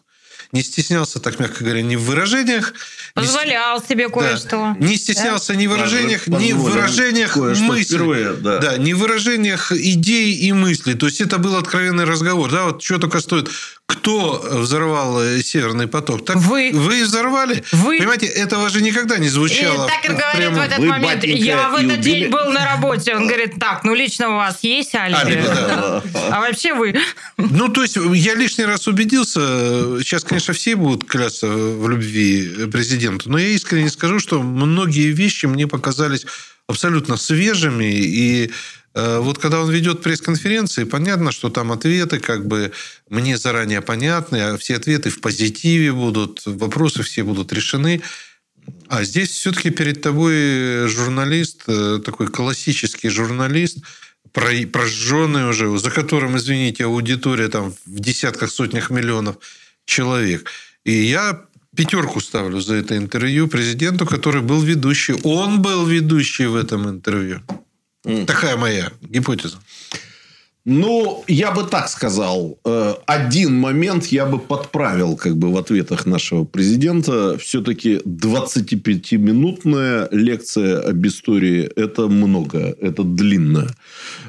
Не 0.51 0.63
стеснялся, 0.63 1.19
так 1.19 1.39
мягко 1.39 1.63
говоря, 1.63 1.81
ни 1.81 1.95
в 1.95 2.03
выражениях. 2.03 2.73
Позволял 3.13 3.79
не, 3.79 3.87
себе 3.87 4.09
кое-что. 4.09 4.75
Да, 4.77 4.85
не 4.85 4.97
стеснялся 4.97 5.53
да? 5.53 5.59
ни 5.59 5.67
в 5.67 5.71
выражениях, 5.71 6.27
ни 6.27 6.51
в 6.51 6.59
выражениях 6.59 7.35
мыслей. 7.37 7.83
Впервые, 7.83 8.33
да. 8.33 8.57
да, 8.59 8.77
ни 8.77 8.93
в 8.93 8.99
выражениях 8.99 9.71
идей 9.71 10.33
и 10.33 10.51
мыслей. 10.51 10.95
То 10.95 11.05
есть 11.05 11.21
это 11.21 11.37
был 11.37 11.55
откровенный 11.55 12.03
разговор. 12.03 12.51
Да, 12.51 12.65
вот 12.65 12.83
что 12.83 12.97
только 12.97 13.21
стоит 13.21 13.49
кто 13.91 14.41
взорвал 14.43 15.21
э, 15.21 15.41
Северный 15.41 15.87
поток? 15.87 16.25
Так 16.25 16.37
вы. 16.37 16.71
Вы 16.73 17.03
взорвали? 17.03 17.63
Вы. 17.73 17.97
Понимаете, 17.97 18.27
этого 18.27 18.69
же 18.69 18.81
никогда 18.81 19.17
не 19.17 19.27
звучало. 19.27 19.85
И 19.85 19.89
так 19.89 20.05
и 20.05 20.07
говорит 20.07 20.35
прямо... 20.35 20.55
в 20.55 20.61
этот 20.61 20.79
вы, 20.79 20.85
момент. 20.87 21.23
Я 21.25 21.69
в 21.69 21.75
этот 21.75 21.99
убили... 21.99 22.01
день 22.01 22.29
был 22.29 22.51
на 22.51 22.65
работе. 22.65 23.15
Он 23.15 23.27
говорит, 23.27 23.59
так, 23.59 23.83
ну 23.83 23.93
лично 23.93 24.29
у 24.29 24.35
вас 24.35 24.59
есть 24.61 24.95
алиби? 24.95 25.17
алиби 25.19 25.43
да. 25.43 26.03
Вообще 26.51 26.73
вы. 26.73 26.93
Ну, 27.37 27.69
то 27.69 27.81
есть, 27.81 27.95
я 27.95 28.35
лишний 28.35 28.65
раз 28.65 28.87
убедился. 28.87 29.39
Сейчас, 30.01 30.23
конечно, 30.23 30.41
конечно, 30.41 30.53
все 30.53 30.75
будут 30.75 31.05
клясться 31.07 31.47
в 31.47 31.87
любви 31.87 32.67
президенту, 32.71 33.29
но 33.29 33.37
я 33.37 33.49
искренне 33.49 33.89
скажу, 33.89 34.19
что 34.19 34.41
многие 34.41 35.11
вещи 35.11 35.45
мне 35.45 35.67
показались 35.67 36.25
абсолютно 36.67 37.17
свежими. 37.17 37.93
И 37.93 38.51
э, 38.95 39.19
вот 39.19 39.37
когда 39.37 39.61
он 39.61 39.71
ведет 39.71 40.01
пресс-конференции, 40.01 40.85
понятно, 40.85 41.31
что 41.31 41.49
там 41.49 41.71
ответы 41.71 42.19
как 42.19 42.47
бы 42.47 42.71
мне 43.09 43.37
заранее 43.37 43.81
понятны, 43.81 44.37
а 44.37 44.57
все 44.57 44.77
ответы 44.77 45.09
в 45.09 45.21
позитиве 45.21 45.91
будут, 45.91 46.41
вопросы 46.45 47.03
все 47.03 47.23
будут 47.23 47.53
решены. 47.53 48.01
А 48.87 49.03
здесь 49.03 49.29
все-таки 49.29 49.69
перед 49.69 50.01
тобой 50.01 50.87
журналист, 50.87 51.63
э, 51.67 51.99
такой 52.03 52.27
классический 52.27 53.09
журналист, 53.09 53.77
прожженный 54.33 55.49
уже, 55.49 55.77
за 55.77 55.91
которым, 55.91 56.37
извините, 56.37 56.85
аудитория 56.85 57.49
там 57.49 57.73
в 57.85 57.99
десятках, 57.99 58.51
сотнях 58.51 58.89
миллионов 58.89 59.35
человек. 59.85 60.49
И 60.85 60.91
я 60.91 61.41
пятерку 61.75 62.19
ставлю 62.19 62.59
за 62.59 62.75
это 62.75 62.97
интервью 62.97 63.47
президенту, 63.47 64.05
который 64.05 64.41
был 64.41 64.61
ведущий. 64.61 65.15
Он 65.23 65.61
был 65.61 65.85
ведущий 65.85 66.47
в 66.47 66.55
этом 66.55 66.89
интервью. 66.89 67.41
Mm. 68.05 68.25
Такая 68.25 68.57
моя 68.57 68.91
гипотеза. 69.01 69.57
Ну, 70.63 71.23
я 71.27 71.51
бы 71.51 71.63
так 71.63 71.89
сказал. 71.89 72.59
Э, 72.65 72.93
один 73.07 73.55
момент 73.55 74.05
я 74.07 74.27
бы 74.27 74.37
подправил 74.37 75.15
как 75.15 75.35
бы 75.35 75.51
в 75.51 75.57
ответах 75.57 76.05
нашего 76.05 76.43
президента. 76.43 77.35
Все-таки 77.39 77.99
25-минутная 78.05 80.07
лекция 80.11 80.81
об 80.81 81.03
истории– 81.07 81.63
это 81.75 82.07
много, 82.07 82.75
это 82.79 83.03
длинно. 83.03 83.75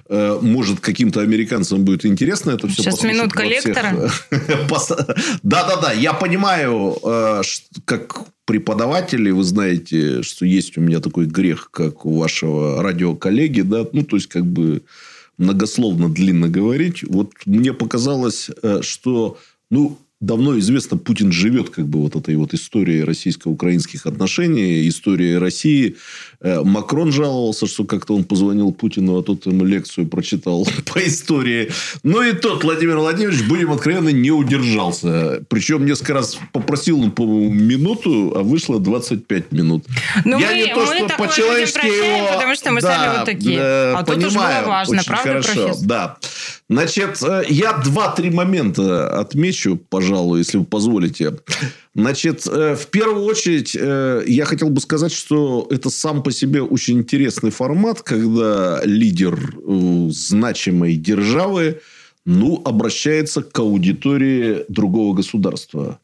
Э, 0.08 0.38
может, 0.40 0.80
каким-то 0.80 1.20
американцам 1.20 1.84
будет 1.84 2.06
интересно 2.06 2.52
это 2.52 2.66
все 2.66 2.82
Сейчас 2.82 3.02
минутка 3.02 3.44
лектора. 3.44 4.10
Да-да-да, 5.42 5.92
я 5.92 6.14
понимаю, 6.14 6.96
э, 7.04 7.42
как 7.84 8.24
преподаватели, 8.46 9.30
вы 9.30 9.44
знаете, 9.44 10.22
что 10.22 10.46
есть 10.46 10.78
у 10.78 10.80
меня 10.80 11.00
такой 11.00 11.26
грех, 11.26 11.68
как 11.70 12.06
у 12.06 12.18
вашего 12.18 12.82
радиоколлеги, 12.82 13.60
да, 13.60 13.84
ну, 13.92 14.02
то 14.02 14.16
есть, 14.16 14.28
как 14.28 14.46
бы 14.46 14.82
многословно 15.38 16.08
длинно 16.08 16.48
говорить. 16.48 17.02
Вот 17.08 17.32
мне 17.46 17.72
показалось, 17.72 18.50
э, 18.62 18.82
что 18.82 19.38
ну, 19.70 19.98
давно 20.22 20.58
известно, 20.58 20.96
Путин 20.96 21.32
живет 21.32 21.70
как 21.70 21.86
бы 21.88 22.00
вот 22.00 22.16
этой 22.16 22.36
вот 22.36 22.54
историей 22.54 23.02
российско-украинских 23.02 24.06
отношений, 24.06 24.88
историей 24.88 25.36
России. 25.36 25.96
Э, 26.42 26.62
Макрон 26.64 27.12
жаловался, 27.12 27.66
что 27.66 27.84
как-то 27.84 28.14
он 28.14 28.24
позвонил 28.24 28.72
Путину, 28.72 29.18
а 29.18 29.22
тот 29.22 29.46
ему 29.46 29.64
лекцию 29.64 30.08
прочитал 30.08 30.66
по 30.92 30.98
истории. 31.06 31.70
Ну, 32.02 32.22
и 32.22 32.32
тот 32.32 32.64
Владимир 32.64 32.96
Владимирович, 32.98 33.42
будем 33.44 33.70
откровенны, 33.72 34.12
не 34.12 34.32
удержался. 34.32 35.42
Причем 35.48 35.86
несколько 35.86 36.14
раз 36.14 36.38
попросил 36.52 37.10
по-моему, 37.12 37.52
минуту, 37.52 38.32
а 38.34 38.42
вышло 38.42 38.80
25 38.80 39.52
минут. 39.52 39.84
Ну, 40.24 40.38
Я 40.38 40.48
мы, 40.48 40.54
не 40.54 40.74
то, 40.74 40.86
что 40.86 41.08
по-человечески 41.16 41.86
его... 41.86 42.32
Потому 42.32 42.54
что 42.56 42.72
мы 42.72 42.80
да, 42.80 42.88
сами 42.88 43.16
вот 43.18 43.26
такие. 43.26 43.58
Да, 43.58 43.98
а 43.98 44.04
понимаю, 44.04 44.22
тут 44.22 44.26
уж 44.26 44.34
было 44.34 44.68
важно, 44.68 45.02
правда, 45.06 45.28
хорошо, 45.28 45.52
профессор? 45.54 45.86
Да. 45.86 46.16
Значит, 46.68 47.22
э, 47.22 47.44
я 47.48 47.74
два-три 47.74 48.30
момента 48.30 49.20
отмечу, 49.20 49.76
пожалуй, 49.76 50.38
если 50.38 50.58
вы 50.58 50.64
позволите. 50.64 51.34
Значит, 51.94 52.46
э, 52.46 52.74
в 52.74 52.86
первую 52.86 53.24
очередь, 53.24 53.76
э, 53.78 54.24
я 54.26 54.46
хотел 54.46 54.70
бы 54.70 54.80
сказать, 54.80 55.12
что 55.12 55.66
это 55.70 55.90
сам 55.90 56.22
по 56.22 56.32
себе 56.32 56.62
очень 56.62 56.98
интересный 56.98 57.50
формат, 57.50 58.00
когда 58.02 58.80
лидер 58.84 59.54
значимой 60.08 60.96
державы 60.96 61.80
ну, 62.24 62.62
обращается 62.64 63.42
к 63.42 63.58
аудитории 63.58 64.64
другого 64.68 65.14
государства. 65.14 66.00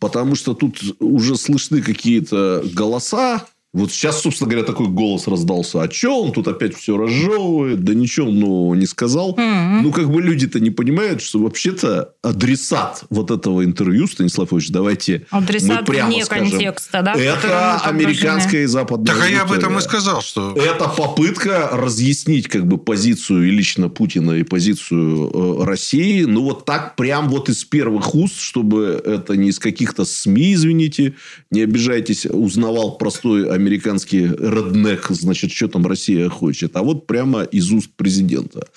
Потому 0.00 0.34
что 0.34 0.54
тут 0.54 0.80
уже 0.98 1.36
слышны 1.36 1.82
какие-то 1.82 2.64
голоса, 2.72 3.46
вот 3.74 3.92
сейчас, 3.92 4.22
собственно 4.22 4.50
говоря, 4.50 4.66
такой 4.66 4.88
голос 4.88 5.26
раздался. 5.26 5.82
А 5.82 5.90
что 5.90 6.22
он 6.22 6.32
тут 6.32 6.48
опять 6.48 6.74
все 6.74 6.96
разжевывает? 6.96 7.84
Да 7.84 7.92
ничего 7.92 8.28
он 8.28 8.40
нового 8.40 8.74
не 8.74 8.86
сказал. 8.86 9.34
Mm-hmm. 9.36 9.80
Ну, 9.82 9.92
как 9.92 10.10
бы 10.10 10.22
люди-то 10.22 10.58
не 10.58 10.70
понимают, 10.70 11.20
что 11.20 11.38
вообще-то 11.40 12.14
адресат 12.22 13.04
вот 13.10 13.30
этого 13.30 13.62
интервью, 13.64 14.06
Станислав 14.06 14.54
Ильич, 14.54 14.70
давайте 14.70 15.26
адресат 15.30 15.80
мы 15.80 15.84
прямо 15.84 16.10
вне 16.10 16.24
скажем, 16.24 16.50
контекста, 16.50 17.02
да? 17.02 17.12
Это 17.12 17.76
американская 17.80 18.62
и 18.62 18.66
западная 18.66 19.14
Так, 19.14 19.22
а 19.22 19.28
я 19.28 19.42
об 19.42 19.52
этом 19.52 19.76
и 19.76 19.82
сказал, 19.82 20.22
что... 20.22 20.54
Это 20.56 20.88
попытка 20.88 21.68
разъяснить 21.70 22.48
как 22.48 22.66
бы 22.66 22.78
позицию 22.78 23.48
и 23.48 23.50
лично 23.50 23.90
Путина, 23.90 24.32
и 24.32 24.44
позицию 24.44 25.60
э, 25.60 25.64
России. 25.64 26.24
Ну, 26.24 26.42
вот 26.44 26.64
так 26.64 26.96
прям 26.96 27.28
вот 27.28 27.50
из 27.50 27.64
первых 27.64 28.14
уст, 28.14 28.40
чтобы 28.40 29.02
это 29.04 29.36
не 29.36 29.50
из 29.50 29.58
каких-то 29.58 30.06
СМИ, 30.06 30.54
извините, 30.54 31.14
не 31.50 31.60
обижайтесь, 31.60 32.24
узнавал 32.24 32.96
простой 32.96 33.57
американский 33.58 34.26
реднек, 34.26 35.06
значит, 35.10 35.50
что 35.52 35.68
там 35.68 35.86
Россия 35.86 36.28
хочет, 36.28 36.76
а 36.76 36.82
вот 36.82 37.06
прямо 37.06 37.42
из 37.42 37.70
уст 37.70 37.90
президента. 37.96 38.68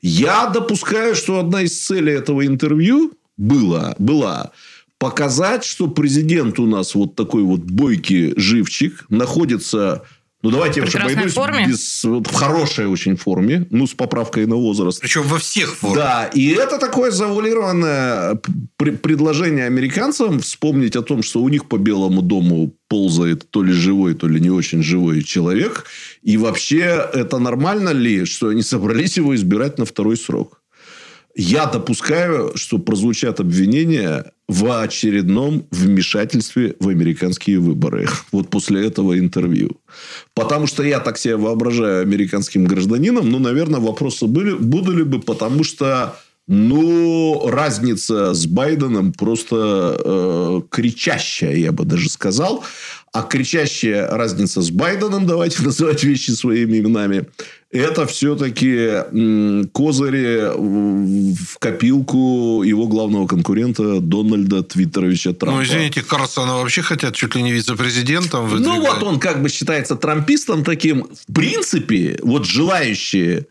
Я 0.00 0.46
допускаю, 0.46 1.14
что 1.14 1.38
одна 1.38 1.62
из 1.62 1.78
целей 1.78 2.12
этого 2.12 2.46
интервью 2.46 3.12
была, 3.36 3.94
была 3.98 4.52
показать, 4.98 5.64
что 5.64 5.88
президент 5.88 6.58
у 6.58 6.66
нас 6.66 6.94
вот 6.94 7.14
такой 7.14 7.42
вот 7.42 7.60
бойкий 7.60 8.34
живчик, 8.36 9.04
находится 9.08 10.02
ну, 10.42 10.50
давайте 10.50 10.80
я 10.80 10.86
уж 10.86 10.94
обойдусь 10.94 11.32
форме? 11.32 11.66
Без, 11.68 12.04
вот, 12.04 12.26
в 12.26 12.34
хорошей 12.34 12.86
очень 12.86 13.16
форме, 13.16 13.66
ну, 13.70 13.86
с 13.86 13.94
поправкой 13.94 14.46
на 14.46 14.56
возраст. 14.56 15.00
Причем 15.00 15.22
во 15.22 15.38
всех 15.38 15.76
формах. 15.76 15.98
Да, 15.98 16.30
и 16.34 16.48
это 16.48 16.78
такое 16.78 17.12
завуалированное 17.12 18.40
предложение 18.76 19.66
американцам 19.66 20.40
вспомнить 20.40 20.96
о 20.96 21.02
том, 21.02 21.22
что 21.22 21.40
у 21.42 21.48
них 21.48 21.66
по 21.66 21.78
Белому 21.78 22.22
дому 22.22 22.74
ползает 22.88 23.48
то 23.50 23.62
ли 23.62 23.72
живой, 23.72 24.14
то 24.14 24.26
ли 24.26 24.40
не 24.40 24.50
очень 24.50 24.82
живой 24.82 25.22
человек. 25.22 25.84
И 26.22 26.36
вообще, 26.36 27.08
это 27.14 27.38
нормально 27.38 27.90
ли, 27.90 28.24
что 28.24 28.48
они 28.48 28.62
собрались 28.62 29.16
его 29.16 29.34
избирать 29.34 29.78
на 29.78 29.84
второй 29.84 30.16
срок? 30.16 30.61
Я 31.34 31.66
допускаю, 31.66 32.52
что 32.56 32.78
прозвучат 32.78 33.40
обвинения 33.40 34.32
в 34.48 34.82
очередном 34.82 35.66
вмешательстве 35.70 36.76
в 36.78 36.88
американские 36.88 37.58
выборы. 37.58 38.06
Вот 38.32 38.50
после 38.50 38.86
этого 38.86 39.18
интервью. 39.18 39.78
Потому 40.34 40.66
что 40.66 40.82
я 40.82 41.00
так 41.00 41.16
себя 41.16 41.38
воображаю 41.38 42.02
американским 42.02 42.64
гражданином. 42.64 43.30
Ну, 43.30 43.38
наверное, 43.38 43.80
вопросы 43.80 44.26
были, 44.26 44.52
буду 44.52 44.92
ли 44.92 45.04
бы, 45.04 45.20
потому 45.20 45.64
что 45.64 46.16
ну, 46.48 47.48
разница 47.48 48.34
с 48.34 48.46
Байденом 48.46 49.12
просто 49.12 49.96
э, 50.04 50.60
кричащая, 50.70 51.54
я 51.54 51.72
бы 51.72 51.84
даже 51.84 52.10
сказал. 52.10 52.64
А 53.12 53.22
кричащая 53.22 54.08
разница 54.08 54.62
с 54.62 54.70
Байденом, 54.70 55.26
давайте 55.26 55.62
называть 55.64 56.02
вещи 56.02 56.30
своими 56.30 56.78
именами, 56.78 57.26
это 57.70 58.06
все-таки 58.06 59.04
козыри 59.72 60.50
в 61.34 61.58
копилку 61.58 62.62
его 62.62 62.86
главного 62.86 63.26
конкурента 63.26 64.00
Дональда 64.00 64.62
Твиттеровича 64.62 65.32
Трампа. 65.32 65.58
Ну, 65.58 65.64
извините, 65.64 66.02
Карлсона 66.02 66.56
вообще 66.56 66.82
хотят 66.82 67.14
чуть 67.14 67.34
ли 67.34 67.42
не 67.42 67.52
вице-президентом 67.52 68.46
выдвигать. 68.46 68.76
Ну, 68.76 68.80
вот 68.80 69.02
он 69.02 69.18
как 69.18 69.42
бы 69.42 69.48
считается 69.48 69.96
трампистом 69.96 70.64
таким. 70.64 71.08
В 71.26 71.32
принципе, 71.32 72.18
вот 72.22 72.46
желающие 72.46 73.46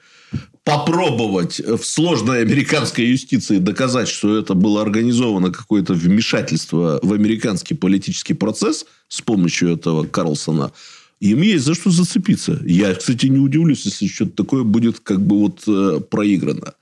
попробовать 0.64 1.60
в 1.60 1.84
сложной 1.84 2.42
американской 2.42 3.06
юстиции 3.06 3.58
доказать, 3.58 4.08
что 4.08 4.38
это 4.38 4.54
было 4.54 4.82
организовано 4.82 5.52
какое-то 5.52 5.94
вмешательство 5.94 7.00
в 7.02 7.14
американский 7.14 7.74
политический 7.74 8.34
процесс 8.34 8.86
с 9.08 9.22
помощью 9.22 9.74
этого 9.74 10.06
Карлсона, 10.06 10.72
им 11.20 11.42
есть 11.42 11.66
за 11.66 11.76
что 11.76 11.92
зацепиться. 11.92 12.60
Я, 12.66 12.94
кстати, 12.96 13.28
не 13.28 13.40
удивлюсь, 13.40 13.86
если 13.86 14.08
что-то 14.08 14.44
такое 14.44 14.64
будет 14.64 15.00
как 15.00 15.22
бы 15.22 15.40
вот 15.40 15.64
э, 15.68 16.00
проиграно. 16.10 16.74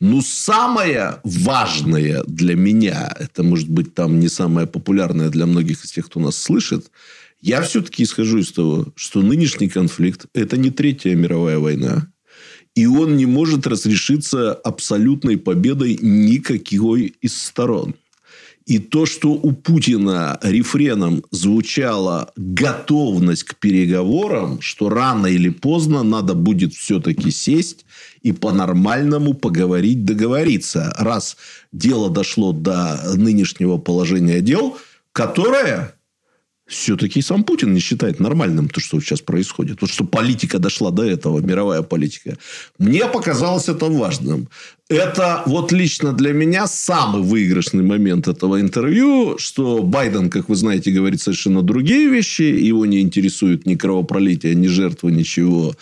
Но 0.00 0.20
самое 0.20 1.20
важное 1.24 2.22
для 2.26 2.54
меня, 2.54 3.14
это 3.18 3.42
может 3.42 3.68
быть 3.68 3.94
там 3.94 4.20
не 4.20 4.28
самое 4.28 4.66
популярное 4.66 5.30
для 5.30 5.46
многих 5.46 5.84
из 5.84 5.92
тех, 5.92 6.06
кто 6.06 6.20
нас 6.20 6.36
слышит, 6.36 6.90
я 7.40 7.62
все-таки 7.62 8.02
исхожу 8.02 8.38
из 8.38 8.52
того, 8.52 8.92
что 8.96 9.22
нынешний 9.22 9.68
конфликт– 9.68 10.26
это 10.34 10.56
не 10.56 10.70
Третья 10.70 11.14
мировая 11.14 11.58
война, 11.58 12.08
и 12.76 12.86
он 12.86 13.16
не 13.16 13.26
может 13.26 13.66
разрешиться 13.66 14.52
абсолютной 14.52 15.38
победой 15.38 15.98
никакой 16.00 17.14
из 17.22 17.42
сторон. 17.42 17.96
И 18.66 18.78
то, 18.78 19.06
что 19.06 19.30
у 19.30 19.52
Путина 19.52 20.38
рефреном 20.42 21.22
звучала 21.30 22.32
готовность 22.36 23.44
к 23.44 23.54
переговорам, 23.56 24.60
что 24.60 24.88
рано 24.88 25.28
или 25.28 25.48
поздно 25.48 26.02
надо 26.02 26.34
будет 26.34 26.74
все-таки 26.74 27.30
сесть 27.30 27.86
и 28.22 28.32
по-нормальному 28.32 29.34
поговорить, 29.34 30.04
договориться, 30.04 30.94
раз 30.98 31.36
дело 31.72 32.10
дошло 32.10 32.52
до 32.52 33.00
нынешнего 33.14 33.78
положения 33.78 34.40
дел, 34.40 34.76
которое 35.12 35.95
все-таки 36.66 37.22
сам 37.22 37.44
Путин 37.44 37.74
не 37.74 37.80
считает 37.80 38.20
нормальным 38.20 38.68
то, 38.68 38.80
что 38.80 39.00
сейчас 39.00 39.20
происходит. 39.20 39.80
Вот 39.80 39.90
что 39.90 40.04
политика 40.04 40.58
дошла 40.58 40.90
до 40.90 41.04
этого, 41.04 41.40
мировая 41.40 41.82
политика. 41.82 42.36
Мне 42.78 43.06
показалось 43.06 43.68
это 43.68 43.86
важным. 43.86 44.48
Это 44.88 45.42
вот 45.46 45.72
лично 45.72 46.12
для 46.12 46.32
меня 46.32 46.68
самый 46.68 47.20
выигрышный 47.20 47.82
момент 47.82 48.28
этого 48.28 48.60
интервью, 48.60 49.36
что 49.36 49.82
Байден, 49.82 50.30
как 50.30 50.48
вы 50.48 50.54
знаете, 50.54 50.92
говорит 50.92 51.20
совершенно 51.20 51.62
другие 51.62 52.08
вещи. 52.08 52.42
Его 52.42 52.86
не 52.86 53.00
интересует 53.00 53.66
ни 53.66 53.74
кровопролитие, 53.74 54.54
ни 54.54 54.68
жертвы, 54.68 55.10
ничего. 55.10 55.74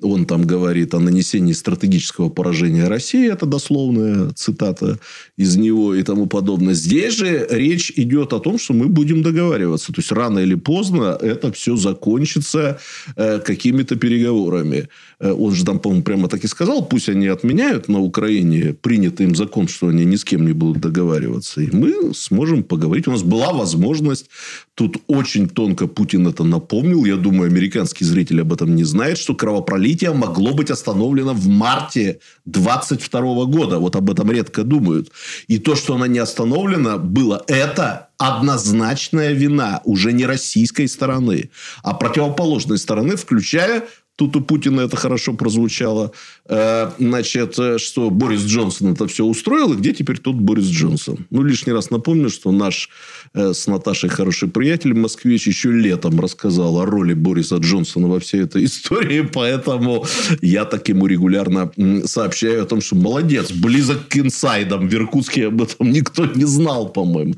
Он 0.00 0.26
там 0.26 0.46
говорит 0.46 0.94
о 0.94 1.00
нанесении 1.00 1.54
стратегического 1.54 2.28
поражения 2.28 2.86
России. 2.86 3.28
Это 3.28 3.46
дословная 3.46 4.30
цитата 4.30 5.00
из 5.36 5.56
него 5.56 5.96
и 5.96 6.04
тому 6.04 6.26
подобное. 6.26 6.74
Здесь 6.74 7.14
же 7.14 7.44
речь 7.50 7.92
идет 7.96 8.32
о 8.32 8.38
том, 8.38 8.60
что 8.60 8.74
мы 8.74 8.86
будем 8.86 9.22
договариваться. 9.22 9.92
То 9.92 10.00
есть, 10.00 10.12
рано 10.12 10.38
или 10.38 10.54
поздно 10.54 11.18
это 11.20 11.50
все 11.50 11.74
закончится 11.74 12.78
э, 13.16 13.40
какими-то 13.40 13.96
переговорами. 13.96 14.88
Э, 15.18 15.32
он 15.32 15.52
же 15.52 15.64
там, 15.64 15.80
по-моему, 15.80 16.04
прямо 16.04 16.28
так 16.28 16.44
и 16.44 16.48
сказал, 16.48 16.86
пусть 16.86 17.08
они 17.08 17.26
отменяют 17.26 17.88
на 17.88 17.98
Украине 17.98 18.51
принятый 18.60 19.26
им 19.26 19.34
закон, 19.34 19.68
что 19.68 19.88
они 19.88 20.04
ни 20.04 20.16
с 20.16 20.24
кем 20.24 20.46
не 20.46 20.52
будут 20.52 20.80
договариваться. 20.80 21.60
И 21.60 21.74
мы 21.74 22.14
сможем 22.14 22.62
поговорить. 22.62 23.08
У 23.08 23.10
нас 23.10 23.22
была 23.22 23.52
возможность. 23.52 24.26
Тут 24.74 24.96
очень 25.06 25.48
тонко 25.48 25.86
Путин 25.86 26.26
это 26.26 26.44
напомнил. 26.44 27.04
Я 27.04 27.16
думаю, 27.16 27.50
американский 27.50 28.04
зритель 28.04 28.40
об 28.40 28.52
этом 28.52 28.74
не 28.74 28.84
знает, 28.84 29.18
что 29.18 29.34
кровопролитие 29.34 30.12
могло 30.12 30.54
быть 30.54 30.70
остановлено 30.70 31.34
в 31.34 31.46
марте 31.48 32.18
22 32.46 33.44
года. 33.46 33.78
Вот 33.78 33.96
об 33.96 34.10
этом 34.10 34.30
редко 34.30 34.64
думают. 34.64 35.10
И 35.48 35.58
то, 35.58 35.74
что 35.76 35.94
оно 35.94 36.06
не 36.06 36.18
остановлено, 36.18 36.98
было 36.98 37.44
это 37.46 38.08
однозначная 38.22 39.32
вина 39.32 39.80
уже 39.84 40.12
не 40.12 40.26
российской 40.26 40.86
стороны, 40.86 41.50
а 41.82 41.92
противоположной 41.92 42.78
стороны, 42.78 43.16
включая 43.16 43.84
Тут 44.16 44.36
у 44.36 44.40
Путина 44.42 44.82
это 44.82 44.96
хорошо 44.96 45.32
прозвучало. 45.32 46.12
Э, 46.46 46.90
значит, 46.98 47.58
э, 47.58 47.78
что 47.78 48.10
Борис 48.10 48.42
Джонсон 48.42 48.92
это 48.92 49.06
все 49.06 49.24
устроил, 49.24 49.72
и 49.72 49.76
где 49.76 49.94
теперь 49.94 50.18
тот 50.18 50.36
Борис 50.36 50.66
Джонсон? 50.66 51.26
Ну, 51.30 51.42
лишний 51.42 51.72
раз 51.72 51.90
напомню, 51.90 52.28
что 52.28 52.52
наш 52.52 52.90
с 53.34 53.66
Наташей 53.66 54.10
хороший 54.10 54.48
приятель 54.48 54.94
москвич 54.94 55.46
еще 55.46 55.70
летом 55.72 56.20
рассказал 56.20 56.80
о 56.80 56.86
роли 56.86 57.14
Бориса 57.14 57.56
Джонсона 57.56 58.08
во 58.08 58.20
всей 58.20 58.42
этой 58.42 58.64
истории, 58.66 59.22
поэтому 59.22 60.04
я 60.40 60.64
так 60.64 60.88
ему 60.88 61.06
регулярно 61.06 61.70
сообщаю 62.04 62.62
о 62.62 62.66
том, 62.66 62.80
что 62.80 62.96
молодец, 62.96 63.50
близок 63.50 64.08
к 64.08 64.16
инсайдам. 64.16 64.88
В 64.88 64.94
Иркутске 64.94 65.46
об 65.48 65.62
этом 65.62 65.90
никто 65.90 66.26
не 66.26 66.44
знал, 66.44 66.88
по-моему. 66.88 67.34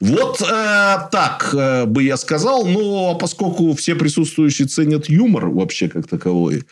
Вот 0.00 0.40
э, 0.40 0.96
так 1.12 1.54
э, 1.54 1.86
бы 1.86 2.02
я 2.02 2.16
сказал, 2.16 2.66
но 2.66 3.14
поскольку 3.14 3.72
все 3.74 3.94
присутствующие 3.94 4.66
ценят 4.66 5.08
юмор 5.08 5.46
вообще 5.46 5.88
как 5.88 6.08
таковой, 6.08 6.64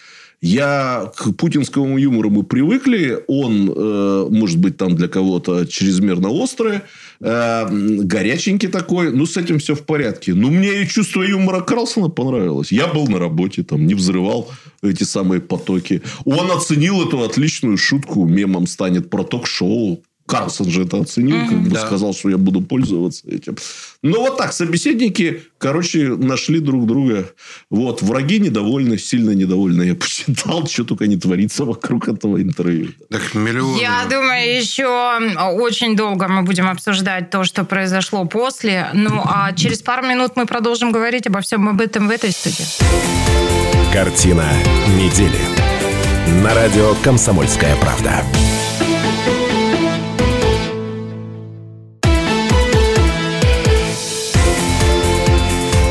я 0.43 1.13
к 1.17 1.33
путинскому 1.33 1.99
юмору 1.99 2.31
мы 2.31 2.43
привыкли. 2.43 3.23
Он, 3.27 3.71
э, 3.71 4.27
может 4.31 4.59
быть, 4.59 4.79
там 4.79 4.97
для 4.97 5.07
кого-то 5.07 5.67
чрезмерно 5.67 6.31
острый, 6.31 6.81
э, 7.21 7.69
горяченький 7.71 8.69
такой. 8.69 9.13
Ну, 9.13 9.27
с 9.27 9.37
этим 9.37 9.59
все 9.59 9.75
в 9.75 9.85
порядке. 9.85 10.33
Но 10.33 10.49
мне 10.49 10.83
и 10.83 10.87
чувство 10.89 11.23
юмора 11.23 11.61
Карлсона 11.61 12.09
понравилось. 12.09 12.73
Я 12.73 12.87
был 12.87 13.07
на 13.07 13.19
работе, 13.19 13.63
там, 13.63 13.87
не 13.87 13.95
взрывал 13.95 14.51
эти 14.83 15.05
самые 15.05 15.43
потоки. 15.43 16.01
Он 16.25 16.51
оценил 16.51 17.07
эту 17.07 17.23
отличную 17.23 17.77
шутку. 17.77 18.27
Мемом 18.27 18.67
станет 18.67 19.11
про 19.11 19.25
ток-шоу. 19.25 20.03
Карлсон 20.31 20.71
же 20.71 20.85
это 20.85 21.01
оценил, 21.01 21.37
mm-hmm, 21.37 21.49
как 21.49 21.59
бы 21.63 21.71
да. 21.71 21.87
сказал, 21.87 22.15
что 22.15 22.31
я 22.31 22.39
буду 22.39 22.61
пользоваться 22.61 23.29
этим. 23.29 23.57
Ну, 24.03 24.21
вот 24.21 24.39
так, 24.39 24.53
собеседники, 24.53 25.43
короче, 25.59 26.09
нашли 26.09 26.61
друг 26.61 26.87
друга. 26.87 27.29
Вот, 27.69 28.01
враги 28.03 28.39
недовольны, 28.39 28.97
сильно 28.97 29.31
недовольны. 29.31 29.83
Я 29.83 29.95
посчитал, 29.97 30.67
что 30.67 30.85
только 30.85 31.07
не 31.07 31.17
творится 31.17 31.65
вокруг 31.65 32.09
этого 32.09 32.41
интервью. 32.41 32.91
Так, 33.11 33.35
миллионы. 33.35 33.81
Я 33.81 34.07
думаю, 34.09 34.57
еще 34.57 35.19
очень 35.61 35.97
долго 35.97 36.29
мы 36.29 36.43
будем 36.43 36.69
обсуждать 36.69 37.31
то, 37.31 37.45
что 37.45 37.65
произошло 37.65 38.25
после. 38.25 38.91
Ну, 38.95 39.23
а 39.25 39.53
через 39.53 39.83
пару 39.83 40.07
минут 40.07 40.33
мы 40.37 40.47
продолжим 40.47 40.93
говорить 40.93 41.27
обо 41.27 41.41
всем 41.41 41.69
об 41.69 41.81
этом 41.81 42.07
в 42.07 42.11
этой 42.11 42.31
студии. 42.31 42.65
Картина 43.93 44.47
недели. 44.97 45.41
На 46.45 46.55
радио 46.55 46.95
«Комсомольская 47.03 47.75
правда». 47.77 48.25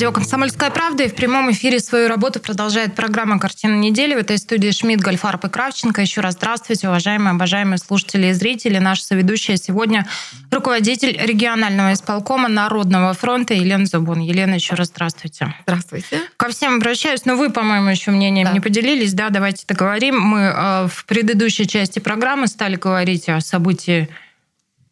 Радио 0.00 0.12
«Комсомольская 0.12 0.70
правда» 0.70 1.02
и 1.04 1.08
в 1.08 1.14
прямом 1.14 1.52
эфире 1.52 1.78
свою 1.78 2.08
работу 2.08 2.40
продолжает 2.40 2.94
программа 2.94 3.38
«Картина 3.38 3.74
недели». 3.74 4.14
В 4.14 4.16
этой 4.16 4.38
студии 4.38 4.70
Шмидт, 4.70 5.02
Гольфарб 5.02 5.44
и 5.44 5.50
Кравченко. 5.50 6.00
Еще 6.00 6.22
раз 6.22 6.36
здравствуйте, 6.36 6.88
уважаемые, 6.88 7.32
обожаемые 7.32 7.76
слушатели 7.76 8.28
и 8.28 8.32
зрители. 8.32 8.78
Наша 8.78 9.04
соведущая 9.04 9.58
сегодня 9.58 10.08
руководитель 10.50 11.20
регионального 11.22 11.92
исполкома 11.92 12.48
Народного 12.48 13.12
фронта 13.12 13.52
Елена 13.52 13.84
Зубун. 13.84 14.20
Елена, 14.20 14.54
еще 14.54 14.74
раз 14.74 14.86
здравствуйте. 14.86 15.54
Здравствуйте. 15.64 16.22
Ко 16.38 16.48
всем 16.48 16.76
обращаюсь, 16.76 17.26
но 17.26 17.36
вы, 17.36 17.50
по-моему, 17.50 17.90
еще 17.90 18.10
мнением 18.10 18.46
да. 18.46 18.52
не 18.54 18.60
поделились. 18.60 19.12
Да, 19.12 19.28
давайте 19.28 19.64
договорим. 19.68 20.18
Мы 20.18 20.40
э, 20.40 20.88
в 20.88 21.04
предыдущей 21.04 21.68
части 21.68 21.98
программы 21.98 22.46
стали 22.46 22.76
говорить 22.76 23.28
о 23.28 23.42
событии 23.42 24.08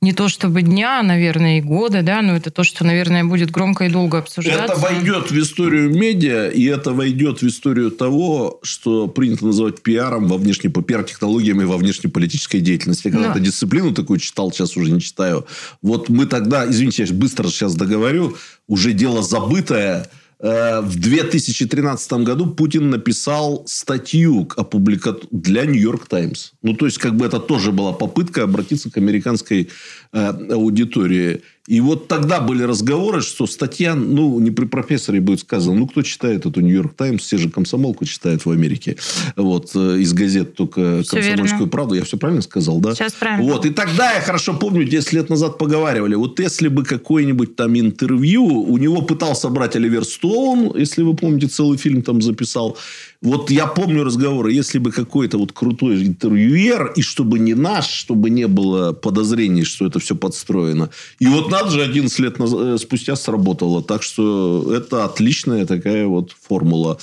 не 0.01 0.13
то 0.13 0.29
чтобы 0.29 0.63
дня, 0.63 1.03
наверное, 1.03 1.59
и 1.59 1.61
года, 1.61 2.03
да, 2.03 2.23
но 2.23 2.37
это 2.37 2.51
то, 2.51 2.63
что, 2.63 2.85
наверное, 2.85 3.25
будет 3.25 3.51
громко 3.51 3.85
и 3.85 3.89
долго 3.89 4.19
обсуждаться. 4.19 4.73
Это 4.73 4.77
войдет 4.77 5.31
в 5.31 5.39
историю 5.39 5.91
медиа, 5.91 6.49
и 6.49 6.65
это 6.65 6.93
войдет 6.93 7.43
в 7.43 7.47
историю 7.49 7.91
того, 7.91 8.61
что 8.63 9.09
принято 9.09 9.47
называть 9.47 9.83
пиаром 9.83 10.29
во 10.29 10.37
внешней, 10.37 10.71
пиар-технологиями 10.71 11.65
во 11.65 11.77
внешнеполитической 11.77 12.61
деятельности. 12.61 13.09
Я 13.09 13.13
когда-то 13.13 13.41
дисциплину 13.41 13.93
такую 13.93 14.21
читал, 14.21 14.53
сейчас 14.53 14.77
уже 14.77 14.93
не 14.93 15.01
читаю. 15.01 15.47
Вот 15.83 16.09
мы 16.09 16.27
тогда, 16.27 16.69
извините, 16.69 17.05
я 17.05 17.13
быстро 17.13 17.49
сейчас 17.49 17.75
договорю, 17.75 18.37
уже 18.69 18.93
дело 18.93 19.23
забытое, 19.23 20.09
в 20.41 20.97
2013 20.97 22.13
году 22.13 22.47
Путин 22.47 22.91
написал 22.91 23.65
статью 23.67 24.49
опублика... 24.57 25.17
для 25.31 25.65
Нью-Йорк 25.65 26.07
Таймс. 26.07 26.53
Ну, 26.63 26.75
то 26.75 26.87
есть, 26.87 26.99
как 26.99 27.17
бы 27.17 27.27
это 27.27 27.41
тоже 27.41 27.73
была 27.73 27.93
попытка 27.93 28.45
обратиться 28.45 28.91
к 28.91 28.97
американской 28.97 29.69
э, 30.13 30.27
аудитории. 30.51 31.43
И 31.69 31.81
вот 31.81 32.09
тогда 32.09 32.41
были 32.41 32.63
разговоры, 32.63 33.21
что 33.21 33.47
статья, 33.47 33.95
ну, 33.95 34.41
не 34.41 34.51
при 34.51 34.65
профессоре 34.65 35.21
будет 35.21 35.41
сказано, 35.41 35.79
ну, 35.79 35.87
кто 35.87 36.01
читает 36.03 36.47
эту 36.47 36.63
Нью-Йорк 36.63 36.95
Таймс, 36.95 37.23
все 37.23 37.37
же 37.37 37.51
комсомолку 37.51 38.07
читают 38.07 38.47
в 38.47 38.51
Америке. 38.51 38.97
Вот, 39.37 39.73
э, 39.75 39.99
из 39.99 40.15
газет 40.15 40.55
только 40.55 41.03
все 41.03 41.17
комсомольскую 41.17 41.59
верно. 41.59 41.71
правду. 41.71 41.95
Я 41.95 42.05
все 42.05 42.17
правильно 42.17 42.41
сказал, 42.41 42.81
да? 42.81 42.95
Сейчас 42.95 43.13
правильно. 43.13 43.53
Вот, 43.53 43.67
и 43.67 43.71
тогда 43.71 44.15
я 44.15 44.23
хорошо 44.23 44.55
помню, 44.55 44.85
10 44.85 45.13
лет 45.13 45.29
назад 45.29 45.59
поговаривали, 45.59 46.15
вот 46.15 46.41
если 46.41 46.69
бы 46.69 46.85
какое-нибудь 46.85 47.55
там 47.55 47.79
интервью, 47.79 48.47
у 48.47 48.79
него 48.79 49.03
пытался 49.03 49.51
брать 49.51 49.77
Оливер 49.77 50.07
Стоун, 50.07 50.75
если 50.75 51.03
вы 51.03 51.15
помните, 51.15 51.49
целый 51.49 51.77
фильм 51.77 52.01
там 52.01 52.23
записал, 52.23 52.79
вот 53.21 53.51
я 53.51 53.67
помню 53.67 54.05
разговоры, 54.05 54.53
если 54.53 54.79
бы 54.79 54.93
какой-то 54.93 55.39
вот 55.39 55.51
крутой 55.51 56.07
интервьюер, 56.07 56.93
и 56.95 57.03
чтобы 57.03 57.41
не 57.41 57.55
наш, 57.55 57.89
чтобы 57.89 58.31
не 58.31 58.47
было 58.47 58.93
подозрений, 58.93 59.65
что 59.65 59.87
это 59.87 59.99
все 59.99 60.15
подстроено. 60.15 60.91
И 61.19 61.27
вот 61.27 61.51
надо 61.51 61.71
же 61.71 61.83
11 61.83 62.19
лет 62.21 62.37
э, 62.39 62.77
спустя 62.79 63.17
сработало. 63.17 63.83
Так 63.83 64.05
что 64.05 64.73
это 64.73 65.05
отличная 65.05 65.67
такая 65.67 66.07
вот 66.07 66.33
формула. 66.41 66.99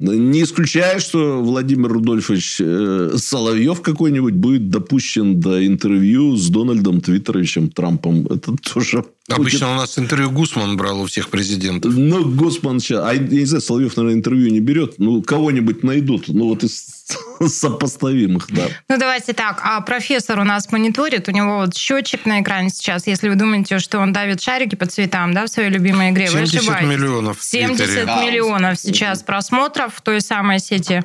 Не 0.00 0.42
исключаю, 0.42 0.98
что 0.98 1.40
Владимир 1.40 1.92
Рудольфович 1.92 2.56
э, 2.60 3.12
Соловьев 3.16 3.82
какой-нибудь 3.82 4.34
будет 4.34 4.68
допущен 4.68 5.38
до 5.38 5.64
интервью 5.64 6.36
с 6.36 6.48
Дональдом 6.48 7.00
Твиттеровичем 7.00 7.70
Трампом. 7.70 8.26
Это 8.26 8.56
тоже 8.56 9.04
Обычно 9.28 9.66
будет... 9.66 9.76
у 9.76 9.80
нас 9.80 9.98
интервью 9.98 10.30
Гусман 10.30 10.76
брал 10.76 11.00
у 11.00 11.06
всех 11.06 11.28
президентов. 11.28 11.94
Ну, 11.94 12.24
Гусман 12.24 12.80
сейчас... 12.80 13.04
А 13.06 13.14
я 13.14 13.20
не 13.20 13.44
знаю, 13.44 13.62
Соловьев, 13.62 13.96
наверное, 13.96 14.18
интервью 14.18 14.50
не 14.50 14.60
берет. 14.60 14.94
Ну, 14.98 15.22
кого-нибудь 15.22 15.82
найдут. 15.84 16.28
Ну, 16.28 16.48
вот 16.48 16.64
из 16.64 17.01
сопоставимых, 17.46 18.46
да. 18.50 18.64
Ну, 18.88 18.98
давайте 18.98 19.32
так. 19.32 19.60
А 19.62 19.80
профессор 19.80 20.38
у 20.40 20.44
нас 20.44 20.70
мониторит. 20.70 21.28
У 21.28 21.32
него 21.32 21.58
вот 21.58 21.76
счетчик 21.76 22.26
на 22.26 22.40
экране 22.40 22.70
сейчас. 22.70 23.06
Если 23.06 23.28
вы 23.28 23.34
думаете, 23.34 23.78
что 23.78 23.98
он 23.98 24.12
давит 24.12 24.40
шарики 24.40 24.74
по 24.74 24.86
цветам, 24.86 25.34
да, 25.34 25.46
в 25.46 25.48
своей 25.48 25.70
любимой 25.70 26.10
игре, 26.10 26.28
70 26.28 26.54
вы 26.54 26.58
ошибаетесь. 26.58 26.88
миллионов. 26.88 27.42
70 27.42 28.06
миллионов 28.22 28.78
сейчас 28.78 29.22
просмотров 29.22 29.94
в 29.96 30.00
той 30.02 30.20
самой 30.20 30.58
сети. 30.58 31.02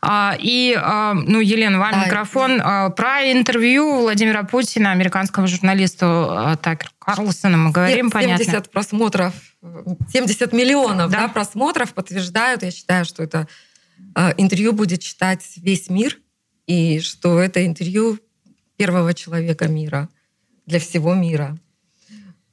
А, 0.00 0.36
и, 0.38 0.76
а, 0.76 1.14
ну, 1.14 1.40
Елена, 1.40 1.78
вам 1.78 1.92
да, 1.92 2.04
микрофон. 2.06 2.60
А, 2.62 2.90
про 2.90 3.30
интервью 3.30 4.00
Владимира 4.00 4.42
Путина, 4.44 4.92
американского 4.92 5.46
журналисту 5.46 6.56
Такер 6.62 6.90
Карлсона 6.98 7.56
мы 7.56 7.70
говорим, 7.70 8.10
70 8.10 8.12
понятно. 8.12 8.44
70 8.44 8.70
просмотров, 8.70 9.32
70 10.12 10.52
миллионов 10.52 11.10
да? 11.10 11.22
Да, 11.22 11.28
просмотров 11.28 11.92
подтверждают, 11.94 12.62
я 12.62 12.70
считаю, 12.70 13.04
что 13.04 13.22
это 13.22 13.48
интервью 14.36 14.72
будет 14.72 15.00
читать 15.00 15.42
весь 15.56 15.88
мир, 15.88 16.18
и 16.66 17.00
что 17.00 17.40
это 17.40 17.64
интервью 17.66 18.18
первого 18.76 19.14
человека 19.14 19.68
мира 19.68 20.08
для 20.66 20.78
всего 20.78 21.14
мира. 21.14 21.58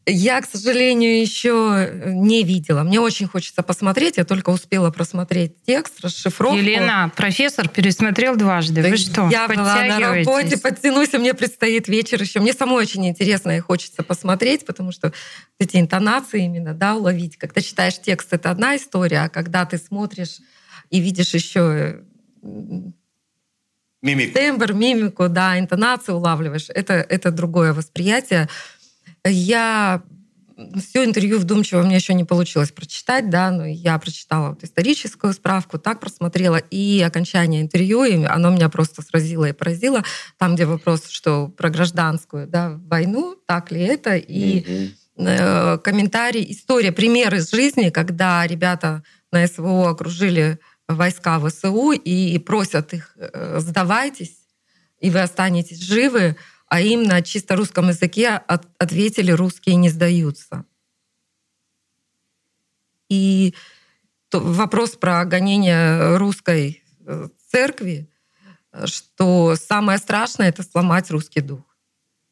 Я, 0.09 0.41
к 0.41 0.45
сожалению, 0.49 1.19
еще 1.19 1.91
не 2.05 2.43
видела. 2.43 2.83
Мне 2.83 3.01
очень 3.01 3.27
хочется 3.27 3.61
посмотреть. 3.61 4.15
Я 4.15 4.23
только 4.23 4.51
успела 4.51 4.89
просмотреть 4.89 5.61
текст, 5.65 5.99
расшифровку. 5.99 6.57
Елена, 6.57 7.11
профессор 7.13 7.67
пересмотрел 7.67 8.37
дважды. 8.37 8.81
Вы 8.81 8.95
что, 8.95 9.27
Я 9.29 9.49
была 9.49 9.83
на 9.83 9.99
работе, 9.99 10.57
подтянусь, 10.57 11.13
и 11.13 11.17
мне 11.17 11.33
предстоит 11.33 11.89
вечер 11.89 12.21
еще. 12.21 12.39
Мне 12.39 12.53
самой 12.53 12.83
очень 12.83 13.05
интересно 13.05 13.57
и 13.57 13.59
хочется 13.59 14.01
посмотреть, 14.01 14.65
потому 14.65 14.93
что 14.93 15.11
эти 15.59 15.75
интонации 15.75 16.45
именно, 16.45 16.73
да, 16.73 16.95
уловить. 16.95 17.35
Когда 17.35 17.59
читаешь 17.59 17.99
текст, 17.99 18.31
это 18.31 18.49
одна 18.49 18.77
история, 18.77 19.23
а 19.23 19.29
когда 19.29 19.65
ты 19.65 19.77
смотришь 19.77 20.37
и 20.89 20.99
видишь 20.99 21.33
еще 21.33 22.01
Мимику. 24.01 24.33
тембр, 24.33 24.73
мимику, 24.73 25.27
да, 25.27 25.59
интонацию 25.59 26.17
улавливаешь, 26.17 26.69
это, 26.69 26.93
это 26.93 27.31
другое 27.31 27.73
восприятие. 27.73 28.47
Я 29.25 30.03
все 30.79 31.03
интервью 31.05 31.39
вдумчиво 31.39 31.83
мне 31.83 31.95
еще 31.95 32.13
не 32.13 32.23
получилось 32.23 32.71
прочитать, 32.71 33.29
да, 33.29 33.51
но 33.51 33.65
я 33.65 33.97
прочитала 33.99 34.49
вот 34.49 34.63
историческую 34.63 35.33
справку, 35.33 35.77
так 35.77 35.99
просмотрела, 35.99 36.57
и 36.57 37.01
окончание 37.01 37.61
интервью, 37.61 38.03
и 38.03 38.23
оно 38.23 38.49
меня 38.49 38.69
просто 38.69 39.01
сразило 39.01 39.45
и 39.45 39.53
поразило. 39.53 40.03
Там, 40.38 40.55
где 40.55 40.65
вопрос, 40.65 41.09
что 41.09 41.47
про 41.49 41.69
гражданскую 41.69 42.47
да, 42.47 42.79
войну, 42.85 43.35
так 43.45 43.71
ли 43.71 43.81
это, 43.81 44.15
и 44.15 44.93
mm-hmm. 45.15 45.79
комментарий, 45.79 46.45
история, 46.49 46.91
пример 46.91 47.35
из 47.35 47.51
жизни, 47.51 47.89
когда 47.89 48.45
ребята 48.47 49.03
на 49.31 49.45
СВО 49.45 49.89
окружили 49.89 50.59
войска 50.88 51.39
ВСУ 51.39 51.91
и 51.91 52.38
просят 52.39 52.93
их 52.93 53.13
э, 53.17 53.59
«сдавайтесь, 53.59 54.38
и 54.99 55.09
вы 55.09 55.21
останетесь 55.21 55.81
живы», 55.81 56.38
а 56.67 56.81
им 56.81 57.03
на 57.03 57.21
чисто 57.21 57.55
русском 57.55 57.89
языке 57.89 58.29
от, 58.29 58.67
ответили 58.77 59.31
«русские 59.31 59.75
не 59.75 59.89
сдаются». 59.89 60.65
И 63.09 63.53
вопрос 64.31 64.91
про 64.97 65.23
гонение 65.25 66.17
русской 66.17 66.83
э, 67.05 67.27
церкви, 67.49 68.09
что 68.85 69.55
самое 69.55 69.97
страшное— 69.97 70.49
это 70.49 70.63
сломать 70.63 71.09
русский 71.09 71.41
дух. 71.41 71.61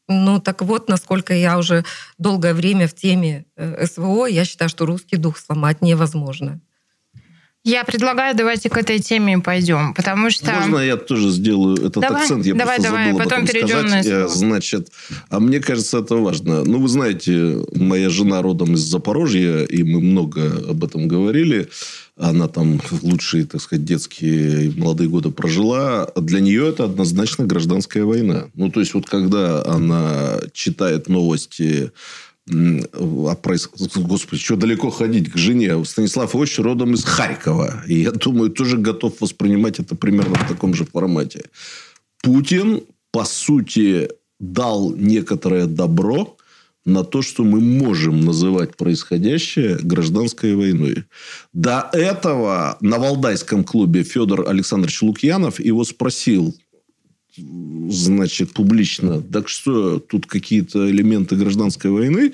Ну 0.07 0.39
так 0.39 0.61
вот, 0.61 0.87
насколько 0.87 1.33
я 1.33 1.57
уже 1.57 1.83
долгое 2.17 2.53
время 2.53 2.87
в 2.87 2.93
теме 2.93 3.45
э, 3.55 3.87
СВО, 3.87 4.25
я 4.25 4.45
считаю, 4.45 4.69
что 4.69 4.85
русский 4.85 5.17
дух 5.17 5.37
сломать 5.37 5.81
невозможно. 5.81 6.59
Я 7.65 7.83
предлагаю, 7.83 8.35
давайте 8.35 8.69
к 8.69 8.77
этой 8.77 8.99
теме 8.99 9.39
пойдем, 9.39 9.95
потому 9.95 10.29
что... 10.29 10.53
Можно 10.53 10.77
я 10.77 10.97
тоже 10.97 11.31
сделаю 11.31 11.75
этот 11.77 12.03
давай, 12.03 12.21
акцент? 12.21 12.45
Я 12.45 12.53
давай, 12.53 12.75
просто 12.75 12.91
давай, 12.91 13.05
забыла 13.07 13.23
потом 13.23 13.47
перейдем 13.47 13.87
сказать. 13.87 14.05
на 14.05 14.27
Значит, 14.27 14.89
а 15.29 15.39
мне 15.39 15.59
кажется, 15.59 15.97
это 15.97 16.15
важно. 16.15 16.63
Ну, 16.63 16.79
вы 16.79 16.87
знаете, 16.87 17.65
моя 17.73 18.11
жена 18.11 18.43
родом 18.43 18.75
из 18.75 18.81
Запорожья, 18.81 19.63
и 19.63 19.81
мы 19.81 19.99
много 19.99 20.45
об 20.69 20.83
этом 20.83 21.07
говорили. 21.07 21.67
Она 22.17 22.47
там 22.47 22.79
лучшие, 23.01 23.45
так 23.45 23.59
сказать, 23.59 23.83
детские 23.83 24.67
и 24.67 24.79
молодые 24.79 25.09
годы 25.09 25.31
прожила. 25.31 26.07
Для 26.15 26.41
нее 26.41 26.69
это 26.69 26.83
однозначно 26.83 27.45
гражданская 27.45 28.05
война. 28.05 28.45
Ну, 28.53 28.69
то 28.69 28.79
есть, 28.79 28.93
вот 28.93 29.09
когда 29.09 29.65
она 29.65 30.39
читает 30.53 31.09
новости. 31.09 31.91
Господи, 32.47 34.41
что 34.41 34.55
далеко 34.55 34.91
ходить 34.91 35.31
к 35.31 35.37
жене? 35.37 35.83
Станислав 35.83 36.35
Ильич 36.35 36.59
родом 36.59 36.93
из 36.93 37.03
Харькова. 37.03 37.83
И 37.87 38.01
я 38.01 38.11
думаю, 38.11 38.51
тоже 38.51 38.77
готов 38.77 39.19
воспринимать 39.19 39.79
это 39.79 39.95
примерно 39.95 40.35
в 40.35 40.47
таком 40.47 40.73
же 40.75 40.85
формате. 40.85 41.45
Путин, 42.21 42.81
по 43.11 43.25
сути, 43.25 44.09
дал 44.39 44.93
некоторое 44.95 45.65
добро 45.65 46.37
на 46.85 47.03
то, 47.03 47.23
что 47.23 47.43
мы 47.43 47.59
можем 47.59 48.21
называть 48.21 48.77
происходящее 48.77 49.77
гражданской 49.81 50.55
войной. 50.55 51.05
До 51.51 51.89
этого 51.93 52.77
на 52.79 52.99
Валдайском 52.99 53.63
клубе 53.63 54.03
Федор 54.03 54.47
Александрович 54.47 55.01
Лукьянов 55.01 55.59
его 55.59 55.83
спросил, 55.83 56.55
значит, 57.37 58.53
публично. 58.53 59.21
Так 59.21 59.49
что 59.49 59.99
тут 59.99 60.25
какие-то 60.25 60.89
элементы 60.89 61.35
гражданской 61.35 61.91
войны 61.91 62.33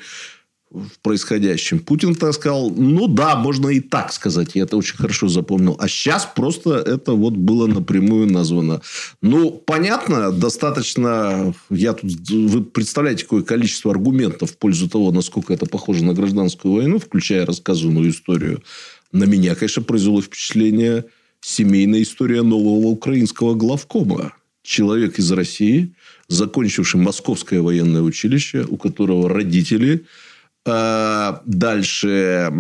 в 0.72 0.99
происходящем. 1.02 1.80
Путин 1.80 2.16
так 2.16 2.34
сказал, 2.34 2.70
ну 2.70 3.08
да, 3.08 3.36
можно 3.36 3.68
и 3.70 3.82
так 3.82 4.14
сказать. 4.14 4.52
Я 4.54 4.64
это 4.64 4.78
очень 4.78 4.95
хорошо 4.95 5.28
запомнил. 5.28 5.76
А 5.80 5.88
сейчас 5.88 6.26
просто 6.34 6.76
это 6.76 7.12
вот 7.12 7.34
было 7.34 7.68
напрямую 7.68 8.32
названо. 8.32 8.82
Ну, 9.22 9.52
понятно, 9.52 10.32
достаточно... 10.32 11.54
Я 11.70 11.93
тут... 11.93 12.12
Вы 12.30 12.64
представляете, 12.64 13.24
какое 13.24 13.43
количество 13.43 13.91
аргументов 13.91 14.52
в 14.52 14.58
пользу 14.58 14.89
того, 14.89 15.12
насколько 15.12 15.54
это 15.54 15.66
похоже 15.66 16.06
на 16.06 16.14
гражданскую 16.14 16.74
войну, 16.76 16.99
включая 16.99 17.45
рассказанную 17.45 18.10
историю. 18.10 18.64
На 19.12 19.26
меня, 19.26 19.56
конечно, 19.56 19.84
произвело 19.84 20.22
впечатление 20.22 21.06
семейная 21.41 22.04
история 22.04 22.43
нового 22.43 22.88
украинского 22.88 23.56
главкома 23.56 24.34
человек 24.64 25.20
из 25.20 25.32
России, 25.32 25.93
закончивший 26.28 26.99
Московское 26.99 27.62
военное 27.62 28.01
училище, 28.01 28.66
у 28.68 28.78
которого 28.78 29.30
родители 29.30 30.05
а, 30.66 31.41
Дальше, 31.45 32.51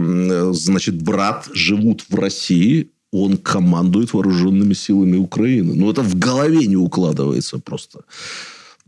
значит, 0.51 1.01
брат 1.01 1.47
живут 1.53 2.05
в 2.09 2.15
России, 2.15 2.89
он 3.11 3.37
командует 3.37 4.13
вооруженными 4.13 4.73
силами 4.73 5.17
Украины. 5.17 5.75
Ну, 5.75 5.91
это 5.91 6.01
в 6.01 6.17
голове 6.17 6.65
не 6.65 6.77
укладывается 6.77 7.59
просто. 7.59 8.01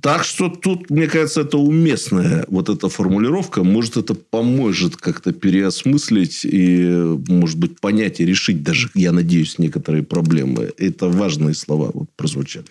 Так 0.02 0.26
что 0.26 0.50
тут, 0.50 0.90
мне 0.90 1.08
кажется, 1.08 1.42
это 1.42 1.58
уместная 1.58 2.46
вот 2.50 2.70
эта 2.70 2.90
формулировка. 2.90 3.64
Может, 3.64 3.98
это 3.98 4.16
поможет 4.16 4.98
как-то 4.98 5.32
переосмыслить 5.32 6.42
и, 6.44 7.18
может 7.28 7.58
быть, 7.58 7.80
понять 7.80 8.20
и 8.20 8.26
решить 8.26 8.64
даже, 8.64 8.90
я 8.96 9.12
надеюсь, 9.14 9.60
некоторые 9.60 10.04
проблемы. 10.04 10.72
Это 10.78 11.08
важные 11.08 11.54
слова 11.54 11.92
вот 11.94 12.10
прозвучали. 12.18 12.66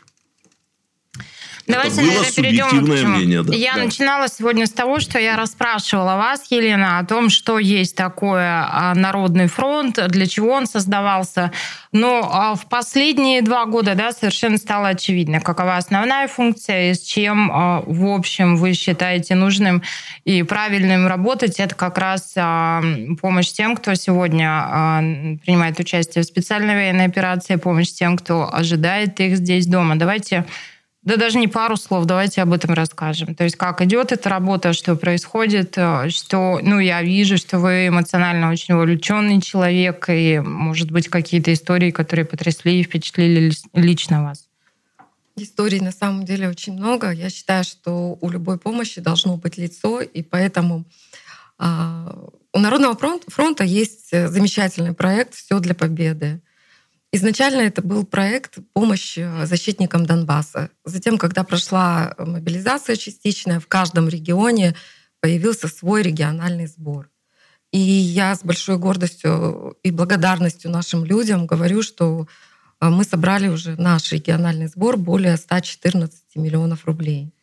Давайте, 1.66 2.02
это 2.02 2.42
было 2.42 2.80
к 2.80 3.04
мнение, 3.06 3.42
да. 3.42 3.54
Я 3.54 3.74
да. 3.74 3.84
начинала 3.84 4.28
сегодня 4.28 4.66
с 4.66 4.72
того, 4.72 4.98
что 4.98 5.18
я 5.18 5.36
расспрашивала 5.36 6.16
вас, 6.16 6.44
Елена, 6.50 6.98
о 6.98 7.04
том, 7.04 7.30
что 7.30 7.58
есть 7.58 7.94
такое 7.94 8.66
а, 8.68 8.94
Народный 8.94 9.46
фронт, 9.46 9.98
для 10.08 10.26
чего 10.26 10.50
он 10.52 10.66
создавался. 10.66 11.52
Но 11.92 12.28
а, 12.32 12.54
в 12.56 12.66
последние 12.68 13.42
два 13.42 13.66
года 13.66 13.94
да, 13.94 14.12
совершенно 14.12 14.58
стало 14.58 14.88
очевидно, 14.88 15.40
какова 15.40 15.76
основная 15.76 16.26
функция 16.26 16.90
и 16.90 16.94
с 16.94 17.02
чем, 17.02 17.50
а, 17.52 17.82
в 17.86 18.06
общем, 18.06 18.56
вы 18.56 18.72
считаете 18.74 19.36
нужным 19.36 19.82
и 20.24 20.42
правильным 20.42 21.06
работать. 21.06 21.60
Это 21.60 21.74
как 21.74 21.96
раз 21.98 22.34
помощь 23.20 23.52
тем, 23.52 23.76
кто 23.76 23.94
сегодня 23.94 25.38
принимает 25.44 25.78
участие 25.78 26.24
в 26.24 26.26
специальной 26.26 26.74
военной 26.74 27.04
операции, 27.04 27.56
помощь 27.56 27.92
тем, 27.92 28.16
кто 28.16 28.52
ожидает 28.52 29.20
их 29.20 29.36
здесь 29.36 29.66
дома. 29.66 29.96
Давайте 29.96 30.44
да 31.02 31.16
даже 31.16 31.38
не 31.38 31.48
пару 31.48 31.76
слов, 31.76 32.04
давайте 32.04 32.42
об 32.42 32.52
этом 32.52 32.74
расскажем. 32.74 33.34
То 33.34 33.42
есть 33.42 33.56
как 33.56 33.82
идет 33.82 34.12
эта 34.12 34.28
работа, 34.28 34.72
что 34.72 34.94
происходит, 34.94 35.74
э, 35.76 36.08
что, 36.10 36.60
ну, 36.62 36.78
я 36.78 37.02
вижу, 37.02 37.36
что 37.38 37.58
вы 37.58 37.88
эмоционально 37.88 38.50
очень 38.50 38.74
увлеченный 38.74 39.40
человек, 39.40 40.04
и, 40.08 40.38
может 40.38 40.92
быть, 40.92 41.08
какие-то 41.08 41.52
истории, 41.52 41.90
которые 41.90 42.24
потрясли 42.24 42.80
и 42.80 42.84
впечатлили 42.84 43.52
лично 43.74 44.22
вас. 44.22 44.48
Историй 45.34 45.80
на 45.80 45.92
самом 45.92 46.24
деле 46.24 46.48
очень 46.48 46.74
много. 46.74 47.10
Я 47.10 47.30
считаю, 47.30 47.64
что 47.64 48.16
у 48.20 48.30
любой 48.30 48.58
помощи 48.58 49.00
должно 49.00 49.36
быть 49.36 49.58
лицо, 49.58 50.00
и 50.02 50.22
поэтому 50.22 50.84
а, 51.58 52.28
у 52.52 52.58
Народного 52.58 52.96
фронта 53.26 53.64
есть 53.64 54.10
замечательный 54.10 54.92
проект 54.92 55.34
«Все 55.34 55.58
для 55.58 55.74
победы». 55.74 56.42
Изначально 57.14 57.60
это 57.60 57.82
был 57.82 58.06
проект 58.06 58.58
помощи 58.72 59.20
э, 59.20 59.46
защитникам 59.46 60.06
Донбасса. 60.06 60.70
Затем, 60.84 61.18
когда 61.18 61.44
прошла 61.44 62.14
мобилизация 62.18 62.96
частичная, 62.96 63.60
в 63.60 63.66
каждом 63.66 64.08
регионе 64.08 64.74
появился 65.20 65.68
свой 65.68 66.02
региональный 66.02 66.66
сбор. 66.66 67.10
И 67.70 67.78
я 67.78 68.34
с 68.34 68.42
большой 68.42 68.78
гордостью 68.78 69.76
и 69.82 69.90
благодарностью 69.90 70.70
нашим 70.70 71.04
людям 71.04 71.46
говорю, 71.46 71.82
что 71.82 72.26
э, 72.80 72.88
мы 72.88 73.04
собрали 73.04 73.48
уже 73.48 73.76
наш 73.78 74.10
региональный 74.10 74.68
сбор 74.68 74.96
более 74.96 75.36
114 75.36 76.36
миллионов 76.36 76.86
рублей. 76.86 77.34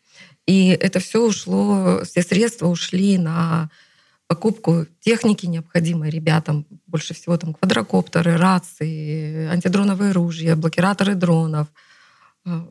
И 0.47 0.69
это 0.69 0.99
все 0.99 1.23
ушло, 1.23 2.01
все 2.05 2.23
средства 2.23 2.65
ушли 2.65 3.19
на 3.19 3.69
покупку 4.29 4.85
техники 4.99 5.47
необходимой 5.47 6.11
ребятам. 6.11 6.67
Больше 6.85 7.15
всего 7.15 7.35
там 7.35 7.55
квадрокоптеры, 7.55 8.37
рации, 8.37 9.47
антидроновые 9.47 10.11
ружья, 10.11 10.55
блокираторы 10.55 11.15
дронов. 11.15 11.67
А, 12.45 12.67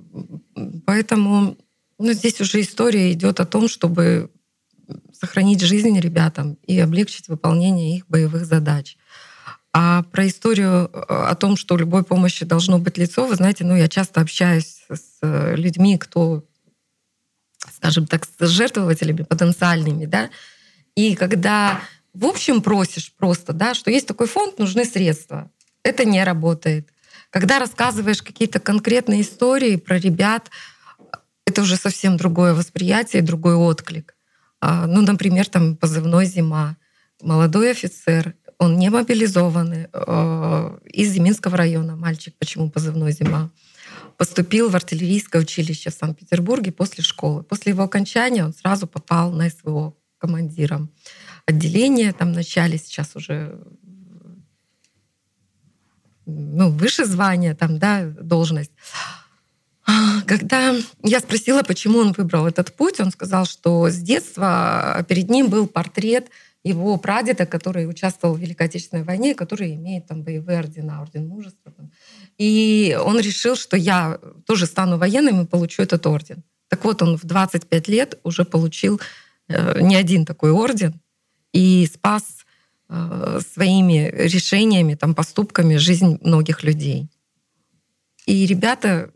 поэтому 0.86 1.58
ну, 1.98 2.12
здесь 2.12 2.40
уже 2.40 2.60
история 2.60 3.12
идет 3.12 3.40
о 3.40 3.44
том, 3.44 3.68
чтобы 3.68 4.30
сохранить 5.12 5.60
жизнь 5.60 5.98
ребятам 5.98 6.56
и 6.64 6.78
облегчить 6.78 7.26
выполнение 7.26 7.96
их 7.96 8.06
боевых 8.06 8.46
задач. 8.46 8.96
А 9.72 10.04
про 10.04 10.28
историю 10.28 10.88
о 11.08 11.34
том, 11.34 11.56
что 11.56 11.76
любой 11.76 12.04
помощи 12.04 12.44
должно 12.44 12.78
быть 12.78 12.98
лицо, 12.98 13.26
вы 13.26 13.34
знаете, 13.34 13.64
ну, 13.64 13.74
я 13.74 13.88
часто 13.88 14.20
общаюсь 14.20 14.86
с 14.88 15.18
людьми, 15.56 15.98
кто, 15.98 16.44
скажем 17.74 18.06
так, 18.06 18.28
с 18.38 18.46
жертвователями 18.46 19.22
потенциальными, 19.22 20.06
да, 20.06 20.30
И 20.98 21.14
когда 21.14 21.80
в 22.12 22.24
общем 22.26 22.60
просишь 22.60 23.12
просто, 23.16 23.52
да, 23.52 23.74
что 23.74 23.88
есть 23.88 24.08
такой 24.08 24.26
фонд, 24.26 24.58
нужны 24.58 24.84
средства, 24.84 25.48
это 25.84 26.04
не 26.04 26.24
работает. 26.24 26.88
Когда 27.30 27.60
рассказываешь 27.60 28.20
какие-то 28.20 28.58
конкретные 28.58 29.20
истории 29.20 29.76
про 29.76 30.00
ребят, 30.00 30.50
это 31.46 31.62
уже 31.62 31.76
совсем 31.76 32.16
другое 32.16 32.52
восприятие, 32.52 33.22
другой 33.22 33.54
отклик. 33.54 34.16
А, 34.60 34.88
ну, 34.88 35.02
например, 35.02 35.46
там 35.46 35.76
позывной 35.76 36.26
«Зима». 36.26 36.76
Молодой 37.22 37.70
офицер, 37.70 38.34
он 38.58 38.76
не 38.76 38.90
мобилизованный, 38.90 39.86
э, 39.92 40.78
из 40.84 41.12
Зиминского 41.12 41.56
района, 41.56 41.94
мальчик, 41.94 42.34
почему 42.40 42.70
позывной 42.70 43.12
«Зима». 43.12 43.50
Поступил 44.16 44.68
в 44.68 44.74
артиллерийское 44.74 45.42
училище 45.42 45.90
в 45.90 45.94
Санкт-Петербурге 45.94 46.72
после 46.72 47.04
школы. 47.04 47.44
После 47.44 47.70
его 47.70 47.84
окончания 47.84 48.44
он 48.44 48.52
сразу 48.52 48.88
попал 48.88 49.30
на 49.30 49.48
СВО 49.48 49.94
командиром 50.18 50.90
отделения, 51.46 52.12
там 52.12 52.32
в 52.32 52.36
начале 52.36 52.78
сейчас 52.78 53.16
уже 53.16 53.58
ну, 56.26 56.70
выше 56.70 57.06
звания, 57.06 57.54
там, 57.54 57.78
да, 57.78 58.04
должность. 58.04 58.72
Когда 60.26 60.74
я 61.02 61.20
спросила, 61.20 61.62
почему 61.62 61.98
он 62.00 62.12
выбрал 62.12 62.46
этот 62.46 62.74
путь, 62.74 63.00
он 63.00 63.10
сказал, 63.10 63.46
что 63.46 63.88
с 63.88 63.96
детства 63.96 65.04
перед 65.08 65.30
ним 65.30 65.48
был 65.48 65.66
портрет 65.66 66.28
его 66.62 66.98
прадеда, 66.98 67.46
который 67.46 67.88
участвовал 67.88 68.34
в 68.34 68.38
Великой 68.38 68.66
Отечественной 68.66 69.04
войне, 69.04 69.34
который 69.34 69.74
имеет 69.74 70.06
там 70.06 70.22
боевые 70.22 70.58
ордена, 70.58 71.00
орден 71.00 71.26
мужества. 71.26 71.72
Там. 71.72 71.90
И 72.36 72.98
он 73.02 73.18
решил, 73.18 73.56
что 73.56 73.76
я 73.76 74.18
тоже 74.44 74.66
стану 74.66 74.98
военным 74.98 75.40
и 75.40 75.46
получу 75.46 75.82
этот 75.82 76.06
орден. 76.06 76.42
Так 76.68 76.84
вот, 76.84 77.00
он 77.00 77.16
в 77.16 77.24
25 77.24 77.88
лет 77.88 78.18
уже 78.24 78.44
получил 78.44 79.00
не 79.48 79.96
один 79.96 80.24
такой 80.24 80.50
орден 80.50 81.00
и 81.52 81.88
спас 81.92 82.44
э, 82.88 83.40
своими 83.54 84.10
решениями, 84.14 84.94
там, 84.94 85.14
поступками 85.14 85.76
жизнь 85.76 86.18
многих 86.22 86.62
людей. 86.62 87.08
И 88.26 88.46
ребята 88.46 89.10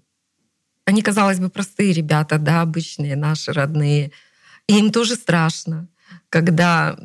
они, 0.85 1.03
казалось 1.03 1.39
бы, 1.39 1.49
простые 1.49 1.93
ребята, 1.93 2.39
да, 2.39 2.63
обычные, 2.63 3.17
наши 3.17 3.53
родные. 3.53 4.13
И 4.67 4.79
им 4.79 4.91
тоже 4.91 5.15
страшно, 5.15 5.89
когда 6.29 6.99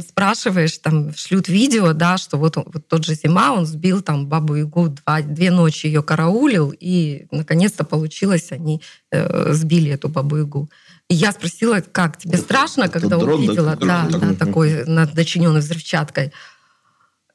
спрашиваешь, 0.00 0.78
там 0.78 1.14
шлют 1.14 1.48
видео, 1.48 1.92
да, 1.92 2.16
что 2.16 2.36
вот, 2.36 2.56
вот 2.56 2.88
тот 2.88 3.04
же 3.04 3.14
Зима, 3.14 3.52
он 3.52 3.66
сбил 3.66 4.02
там 4.02 4.26
бабу 4.26 4.54
Ягу, 4.54 4.88
два, 4.88 5.20
две 5.22 5.50
ночи 5.50 5.86
ее 5.86 6.02
караулил, 6.02 6.74
и 6.78 7.26
наконец-то 7.30 7.84
получилось, 7.84 8.52
они 8.52 8.80
э, 9.10 9.52
сбили 9.52 9.90
эту 9.90 10.08
бабу 10.08 10.36
Ягу. 10.38 10.70
И 11.08 11.14
я 11.14 11.32
спросила, 11.32 11.80
как 11.80 12.16
тебе 12.16 12.38
страшно, 12.38 12.88
когда 12.88 13.18
дрон, 13.18 13.40
увидела, 13.40 13.76
да, 13.76 14.08
да, 14.10 14.18
да, 14.18 14.34
такой 14.34 14.84
начиненный 14.86 15.60
взрывчаткой. 15.60 16.32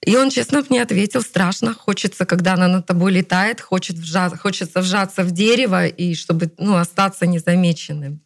И 0.06 0.16
он 0.16 0.30
честно 0.30 0.64
мне 0.70 0.82
ответил, 0.82 1.22
страшно, 1.22 1.74
хочется, 1.74 2.26
когда 2.26 2.54
она 2.54 2.68
над 2.68 2.86
тобой 2.86 3.12
летает, 3.12 3.62
хочет 3.62 3.98
вжа... 3.98 4.30
хочется 4.30 4.80
вжаться 4.80 5.24
в 5.24 5.32
дерево 5.32 5.88
и 5.88 6.16
чтобы 6.16 6.52
ну, 6.58 6.78
остаться 6.78 7.28
незамеченным. 7.28 8.22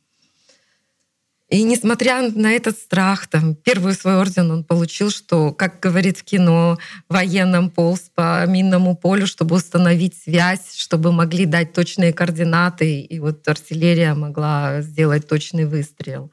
И 1.50 1.62
несмотря 1.64 2.22
на 2.32 2.52
этот 2.54 2.78
страх, 2.78 3.28
там, 3.28 3.54
первый 3.56 3.94
свой 3.94 4.16
орден 4.16 4.50
он 4.50 4.64
получил, 4.64 5.12
что, 5.12 5.52
как 5.52 5.80
говорит 5.80 6.18
в 6.18 6.24
кино, 6.24 6.80
военном 7.10 7.70
полз 7.70 8.10
по 8.16 8.46
минному 8.48 8.96
полю, 8.96 9.28
чтобы 9.28 9.58
установить 9.58 10.18
связь, 10.18 10.76
чтобы 10.76 11.12
могли 11.12 11.46
дать 11.46 11.74
точные 11.74 12.14
координаты, 12.14 13.02
и 13.02 13.20
вот 13.20 13.48
артиллерия 13.48 14.16
могла 14.16 14.82
сделать 14.82 15.28
точный 15.28 15.66
выстрел. 15.66 16.32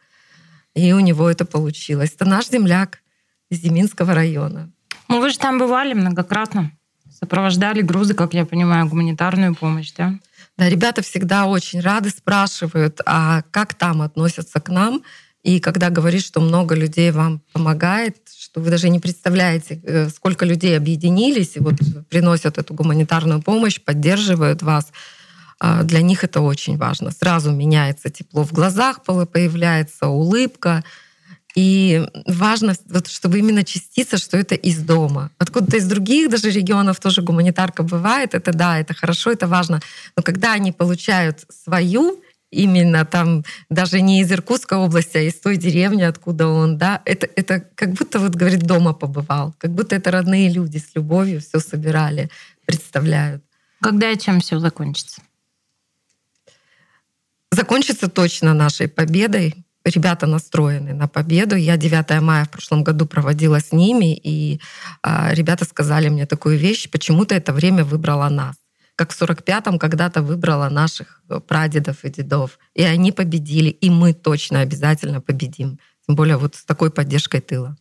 И 0.74 0.92
у 0.92 1.00
него 1.00 1.28
это 1.28 1.44
получилось. 1.44 2.12
Это 2.14 2.24
наш 2.24 2.48
земляк 2.48 3.00
из 3.50 3.58
Зиминского 3.58 4.14
района. 4.14 4.70
Ну, 5.08 5.20
вы 5.20 5.30
же 5.30 5.38
там 5.38 5.58
бывали 5.58 5.92
многократно. 5.92 6.70
Сопровождали 7.10 7.82
грузы, 7.82 8.14
как 8.14 8.32
я 8.32 8.46
понимаю, 8.46 8.88
гуманитарную 8.88 9.54
помощь, 9.54 9.92
да? 9.92 10.14
Ребята 10.68 11.02
всегда 11.02 11.46
очень 11.46 11.80
рады, 11.80 12.10
спрашивают, 12.10 13.00
а 13.06 13.42
как 13.50 13.74
там 13.74 14.02
относятся 14.02 14.60
к 14.60 14.68
нам? 14.68 15.02
И 15.42 15.58
когда 15.58 15.88
говоришь, 15.88 16.26
что 16.26 16.40
много 16.40 16.74
людей 16.74 17.10
вам 17.12 17.40
помогает, 17.52 18.16
что 18.38 18.60
вы 18.60 18.68
даже 18.68 18.90
не 18.90 18.98
представляете, 18.98 19.80
э, 19.84 20.08
сколько 20.10 20.44
людей 20.44 20.76
объединились 20.76 21.56
и 21.56 21.60
вот 21.60 21.76
приносят 22.10 22.58
эту 22.58 22.74
гуманитарную 22.74 23.40
помощь, 23.40 23.80
поддерживают 23.80 24.62
вас, 24.62 24.92
а, 25.58 25.82
для 25.82 26.02
них 26.02 26.24
это 26.24 26.40
очень 26.40 26.76
важно. 26.76 27.10
Сразу 27.10 27.52
меняется 27.52 28.10
тепло 28.10 28.44
в 28.44 28.52
глазах, 28.52 29.02
появляется 29.02 30.08
улыбка, 30.08 30.84
и 31.56 32.06
важно, 32.26 32.74
вот, 32.86 33.08
чтобы 33.08 33.38
именно 33.38 33.64
частица, 33.64 34.18
что 34.18 34.36
это 34.36 34.54
из 34.54 34.78
дома. 34.78 35.30
Откуда-то 35.38 35.76
из 35.76 35.86
других 35.86 36.30
даже 36.30 36.50
регионов 36.50 37.00
тоже 37.00 37.22
гуманитарка 37.22 37.82
бывает. 37.82 38.34
Это 38.34 38.52
да, 38.52 38.78
это 38.78 38.94
хорошо, 38.94 39.32
это 39.32 39.48
важно. 39.48 39.80
Но 40.16 40.22
когда 40.22 40.52
они 40.52 40.70
получают 40.70 41.44
свою, 41.48 42.22
именно 42.50 43.04
там 43.04 43.44
даже 43.68 44.00
не 44.00 44.20
из 44.20 44.30
Иркутской 44.30 44.78
области, 44.78 45.16
а 45.16 45.22
из 45.22 45.34
той 45.34 45.56
деревни, 45.56 46.02
откуда 46.02 46.48
он, 46.48 46.78
да, 46.78 47.02
это, 47.04 47.28
это 47.36 47.60
как 47.74 47.92
будто 47.92 48.18
вот, 48.18 48.34
говорит, 48.34 48.62
дома 48.62 48.92
побывал, 48.92 49.54
как 49.58 49.72
будто 49.72 49.96
это 49.96 50.10
родные 50.10 50.50
люди 50.50 50.78
с 50.78 50.94
любовью 50.94 51.40
все 51.40 51.58
собирали, 51.58 52.30
представляют. 52.64 53.42
Когда 53.80 54.10
и 54.10 54.18
чем 54.18 54.40
все 54.40 54.58
закончится? 54.58 55.22
Закончится 57.50 58.08
точно 58.08 58.54
нашей 58.54 58.88
победой, 58.88 59.54
ребята 59.84 60.26
настроены 60.26 60.94
на 60.94 61.08
победу. 61.08 61.56
Я 61.56 61.76
9 61.76 62.20
мая 62.20 62.44
в 62.44 62.50
прошлом 62.50 62.84
году 62.84 63.06
проводила 63.06 63.60
с 63.60 63.72
ними, 63.72 64.14
и 64.14 64.60
а, 65.02 65.32
ребята 65.32 65.64
сказали 65.64 66.08
мне 66.08 66.26
такую 66.26 66.58
вещь, 66.58 66.90
почему-то 66.90 67.34
это 67.34 67.52
время 67.52 67.84
выбрало 67.84 68.28
нас 68.28 68.56
как 69.00 69.12
в 69.12 69.22
45-м 69.22 69.78
когда-то 69.78 70.20
выбрала 70.20 70.68
наших 70.68 71.22
э, 71.30 71.40
прадедов 71.40 72.04
и 72.04 72.10
дедов. 72.10 72.58
И 72.74 72.82
они 72.82 73.12
победили, 73.12 73.70
и 73.70 73.88
мы 73.88 74.12
точно 74.12 74.60
обязательно 74.60 75.22
победим. 75.22 75.78
Тем 76.06 76.16
более 76.16 76.36
вот 76.36 76.54
с 76.54 76.64
такой 76.64 76.90
поддержкой 76.90 77.40
тыла. 77.40 77.78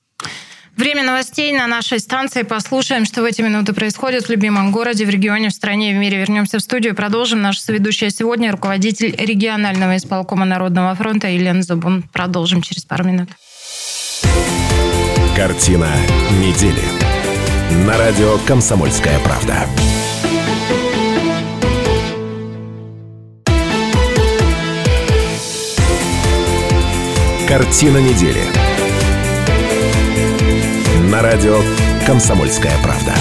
Время 0.79 1.03
новостей 1.03 1.51
на 1.51 1.67
нашей 1.67 1.99
станции. 1.99 2.43
Послушаем, 2.43 3.03
что 3.03 3.21
в 3.21 3.25
эти 3.25 3.41
минуты 3.41 3.73
происходит 3.73 4.27
в 4.27 4.29
любимом 4.29 4.71
городе, 4.71 5.03
в 5.05 5.09
регионе, 5.09 5.49
в 5.49 5.51
стране 5.51 5.91
и 5.91 5.93
в 5.93 5.97
мире. 5.97 6.19
Вернемся 6.19 6.57
в 6.57 6.61
студию. 6.61 6.95
Продолжим. 6.95 7.41
Наша 7.41 7.59
соведущая 7.59 8.09
сегодня 8.11 8.49
руководитель 8.49 9.13
регионального 9.13 9.97
исполкома 9.97 10.45
Народного 10.45 10.95
фронта 10.95 11.27
Елена 11.27 11.63
Зубун. 11.63 12.03
Продолжим 12.13 12.61
через 12.61 12.85
пару 12.85 13.03
минут. 13.03 13.27
Картина 15.35 15.89
недели. 16.39 16.81
На 17.85 17.97
радио 17.97 18.37
«Комсомольская 18.47 19.19
правда». 19.19 19.67
Картина 27.49 27.97
недели 27.97 28.68
на 31.09 31.23
радио 31.23 31.59
«Комсомольская 32.05 32.77
правда». 32.83 33.13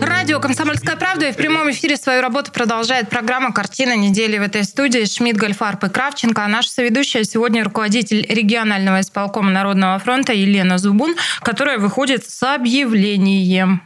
Радио 0.00 0.40
«Комсомольская 0.40 0.96
правда» 0.96 1.28
и 1.28 1.32
в 1.32 1.36
прямом 1.36 1.70
эфире 1.70 1.98
свою 1.98 2.22
работу 2.22 2.50
продолжает 2.50 3.10
программа 3.10 3.52
«Картина 3.52 3.94
недели» 3.94 4.38
в 4.38 4.42
этой 4.42 4.64
студии 4.64 5.04
Шмидт, 5.04 5.38
Гольфарб 5.38 5.84
и 5.84 5.90
Кравченко. 5.90 6.44
А 6.44 6.48
наша 6.48 6.70
соведущая 6.70 7.24
сегодня 7.24 7.62
руководитель 7.62 8.24
регионального 8.26 9.00
исполкома 9.00 9.50
Народного 9.50 9.98
фронта 9.98 10.32
Елена 10.32 10.78
Зубун, 10.78 11.14
которая 11.42 11.78
выходит 11.78 12.24
с 12.24 12.42
объявлением. 12.42 13.82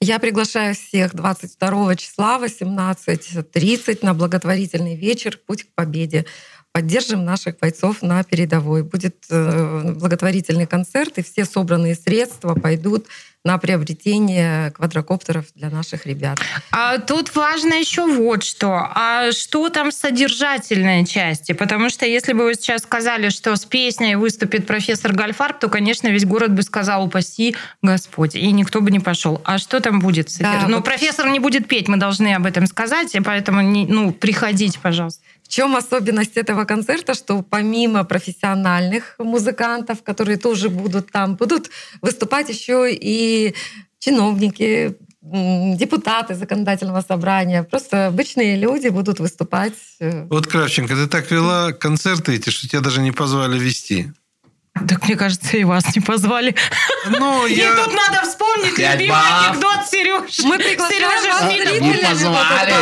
Я 0.00 0.18
приглашаю 0.18 0.74
всех 0.74 1.14
22 1.14 1.96
числа 1.96 2.38
18.30 2.38 4.00
на 4.02 4.12
благотворительный 4.12 4.96
вечер 4.96 5.38
«Путь 5.46 5.62
к 5.62 5.74
победе». 5.74 6.26
Поддержим 6.74 7.24
наших 7.24 7.60
бойцов 7.60 8.02
на 8.02 8.24
передовой. 8.24 8.82
Будет 8.82 9.14
э, 9.30 9.92
благотворительный 9.94 10.66
концерт, 10.66 11.18
и 11.18 11.22
все 11.22 11.44
собранные 11.44 11.94
средства 11.94 12.56
пойдут 12.56 13.06
на 13.44 13.58
приобретение 13.58 14.70
квадрокоптеров 14.70 15.44
для 15.54 15.68
наших 15.68 16.06
ребят. 16.06 16.38
А 16.72 16.98
тут 16.98 17.34
важно 17.36 17.74
еще 17.74 18.06
вот 18.06 18.42
что. 18.42 18.90
А 18.94 19.32
что 19.32 19.68
там 19.68 19.90
в 19.90 19.94
содержательной 19.94 21.06
части? 21.06 21.52
Потому 21.52 21.90
что 21.90 22.06
если 22.06 22.32
бы 22.32 22.44
вы 22.44 22.54
сейчас 22.54 22.82
сказали, 22.82 23.28
что 23.28 23.54
с 23.54 23.66
песней 23.66 24.16
выступит 24.16 24.66
профессор 24.66 25.12
Гальфарб, 25.12 25.60
то, 25.60 25.68
конечно, 25.68 26.08
весь 26.08 26.24
город 26.24 26.54
бы 26.54 26.62
сказал 26.62 27.04
«Упаси 27.04 27.54
Господь», 27.82 28.34
и 28.34 28.50
никто 28.50 28.80
бы 28.80 28.90
не 28.90 29.00
пошел. 29.00 29.42
А 29.44 29.58
что 29.58 29.78
там 29.80 30.00
будет? 30.00 30.30
Да, 30.40 30.64
ну, 30.66 30.76
вот... 30.76 30.84
профессор 30.84 31.28
не 31.28 31.38
будет 31.38 31.68
петь, 31.68 31.86
мы 31.86 31.98
должны 31.98 32.34
об 32.34 32.46
этом 32.46 32.66
сказать, 32.66 33.14
и 33.14 33.20
поэтому 33.20 33.60
не, 33.60 33.86
ну, 33.86 34.10
приходите, 34.10 34.78
пожалуйста. 34.80 35.22
В 35.44 35.48
чем 35.48 35.76
особенность 35.76 36.36
этого 36.36 36.64
концерта, 36.64 37.14
что 37.14 37.42
помимо 37.42 38.04
профессиональных 38.04 39.14
музыкантов, 39.18 40.02
которые 40.02 40.38
тоже 40.38 40.68
будут 40.68 41.12
там, 41.12 41.36
будут 41.36 41.70
выступать 42.00 42.48
еще 42.48 42.88
и 42.90 43.54
чиновники, 43.98 44.96
депутаты 45.24 46.34
законодательного 46.34 47.00
собрания, 47.00 47.62
просто 47.62 48.08
обычные 48.08 48.56
люди 48.56 48.88
будут 48.88 49.20
выступать. 49.20 49.74
Э. 50.00 50.26
Вот, 50.26 50.46
Кравченко, 50.46 50.94
ты 50.94 51.06
так 51.06 51.30
вела 51.30 51.72
концерты 51.72 52.34
эти, 52.34 52.50
что 52.50 52.68
тебя 52.68 52.80
даже 52.80 53.00
не 53.00 53.12
позвали 53.12 53.58
вести. 53.58 54.12
Так 54.74 55.06
мне 55.06 55.16
кажется, 55.16 55.56
и 55.56 55.62
вас 55.64 55.94
не 55.94 56.02
позвали. 56.02 56.54
Ну, 57.08 57.46
и 57.46 57.54
я... 57.54 57.74
тут 57.76 57.94
надо 57.94 58.26
вспомнить 58.28 58.74
Пять 58.74 58.94
любимый 58.98 59.10
баб. 59.16 59.50
анекдот 59.52 59.86
Сереж. 59.88 60.38
Мы 60.44 60.56
зрителей. 60.56 61.80
Не 61.80 61.94
позвали, 62.04 62.72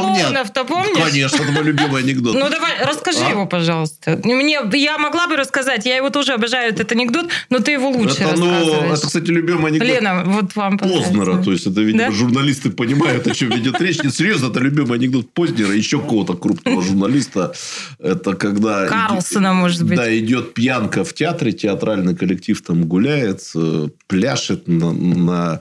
помнят. 0.00 0.52
Ты 0.54 0.64
помнишь? 0.64 1.04
Конечно, 1.04 1.42
это 1.42 1.52
мой 1.52 1.62
любимый 1.64 2.02
анекдот. 2.02 2.34
Ну 2.34 2.48
давай, 2.48 2.82
расскажи 2.84 3.20
А? 3.26 3.30
его, 3.30 3.46
пожалуйста. 3.46 4.18
Мне, 4.24 4.60
я 4.72 4.96
могла 4.98 5.26
бы 5.28 5.36
рассказать, 5.36 5.84
я 5.84 5.96
его 5.96 6.08
тоже 6.10 6.32
обожаю, 6.32 6.72
этот 6.72 6.90
анекдот, 6.92 7.28
но 7.50 7.58
ты 7.58 7.72
его 7.72 7.90
лучше 7.90 8.22
это, 8.22 8.36
ну, 8.36 8.50
рассказываешь. 8.50 8.98
это, 8.98 9.06
кстати, 9.06 9.26
любимый 9.30 9.70
анекдот 9.72 9.88
Лена, 9.88 10.22
вот 10.24 10.56
вам 10.56 10.78
Познера. 10.78 11.42
То 11.42 11.52
есть, 11.52 11.66
это, 11.66 11.80
видимо, 11.82 12.04
Да? 12.06 12.10
журналисты 12.12 12.70
понимают, 12.70 13.26
о 13.26 13.34
чем 13.34 13.50
ведет 13.50 13.80
речь. 13.80 14.02
Нет, 14.02 14.14
серьезно, 14.14 14.46
это 14.50 14.60
любимый 14.60 14.98
анекдот 14.98 15.30
Познера, 15.34 15.72
еще 15.74 16.00
какого-то 16.00 16.34
крупного 16.34 16.82
журналиста. 16.82 17.52
Это 17.98 18.34
когда... 18.34 18.86
Карлсона, 18.86 19.52
может 19.52 19.82
быть. 19.84 19.96
Да, 19.98 20.18
идет 20.18 20.54
пьянка 20.54 21.04
в 21.04 21.12
театре, 21.26 21.52
театральный 21.52 22.14
коллектив 22.14 22.60
там 22.62 22.86
гуляет, 22.86 23.50
э, 23.56 23.88
пляшет 24.06 24.68
на, 24.68 24.92
на 24.92 25.60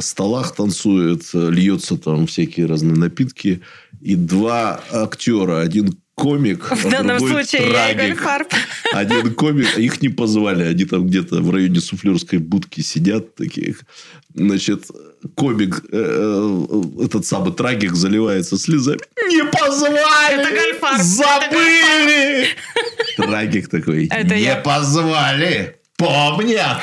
столах, 0.00 0.54
танцует, 0.54 1.22
э, 1.34 1.50
льется 1.50 1.96
там 1.96 2.26
всякие 2.26 2.66
разные 2.66 2.96
напитки. 2.96 3.62
И 4.00 4.14
два 4.14 4.80
актера, 4.92 5.60
один 5.60 5.96
комик, 6.16 6.64
В 6.64 6.86
а 6.86 6.90
данном 6.90 7.18
другой 7.18 7.44
случае 7.44 7.70
трагик. 7.70 8.20
Фарб. 8.20 8.52
Один 8.92 9.34
комик, 9.34 9.78
их 9.78 10.00
не 10.00 10.08
позвали, 10.08 10.64
они 10.64 10.84
там 10.86 11.06
где-то 11.06 11.42
в 11.42 11.50
районе 11.50 11.80
суфлерской 11.80 12.38
будки 12.38 12.80
сидят 12.80 13.34
такие. 13.34 13.76
Значит, 14.34 14.86
комик, 15.34 15.82
э, 15.92 16.66
э, 16.70 17.04
этот 17.04 17.26
самый 17.26 17.52
трагик 17.52 17.94
заливается 17.94 18.56
слезами. 18.56 19.00
Не 19.28 19.44
позвали! 19.44 20.40
Это 20.40 20.50
Гальфарб. 20.50 21.02
Забыли! 21.02 22.46
Трагик 23.16 23.68
такой, 23.68 24.08
не 24.08 24.62
позвали! 24.64 25.76
Помнят! 25.96 26.82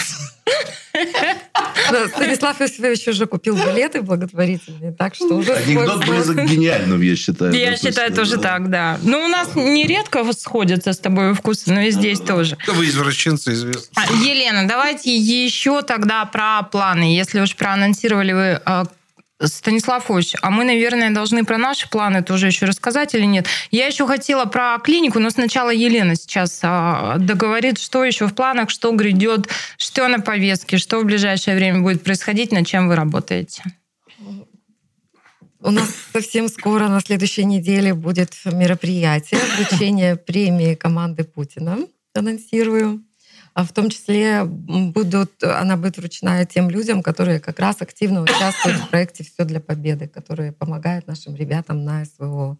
Станислав 2.09 2.61
Иосифович 2.61 3.07
уже 3.07 3.25
купил 3.25 3.55
билеты 3.55 4.01
благотворительные, 4.01 4.91
так 4.91 5.15
что 5.15 5.35
уже... 5.35 5.53
Анекдот 5.53 6.05
близок 6.05 6.37
к 6.37 6.45
гениальным, 6.45 7.01
я 7.01 7.15
считаю. 7.15 7.53
Я 7.53 7.77
считаю 7.77 8.13
тоже 8.13 8.37
да. 8.37 8.41
так, 8.41 8.69
да. 8.69 8.99
Ну, 9.03 9.25
у 9.25 9.27
нас 9.27 9.55
нередко 9.55 10.23
сходятся 10.33 10.93
с 10.93 10.99
тобой 10.99 11.33
вкусы, 11.33 11.71
но 11.71 11.81
и 11.81 11.91
здесь 11.91 12.19
тоже. 12.19 12.57
Вы 12.67 12.87
извращенцы, 12.87 13.53
известно. 13.53 13.81
А, 13.95 14.11
Елена, 14.13 14.67
давайте 14.67 15.15
еще 15.15 15.81
тогда 15.81 16.25
про 16.25 16.63
планы. 16.63 17.15
Если 17.15 17.39
уж 17.39 17.55
проанонсировали 17.55 18.33
вы 18.33 18.61
э, 18.65 18.83
Станислав 19.45 20.09
Ильич, 20.09 20.35
а 20.41 20.49
мы, 20.49 20.63
наверное, 20.63 21.11
должны 21.11 21.43
про 21.43 21.57
наши 21.57 21.89
планы 21.89 22.23
тоже 22.23 22.47
еще 22.47 22.65
рассказать 22.65 23.13
или 23.15 23.25
нет? 23.25 23.47
Я 23.71 23.87
еще 23.87 24.07
хотела 24.07 24.45
про 24.45 24.77
клинику, 24.79 25.19
но 25.19 25.29
сначала 25.29 25.69
Елена 25.69 26.15
сейчас 26.15 26.59
а, 26.63 27.17
договорит, 27.17 27.79
что 27.79 28.03
еще 28.03 28.27
в 28.27 28.35
планах, 28.35 28.69
что 28.69 28.91
грядет, 28.91 29.49
что 29.77 30.07
на 30.07 30.19
повестке, 30.19 30.77
что 30.77 30.99
в 30.99 31.05
ближайшее 31.05 31.55
время 31.55 31.81
будет 31.81 32.03
происходить, 32.03 32.51
над 32.51 32.67
чем 32.67 32.87
вы 32.87 32.95
работаете. 32.95 33.63
У 35.59 35.71
нас 35.71 35.89
совсем 36.11 36.49
скоро, 36.49 36.89
на 36.89 36.99
следующей 36.99 37.45
неделе, 37.45 37.93
будет 37.93 38.33
мероприятие 38.45 39.39
вручение 39.57 40.17
премии 40.17 40.75
команды 40.75 41.23
Путина. 41.23 41.79
Анонсирую. 42.13 43.01
А 43.53 43.63
в 43.63 43.71
том 43.71 43.89
числе 43.89 44.43
будут, 44.45 45.43
она 45.43 45.77
будет 45.77 45.97
вручена 45.97 46.43
тем 46.45 46.69
людям, 46.69 47.03
которые 47.03 47.39
как 47.39 47.59
раз 47.59 47.81
активно 47.81 48.23
участвуют 48.23 48.79
в 48.79 48.89
проекте 48.89 49.23
«Все 49.23 49.45
для 49.45 49.59
победы», 49.59 50.07
которые 50.07 50.51
помогают 50.51 51.05
нашим 51.05 51.35
ребятам 51.35 51.83
на 51.83 52.03
СВО. 52.05 52.57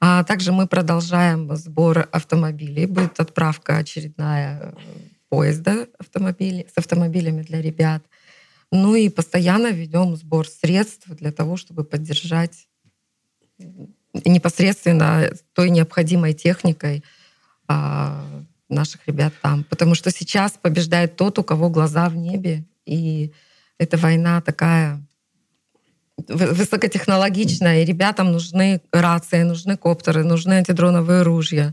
А 0.00 0.24
также 0.24 0.52
мы 0.52 0.66
продолжаем 0.66 1.54
сбор 1.56 2.08
автомобилей. 2.10 2.86
Будет 2.86 3.20
отправка 3.20 3.76
очередная 3.76 4.60
э, 4.60 4.72
поезда 5.28 5.86
автомобилей, 5.98 6.66
с 6.74 6.78
автомобилями 6.78 7.42
для 7.42 7.60
ребят. 7.60 8.02
Ну 8.72 8.96
и 8.96 9.08
постоянно 9.08 9.68
ведем 9.68 10.16
сбор 10.16 10.48
средств 10.48 11.08
для 11.08 11.32
того, 11.32 11.56
чтобы 11.56 11.84
поддержать 11.84 12.68
непосредственно 14.24 15.30
той 15.52 15.70
необходимой 15.70 16.32
техникой 16.32 17.04
а, 17.66 18.24
наших 18.68 19.06
ребят 19.06 19.32
там. 19.42 19.64
Потому 19.64 19.94
что 19.94 20.10
сейчас 20.10 20.52
побеждает 20.52 21.16
тот, 21.16 21.38
у 21.38 21.42
кого 21.42 21.70
глаза 21.70 22.08
в 22.08 22.16
небе. 22.16 22.64
И 22.86 23.32
эта 23.78 23.96
война 23.96 24.40
такая 24.40 25.02
вы- 26.26 26.52
высокотехнологичная, 26.52 27.82
и 27.82 27.84
ребятам 27.84 28.32
нужны 28.32 28.80
рации, 28.92 29.42
нужны 29.42 29.76
коптеры, 29.76 30.24
нужны 30.24 30.54
антидроновые 30.54 31.22
ружья. 31.22 31.72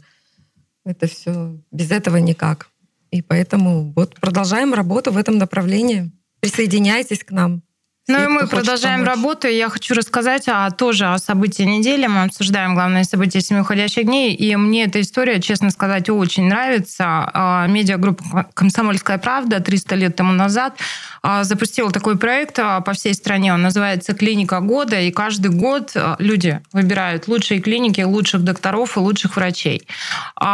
Это 0.86 1.08
все 1.08 1.58
без 1.72 1.92
этого 1.92 2.18
никак. 2.18 2.70
И 3.12 3.22
поэтому 3.22 3.94
вот 3.96 4.20
продолжаем 4.20 4.74
работу 4.74 5.12
в 5.12 5.18
этом 5.18 5.38
направлении. 5.38 6.12
Присоединяйтесь 6.42 7.24
к 7.24 7.32
нам. 7.32 7.64
Ну 8.08 8.24
и 8.24 8.28
мы 8.28 8.46
продолжаем 8.46 9.00
помочь. 9.00 9.16
работу. 9.16 9.48
Я 9.48 9.68
хочу 9.68 9.96
рассказать 9.96 10.44
а, 10.48 10.70
тоже 10.70 11.08
о 11.08 11.18
событии 11.18 11.64
недели. 11.64 12.06
Мы 12.06 12.26
обсуждаем 12.26 12.76
главные 12.76 13.04
события 13.04 13.42
семи 13.42 13.62
уходящих 13.62 14.06
дней. 14.06 14.36
И 14.36 14.56
мне 14.56 14.84
эта 14.84 15.02
история, 15.02 15.42
честно 15.42 15.72
сказать, 15.72 16.08
очень 16.12 16.48
нравится. 16.48 17.04
А, 17.34 17.66
Медиагруппа 17.66 18.46
«Комсомольская 18.54 19.18
правда» 19.18 19.60
300 19.60 19.96
лет 19.96 20.16
тому 20.16 20.34
назад 20.34 20.78
а, 21.24 21.44
запустила 21.44 21.90
такой 21.90 22.16
проект 22.16 22.60
а, 22.60 22.82
по 22.82 22.94
всей 22.94 23.16
стране. 23.16 23.52
Он 23.52 23.64
называется 23.64 24.14
«Клиника 24.14 24.60
года». 24.60 25.02
И 25.02 25.10
каждый 25.10 25.50
год 25.50 25.96
люди 26.20 26.62
выбирают 26.74 27.28
лучшие 27.28 27.60
клиники, 27.60 28.02
лучших 28.02 28.44
докторов 28.44 28.98
и 28.98 29.00
лучших 29.00 29.36
врачей. 29.36 29.88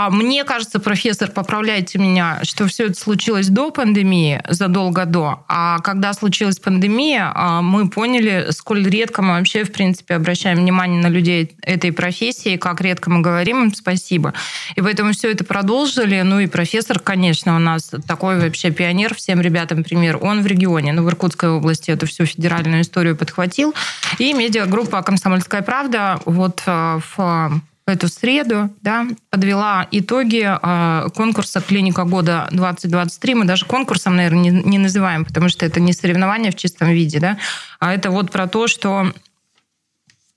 Мне 0.10 0.46
кажется, 0.46 0.80
профессор, 0.80 1.30
поправляйте 1.30 2.00
меня, 2.00 2.40
что 2.44 2.68
все 2.68 2.86
это 2.86 2.94
случилось 2.94 3.50
до 3.50 3.72
пандемии, 3.72 4.42
задолго 4.48 5.06
до. 5.06 5.44
А 5.50 5.80
когда 5.80 6.14
случилась 6.14 6.58
пандемия, 6.58 7.34
мы 7.42 7.90
поняли, 7.90 8.48
сколь 8.52 8.88
редко 8.88 9.22
мы 9.22 9.34
вообще, 9.34 9.64
в 9.64 9.72
принципе, 9.72 10.16
обращаем 10.16 10.60
внимание 10.60 11.02
на 11.02 11.08
людей 11.08 11.56
этой 11.64 11.92
профессии, 11.92 12.58
как 12.58 12.82
редко 12.82 13.10
мы 13.10 13.22
говорим 13.22 13.64
им 13.64 13.74
спасибо. 13.74 14.34
И 14.76 14.82
поэтому 14.82 15.14
все 15.14 15.32
это 15.32 15.44
продолжили. 15.44 16.22
Ну 16.22 16.40
и 16.40 16.48
профессор, 16.48 17.00
конечно, 17.00 17.56
у 17.56 17.60
нас 17.60 17.92
такой 18.08 18.40
вообще 18.40 18.70
пионер 18.72 19.16
всем 19.16 19.42
ребятам 19.42 19.84
пример. 19.84 20.20
Он 20.22 20.42
в 20.42 20.46
регионе, 20.46 20.94
ну, 20.94 21.04
в 21.04 21.10
Иркутской 21.10 21.50
области 21.50 21.92
эту 21.92 22.06
всю 22.06 22.26
федеральную 22.26 22.82
историю 22.82 23.16
подхватил. 23.16 23.74
И 24.20 24.34
медиагруппа 24.34 25.02
«Комсомольская 25.02 25.62
правда» 25.62 26.20
вот 26.26 26.62
э, 26.66 27.00
в 27.16 27.62
эту 27.92 28.08
среду 28.08 28.70
да, 28.82 29.08
подвела 29.30 29.88
итоги 29.92 30.48
э, 30.48 31.10
конкурса 31.16 31.62
«Клиника 31.62 32.04
года 32.04 32.48
2023». 32.52 33.36
Мы 33.36 33.46
даже 33.46 33.66
конкурсом, 33.66 34.16
наверное, 34.16 34.42
не, 34.42 34.50
не 34.50 34.78
называем, 34.78 35.26
потому 35.26 35.50
что 35.50 35.66
это 35.66 35.80
не 35.80 35.94
соревнование 35.94 36.52
в 36.52 36.56
чистом 36.56 36.90
виде, 36.90 37.20
да, 37.20 37.38
а 37.80 37.94
это 37.94 38.12
вот 38.12 38.32
про 38.32 38.48
то, 38.48 38.68
что 38.68 39.12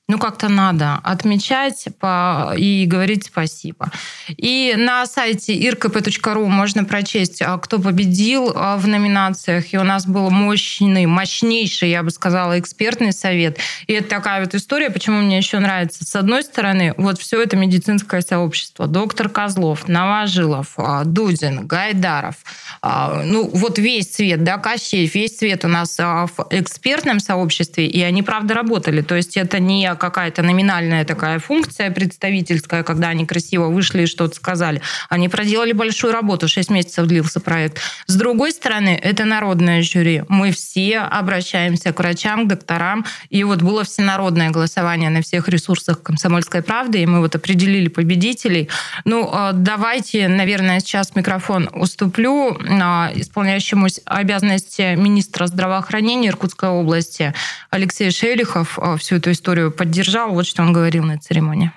ну, 0.07 0.19
как-то 0.19 0.51
надо 0.51 1.01
отмечать 1.03 1.89
по- 1.99 2.53
и 2.59 2.85
говорить 2.85 3.25
спасибо. 3.25 3.91
И 4.29 4.75
на 4.77 5.07
сайте 5.07 5.59
irkp.ru 5.59 6.47
можно 6.47 6.85
прочесть, 6.85 7.41
а, 7.41 7.57
кто 7.57 7.79
победил 7.79 8.53
а, 8.55 8.77
в 8.77 8.87
номинациях. 8.87 9.73
И 9.73 9.79
у 9.79 9.83
нас 9.83 10.07
был 10.07 10.31
мощный, 10.31 11.07
мощнейший, 11.07 11.89
я 11.89 12.03
бы 12.03 12.11
сказала, 12.11 12.59
экспертный 12.59 13.13
совет. 13.15 13.59
И 13.87 13.95
это 13.95 14.11
такая 14.11 14.45
вот 14.45 14.55
история, 14.55 14.91
почему 14.91 15.23
мне 15.23 15.39
еще 15.39 15.59
нравится. 15.59 16.05
С 16.05 16.15
одной 16.15 16.43
стороны, 16.43 16.93
вот 16.99 17.19
все 17.19 17.43
это 17.43 17.57
медицинское 17.57 18.21
сообщество. 18.21 18.87
Доктор 18.87 19.31
Козлов, 19.31 19.89
Новожилов, 19.89 20.75
а, 20.77 21.05
Дудин, 21.05 21.67
Гайдаров. 21.67 22.37
Ну, 22.83 23.49
вот 23.55 23.79
весь 23.79 24.09
цвет, 24.09 24.45
да, 24.45 24.59
Кощеев, 24.59 25.15
весь 25.15 25.39
цвет 25.39 25.65
у 25.65 25.69
нас 25.69 25.97
в 25.97 26.47
экспертном 26.51 27.19
сообществе, 27.19 27.87
и 27.87 28.03
они, 28.03 28.23
правда, 28.23 28.53
работали. 28.53 29.01
То 29.01 29.15
есть 29.15 29.39
это 29.39 29.59
не 29.59 29.94
какая-то 29.95 30.43
номинальная 30.43 31.05
такая 31.05 31.39
функция 31.39 31.91
представительская, 31.91 32.83
когда 32.83 33.09
они 33.09 33.27
красиво 33.27 33.69
вышли 33.69 34.03
и 34.03 34.07
что-то 34.07 34.37
сказали. 34.37 34.81
Они 35.09 35.29
проделали 35.29 35.73
большую 35.73 36.13
работу, 36.13 36.49
6 36.49 36.71
месяцев 36.71 37.07
длился 37.07 37.41
проект. 37.41 37.81
С 38.07 38.17
другой 38.17 38.53
стороны, 38.53 38.99
это 39.01 39.25
народное 39.25 39.83
жюри. 39.83 40.23
Мы 40.29 40.53
все 40.53 40.99
обращаемся 40.99 41.93
к 41.93 41.99
врачам, 41.99 42.45
к 42.45 42.49
докторам, 42.49 43.05
и 43.31 43.45
вот 43.45 43.63
было 43.63 43.85
всенародное 43.85 44.51
голосование 44.51 45.11
на 45.11 45.23
всех 45.23 45.49
ресурсах 45.49 46.03
«Комсомольской 46.03 46.63
правды», 46.63 47.03
и 47.03 47.07
мы 47.07 47.21
вот 47.21 47.35
определили 47.35 47.89
победителей. 47.89 48.69
Ну, 49.05 49.31
э, 49.33 49.51
давайте, 49.53 50.29
наверное, 50.29 50.81
сейчас 50.81 51.15
микрофон 51.15 51.71
уступлю 51.73 52.57
э, 52.57 53.21
исполняющему 53.21 53.87
обязанности 54.05 54.95
министра 54.97 55.47
здравоохранения 55.47 56.29
Иркутской 56.29 56.69
области 56.69 57.35
Алексей 57.71 58.11
Шелихов 58.11 58.79
э, 58.79 58.97
всю 58.99 59.17
эту 59.17 59.31
историю 59.33 59.71
поддержал. 59.85 60.33
Вот 60.33 60.47
что 60.47 60.63
он 60.63 60.73
говорил 60.73 61.05
на 61.05 61.19
церемонии. 61.19 61.71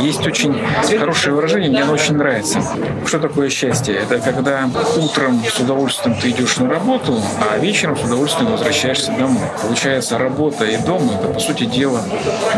Есть 0.00 0.26
очень 0.26 0.60
хорошее 0.98 1.34
выражение, 1.34 1.70
мне 1.70 1.82
оно 1.82 1.92
очень 1.92 2.16
нравится. 2.16 2.60
Что 3.06 3.20
такое 3.20 3.48
счастье? 3.48 3.94
Это 3.94 4.18
когда 4.18 4.68
утром 4.96 5.40
с 5.44 5.60
удовольствием 5.60 6.16
ты 6.20 6.30
идешь 6.30 6.56
на 6.56 6.68
работу, 6.68 7.22
а 7.40 7.58
вечером 7.58 7.96
с 7.96 8.02
удовольствием 8.02 8.50
возвращаешься 8.50 9.12
домой. 9.12 9.44
Получается, 9.62 10.18
работа 10.18 10.64
и 10.64 10.76
дом– 10.78 11.08
это, 11.14 11.28
по 11.28 11.38
сути 11.38 11.64
дела, 11.64 12.02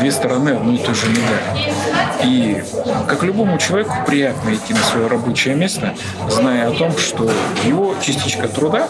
две 0.00 0.10
стороны 0.10 0.50
одной 0.50 0.76
и 0.76 0.78
той 0.78 0.94
же 0.94 1.06
медали. 1.08 1.74
И 2.24 2.62
как 3.06 3.22
любому 3.22 3.58
человеку 3.58 3.92
приятно 4.06 4.54
идти 4.54 4.72
на 4.72 4.80
свое 4.80 5.06
рабочее 5.06 5.54
место, 5.54 5.94
зная 6.30 6.68
о 6.68 6.72
том, 6.72 6.96
что 6.96 7.30
его 7.64 7.94
частичка 8.00 8.48
труда 8.48 8.88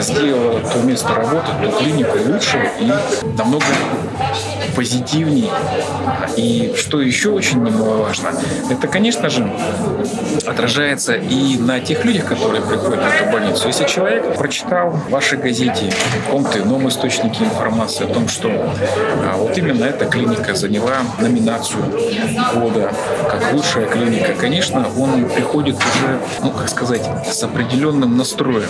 сделала 0.00 0.60
то 0.60 0.78
место 0.78 1.14
работы, 1.14 1.46
ту 1.62 1.70
клинику 1.78 2.18
лучше 2.26 2.70
и 2.80 2.90
намного 3.36 3.66
позитивней. 4.74 5.50
И 6.36 6.72
что 6.76 7.02
еще 7.02 7.30
очень 7.30 7.60
немаловажно, 7.82 8.30
это, 8.70 8.88
конечно 8.88 9.28
же, 9.28 9.50
отражается 10.46 11.14
и 11.14 11.58
на 11.58 11.80
тех 11.80 12.04
людях, 12.04 12.26
которые 12.26 12.62
приходят 12.62 13.00
в 13.00 13.20
эту 13.20 13.30
больницу. 13.30 13.68
Если 13.68 13.84
человек 13.84 14.36
прочитал 14.36 14.90
в 14.90 15.10
вашей 15.10 15.38
газете, 15.38 15.90
в 15.90 16.24
каком-то 16.24 16.58
ином 16.60 16.88
источнике 16.88 17.44
информации 17.44 18.04
о 18.04 18.12
том, 18.12 18.28
что 18.28 18.48
а, 18.50 19.36
вот 19.36 19.56
именно 19.56 19.84
эта 19.84 20.04
клиника 20.06 20.54
заняла 20.54 20.98
номинацию 21.20 21.82
года 22.54 22.92
как 23.30 23.52
лучшая 23.52 23.86
клиника, 23.86 24.34
конечно, 24.34 24.86
он 24.98 25.28
приходит 25.28 25.76
уже, 25.76 26.18
ну, 26.42 26.50
как 26.50 26.68
сказать, 26.68 27.02
с 27.30 27.42
определенным 27.42 28.16
настроем. 28.16 28.68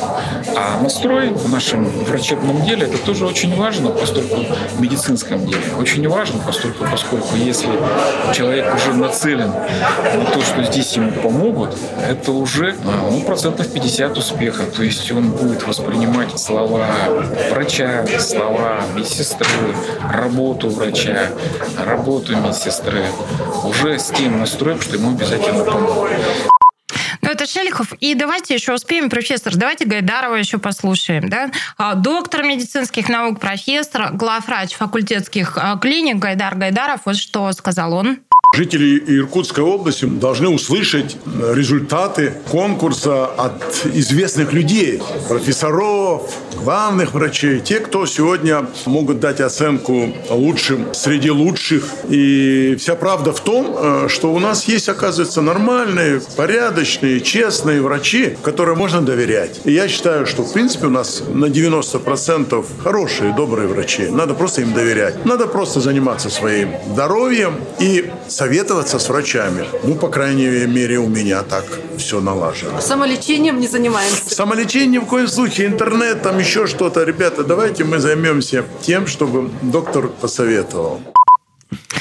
А 0.57 0.81
настрой 0.83 1.31
в 1.31 1.51
нашем 1.51 1.85
врачебном 1.85 2.63
деле 2.63 2.87
это 2.87 2.99
тоже 2.99 3.27
очень 3.27 3.55
важно, 3.57 3.91
поскольку 3.91 4.45
в 4.77 4.81
медицинском 4.81 5.47
деле. 5.47 5.63
Очень 5.79 6.09
важно, 6.09 6.41
поскольку, 6.45 6.85
поскольку 6.91 7.37
если 7.37 7.69
человек 8.33 8.75
уже 8.75 8.93
нацелен 9.03 9.49
на 9.49 10.25
то, 10.33 10.41
что 10.41 10.63
здесь 10.65 10.93
ему 10.93 11.11
помогут, 11.11 11.77
это 12.09 12.33
уже 12.33 12.77
ну, 12.85 13.21
процентов 13.23 13.73
50 13.73 14.17
успеха. 14.17 14.65
То 14.65 14.83
есть 14.83 15.11
он 15.13 15.31
будет 15.31 15.67
воспринимать 15.67 16.39
слова 16.39 16.87
врача, 17.51 18.05
слова 18.19 18.81
медсестры, 18.95 19.47
работу 20.11 20.71
врача, 20.71 21.29
работу 21.85 22.37
медсестры 22.37 23.05
уже 23.65 23.99
с 23.99 24.07
тем 24.11 24.39
настроем, 24.39 24.81
что 24.81 24.97
ему 24.97 25.11
обязательно 25.11 25.65
помогут. 25.65 26.11
Ну, 27.23 27.31
это 27.31 27.47
Шелихов. 27.47 27.93
И 28.01 28.15
давайте 28.15 28.55
еще 28.55 28.75
успеем, 28.75 29.09
профессор, 29.09 29.55
давайте 29.57 29.85
Гайдарова 29.85 30.35
еще 30.35 30.59
послушаем. 30.59 31.29
Да? 31.29 31.51
А, 31.79 31.95
доктор 31.95 32.43
медицинских 32.43 33.09
наук, 33.09 33.39
профессор, 33.39 34.11
главврач 34.13 34.75
факультетских 34.75 35.57
а, 35.57 35.77
клиник 35.79 36.17
Гайдар 36.17 36.57
Гайдаров. 36.57 37.03
Вот 37.05 37.17
что 37.17 37.53
сказал 37.53 37.95
он. 37.95 38.19
Жители 38.55 39.03
Иркутской 39.19 39.65
области 39.65 40.05
должны 40.05 40.51
услышать 40.51 41.17
результаты 41.55 42.35
конкурса 42.51 43.25
от 43.25 43.87
известных 43.95 44.53
людей, 44.53 45.01
профессоров, 45.27 46.31
главных 46.63 47.15
врачей, 47.15 47.61
те, 47.61 47.81
кто 47.81 48.05
сегодня 48.05 48.67
могут 48.85 49.21
дать 49.21 49.41
оценку 49.41 50.13
лучшим 50.29 50.93
среди 50.93 51.31
лучших. 51.31 51.85
И 52.11 52.77
вся 52.79 52.95
правда 52.95 53.33
в 53.33 53.41
том, 53.41 53.75
э, 53.75 54.09
что 54.09 54.33
у 54.35 54.39
нас 54.39 54.65
есть, 54.69 54.91
оказывается, 54.91 55.41
нормальные, 55.41 56.21
порядочные, 56.37 57.23
честные 57.23 57.81
врачи, 57.81 58.37
которым 58.43 58.77
можно 58.77 59.01
доверять. 59.01 59.63
И 59.65 59.73
я 59.73 59.89
считаю, 59.89 60.27
что, 60.27 60.43
в 60.43 60.53
принципе, 60.53 60.89
у 60.89 60.91
нас 60.91 61.23
на 61.27 61.47
90% 61.47 62.67
хорошие, 62.85 63.35
добрые 63.35 63.67
врачи. 63.67 64.09
Надо 64.09 64.35
просто 64.35 64.61
им 64.61 64.75
доверять. 64.75 65.25
Надо 65.25 65.47
просто 65.47 65.81
заниматься 65.81 66.29
своим 66.29 66.75
здоровьем 66.93 67.55
и 67.81 68.11
советоваться 68.43 68.99
с 68.99 69.09
врачами. 69.09 69.65
Ну, 69.85 69.95
по 69.95 70.09
крайней 70.09 70.67
мере, 70.67 70.99
у 70.99 71.09
меня 71.09 71.43
так 71.43 71.65
все 71.97 72.21
налажено. 72.21 72.81
Самолечением 72.81 73.61
не 73.61 73.69
занимаемся? 73.69 74.35
Самолечением 74.35 74.91
ни 74.93 74.99
в 74.99 75.07
коем 75.07 75.29
случае. 75.29 75.69
Интернет, 75.69 76.23
там 76.23 76.41
еще 76.41 76.67
что-то. 76.67 77.05
Ребята, 77.05 77.45
давайте 77.45 77.85
мы 77.85 78.01
займемся 78.01 78.65
тем, 78.81 79.07
чтобы 79.07 79.49
доктор 79.63 80.09
посоветовал. 80.09 81.01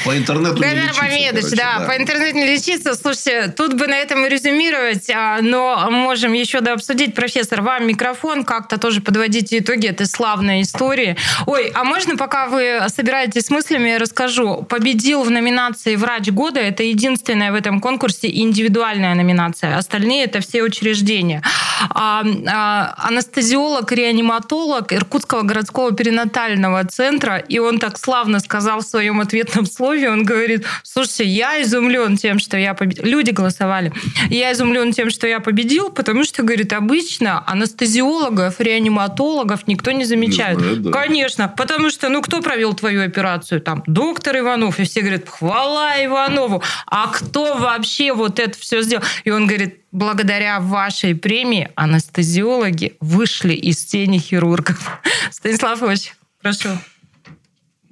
По 0.04 0.16
интернету 0.16 0.60
Гайдар 0.60 0.74
не 0.74 0.88
лечиться, 0.88 1.02
Мамедович, 1.02 1.42
короче, 1.42 1.56
да, 1.56 1.78
да, 1.78 1.86
по 1.86 1.96
интернету 1.96 2.36
не 2.36 2.46
лечиться. 2.46 2.94
Слушайте, 2.94 3.54
тут 3.56 3.74
бы 3.74 3.86
на 3.86 3.96
этом 3.96 4.26
и 4.26 4.28
резюмировать, 4.28 5.08
а, 5.10 5.40
но 5.40 5.88
можем 5.90 6.32
еще 6.32 6.60
да 6.60 6.72
обсудить, 6.72 7.14
профессор, 7.14 7.62
вам 7.62 7.86
микрофон, 7.86 8.44
как-то 8.44 8.78
тоже 8.78 9.00
подводите 9.00 9.58
итоги 9.58 9.86
этой 9.86 10.06
славной 10.06 10.62
истории. 10.62 11.16
Ой, 11.46 11.70
а 11.74 11.84
можно, 11.84 12.16
пока 12.16 12.48
вы 12.48 12.80
собираетесь 12.88 13.46
с 13.46 13.50
мыслями, 13.50 13.90
я 13.90 13.98
расскажу. 13.98 14.66
Победил 14.68 15.22
в 15.22 15.30
номинации 15.30 15.96
«Врач 15.96 16.28
года». 16.30 16.60
Это 16.60 16.82
единственная 16.82 17.52
в 17.52 17.54
этом 17.54 17.80
конкурсе 17.80 18.28
индивидуальная 18.28 19.14
номинация. 19.14 19.76
Остальные— 19.76 20.24
это 20.26 20.40
все 20.40 20.62
учреждения. 20.62 21.42
А, 21.90 22.24
а, 22.46 22.94
анестезиолог, 23.08 23.92
реаниматолог 23.92 24.92
Иркутского 24.92 25.42
городского 25.42 25.92
перинатального 25.92 26.84
центра, 26.84 27.38
и 27.38 27.58
он 27.58 27.78
так 27.78 27.98
славно 27.98 28.40
сказал 28.40 28.80
в 28.80 28.84
своем 28.84 29.20
ответном 29.20 29.61
слове, 29.66 29.92
условий, 29.92 30.08
он 30.08 30.24
говорит, 30.24 30.66
слушайте, 30.82 31.24
я 31.24 31.60
изумлен 31.62 32.16
тем, 32.16 32.38
что 32.38 32.56
я 32.56 32.74
победил. 32.74 33.04
Люди 33.04 33.30
голосовали. 33.30 33.92
Я 34.30 34.52
изумлен 34.52 34.92
тем, 34.92 35.10
что 35.10 35.26
я 35.26 35.40
победил, 35.40 35.90
потому 35.90 36.24
что, 36.24 36.42
говорит, 36.42 36.72
обычно 36.72 37.42
анестезиологов, 37.46 38.60
реаниматологов 38.60 39.66
никто 39.66 39.92
не 39.92 40.04
замечает. 40.04 40.58
Не 40.58 40.62
знаю, 40.62 40.76
да. 40.76 40.90
Конечно, 40.90 41.48
потому 41.48 41.90
что, 41.90 42.08
ну, 42.08 42.22
кто 42.22 42.40
провел 42.42 42.74
твою 42.74 43.04
операцию? 43.04 43.60
Там, 43.60 43.82
доктор 43.86 44.38
Иванов. 44.38 44.78
И 44.78 44.84
все 44.84 45.00
говорят, 45.00 45.28
хвала 45.28 46.04
Иванову. 46.04 46.62
А 46.86 47.08
кто 47.08 47.56
вообще 47.56 48.12
вот 48.12 48.38
это 48.38 48.58
все 48.58 48.82
сделал? 48.82 49.04
И 49.24 49.30
он 49.30 49.46
говорит, 49.46 49.80
благодаря 49.92 50.60
вашей 50.60 51.14
премии 51.14 51.68
анестезиологи 51.74 52.94
вышли 53.00 53.54
из 53.54 53.84
тени 53.84 54.18
хирургов. 54.18 55.00
Станислав 55.30 55.82
Ильич, 55.82 56.14
прошу. 56.40 56.70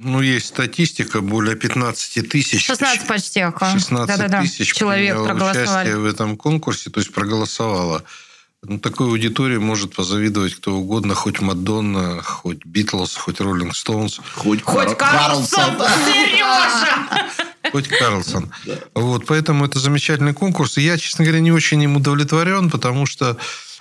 Ну, 0.03 0.23
есть 0.23 0.47
статистика, 0.47 1.21
более 1.21 1.57
15 1.57 2.27
тысяч. 2.27 2.65
16 2.65 3.07
почти. 3.07 3.41
Ага. 3.41 3.71
16 3.73 4.07
Да-да-да. 4.07 4.41
тысяч 4.41 4.73
человек 4.73 5.15
проголосовали. 5.15 5.93
в 5.93 6.07
этом 6.07 6.39
конкурсе, 6.39 6.89
то 6.89 7.01
есть 7.01 7.13
проголосовало. 7.13 8.03
Ну, 8.63 8.79
такой 8.79 9.09
аудитории 9.09 9.59
может 9.59 9.95
позавидовать 9.95 10.55
кто 10.55 10.75
угодно, 10.77 11.15
хоть 11.15 11.43
Мадонна, 11.43 12.23
хоть 12.23 12.65
Битлз, 12.65 13.15
хоть 13.15 13.41
Роллинг 13.41 13.77
Стоунс. 13.77 14.21
Хоть, 14.37 14.63
хоть 14.63 14.97
Карлсон! 14.97 15.77
Сережа! 16.07 17.09
Хоть 17.73 17.89
Карлсон. 17.89 18.51
Вот, 18.95 19.27
поэтому 19.27 19.67
это 19.67 19.79
замечательный 19.79 20.33
конкурс. 20.33 20.79
И 20.79 20.83
я, 20.83 20.97
честно 20.97 21.25
говоря, 21.27 21.41
не 21.41 21.53
очень 21.53 21.83
им 21.83 21.97
удовлетворен, 21.97 22.71
потому 22.71 23.05
что 23.05 23.37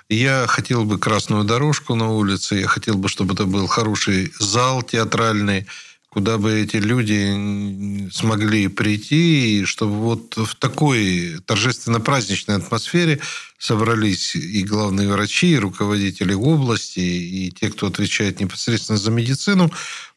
я 0.09 0.47
хотел 0.47 0.83
бы 0.83 0.99
красную 0.99 1.45
дорожку 1.45 1.95
на 1.95 2.09
улице, 2.11 2.55
я 2.55 2.67
хотел 2.67 2.95
бы, 2.95 3.07
чтобы 3.07 3.35
это 3.35 3.45
был 3.45 3.67
хороший 3.67 4.33
зал 4.37 4.81
театральный, 4.81 5.65
куда 6.09 6.37
бы 6.37 6.59
эти 6.59 6.77
люди 6.77 8.09
смогли 8.11 8.67
прийти, 8.67 9.59
и 9.59 9.65
чтобы 9.65 9.93
вот 9.93 10.37
в 10.37 10.55
такой 10.55 11.39
торжественно-праздничной 11.45 12.55
атмосфере 12.55 13.19
собрались 13.59 14.35
и 14.35 14.63
главные 14.63 15.09
врачи, 15.09 15.51
и 15.51 15.59
руководители 15.59 16.33
области, 16.33 16.99
и 16.99 17.51
те, 17.51 17.69
кто 17.69 17.87
отвечает 17.87 18.39
непосредственно 18.39 18.97
за 18.97 19.11
медицину. 19.11 19.71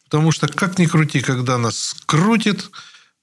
Потому 0.05 0.33
что, 0.33 0.49
как 0.49 0.79
ни 0.79 0.87
крути, 0.87 1.21
когда 1.21 1.59
нас 1.59 1.95
крутит, 2.07 2.71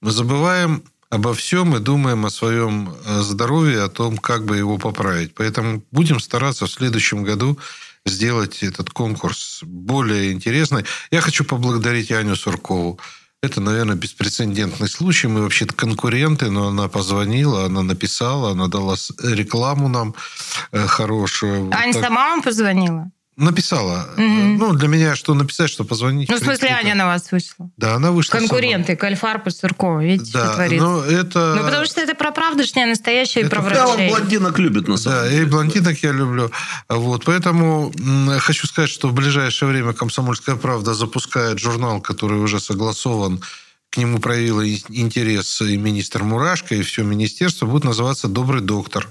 мы 0.00 0.12
забываем 0.12 0.84
обо 1.08 1.34
всем 1.34 1.76
и 1.76 1.80
думаем 1.80 2.24
о 2.24 2.30
своем 2.30 2.94
э, 3.04 3.20
здоровье, 3.22 3.82
о 3.82 3.88
том, 3.88 4.16
как 4.16 4.44
бы 4.44 4.56
его 4.56 4.78
поправить. 4.78 5.34
Поэтому 5.34 5.82
будем 5.90 6.20
стараться 6.20 6.66
в 6.66 6.70
следующем 6.70 7.24
году 7.24 7.58
сделать 8.06 8.62
этот 8.62 8.90
конкурс 8.90 9.60
более 9.62 10.32
интересный. 10.32 10.84
Я 11.10 11.20
хочу 11.20 11.44
поблагодарить 11.44 12.10
Аню 12.12 12.36
Суркову. 12.36 12.98
Это, 13.42 13.60
наверное, 13.62 13.96
беспрецедентный 13.96 14.88
случай. 14.88 15.26
Мы 15.26 15.42
вообще-то 15.42 15.74
конкуренты, 15.74 16.50
но 16.50 16.68
она 16.68 16.88
позвонила, 16.88 17.64
она 17.64 17.82
написала, 17.82 18.50
она 18.50 18.68
дала 18.68 18.96
рекламу 19.22 19.88
нам 19.88 20.14
э, 20.72 20.86
хорошую. 20.86 21.70
Аня 21.72 21.92
вот 21.94 22.02
сама 22.02 22.28
вам 22.28 22.42
позвонила? 22.42 23.10
Написала. 23.40 24.06
Угу. 24.18 24.22
Ну, 24.22 24.72
для 24.74 24.86
меня 24.86 25.16
что 25.16 25.32
написать, 25.32 25.70
что 25.70 25.84
позвонить. 25.84 26.28
Ну, 26.28 26.36
в 26.36 26.40
смысле, 26.40 26.68
Аня 26.68 26.94
на 26.94 27.06
вас 27.06 27.32
вышла? 27.32 27.70
Да, 27.78 27.94
она 27.94 28.10
вышла 28.10 28.36
Конкуренты, 28.36 28.88
сама. 28.88 28.98
Кальфарп 28.98 29.46
и 29.46 29.50
Суркова. 29.50 30.04
Видите, 30.04 30.32
да, 30.34 30.44
что 30.44 30.54
творится? 30.56 30.86
Но 30.86 31.02
это... 31.02 31.54
Ну, 31.56 31.64
потому 31.64 31.86
что 31.86 32.02
это 32.02 32.14
про 32.14 32.32
правдышнее, 32.32 32.84
настоящее, 32.84 33.44
это... 33.44 33.56
и 33.56 33.58
про 33.58 33.62
врачей. 33.62 34.10
Да, 34.10 34.16
блондинок 34.16 34.58
любит, 34.58 34.88
на 34.88 34.98
самом 34.98 35.16
да, 35.16 35.28
деле. 35.30 35.38
Да, 35.38 35.42
и 35.42 35.50
блондинок 35.50 35.98
я 36.02 36.12
люблю. 36.12 36.50
Вот, 36.90 37.24
поэтому 37.24 37.90
хочу 38.40 38.66
сказать, 38.66 38.90
что 38.90 39.08
в 39.08 39.14
ближайшее 39.14 39.70
время 39.70 39.94
«Комсомольская 39.94 40.56
правда» 40.56 40.92
запускает 40.92 41.58
журнал, 41.58 42.02
который 42.02 42.38
уже 42.38 42.60
согласован 42.60 43.40
к 43.88 43.96
нему 43.96 44.18
проявила 44.18 44.68
интерес 44.68 45.62
и 45.62 45.78
министр 45.78 46.24
Мурашко, 46.24 46.74
и 46.74 46.82
все 46.82 47.02
министерство, 47.02 47.64
будет 47.64 47.84
называться 47.84 48.28
«Добрый 48.28 48.60
доктор». 48.60 49.08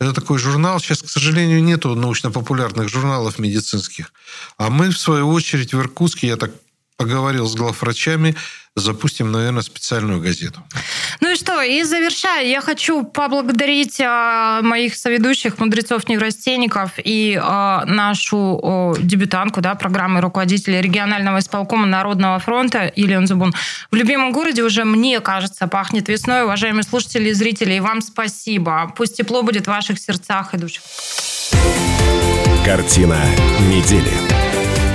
Это 0.00 0.12
такой 0.12 0.38
журнал. 0.38 0.78
Сейчас, 0.78 1.02
к 1.02 1.08
сожалению, 1.08 1.62
нету 1.62 1.94
научно-популярных 1.94 2.88
журналов 2.88 3.38
медицинских. 3.38 4.12
А 4.56 4.70
мы, 4.70 4.90
в 4.90 4.98
свою 4.98 5.28
очередь, 5.28 5.74
в 5.74 5.80
Иркутске, 5.80 6.28
я 6.28 6.36
так 6.36 6.52
поговорил 6.98 7.46
с 7.46 7.54
главврачами, 7.54 8.34
запустим, 8.74 9.30
наверное, 9.32 9.62
специальную 9.62 10.20
газету. 10.20 10.62
Ну 11.20 11.32
и 11.32 11.36
что, 11.36 11.62
и 11.62 11.82
завершая, 11.84 12.44
я 12.44 12.60
хочу 12.60 13.04
поблагодарить 13.04 14.00
а, 14.00 14.60
моих 14.62 14.96
соведущих, 14.96 15.58
мудрецов-неврастенников 15.58 16.92
и 17.02 17.38
а, 17.40 17.84
нашу 17.86 18.60
а, 18.62 18.94
дебютантку 18.98 19.60
да, 19.60 19.74
программы 19.76 20.20
руководителя 20.20 20.80
регионального 20.80 21.38
исполкома 21.38 21.86
Народного 21.86 22.40
фронта 22.40 22.86
Ильон 22.86 23.28
Зубун. 23.28 23.54
В 23.90 23.94
любимом 23.94 24.32
городе 24.32 24.62
уже, 24.64 24.84
мне 24.84 25.20
кажется, 25.20 25.68
пахнет 25.68 26.08
весной. 26.08 26.42
Уважаемые 26.42 26.82
слушатели 26.82 27.30
и 27.30 27.32
зрители, 27.32 27.74
и 27.74 27.80
вам 27.80 28.00
спасибо. 28.00 28.92
Пусть 28.96 29.16
тепло 29.16 29.42
будет 29.42 29.64
в 29.64 29.68
ваших 29.68 30.00
сердцах 30.00 30.54
и 30.54 30.58
душах. 30.58 30.82
Картина 32.64 33.18
недели. 33.68 34.67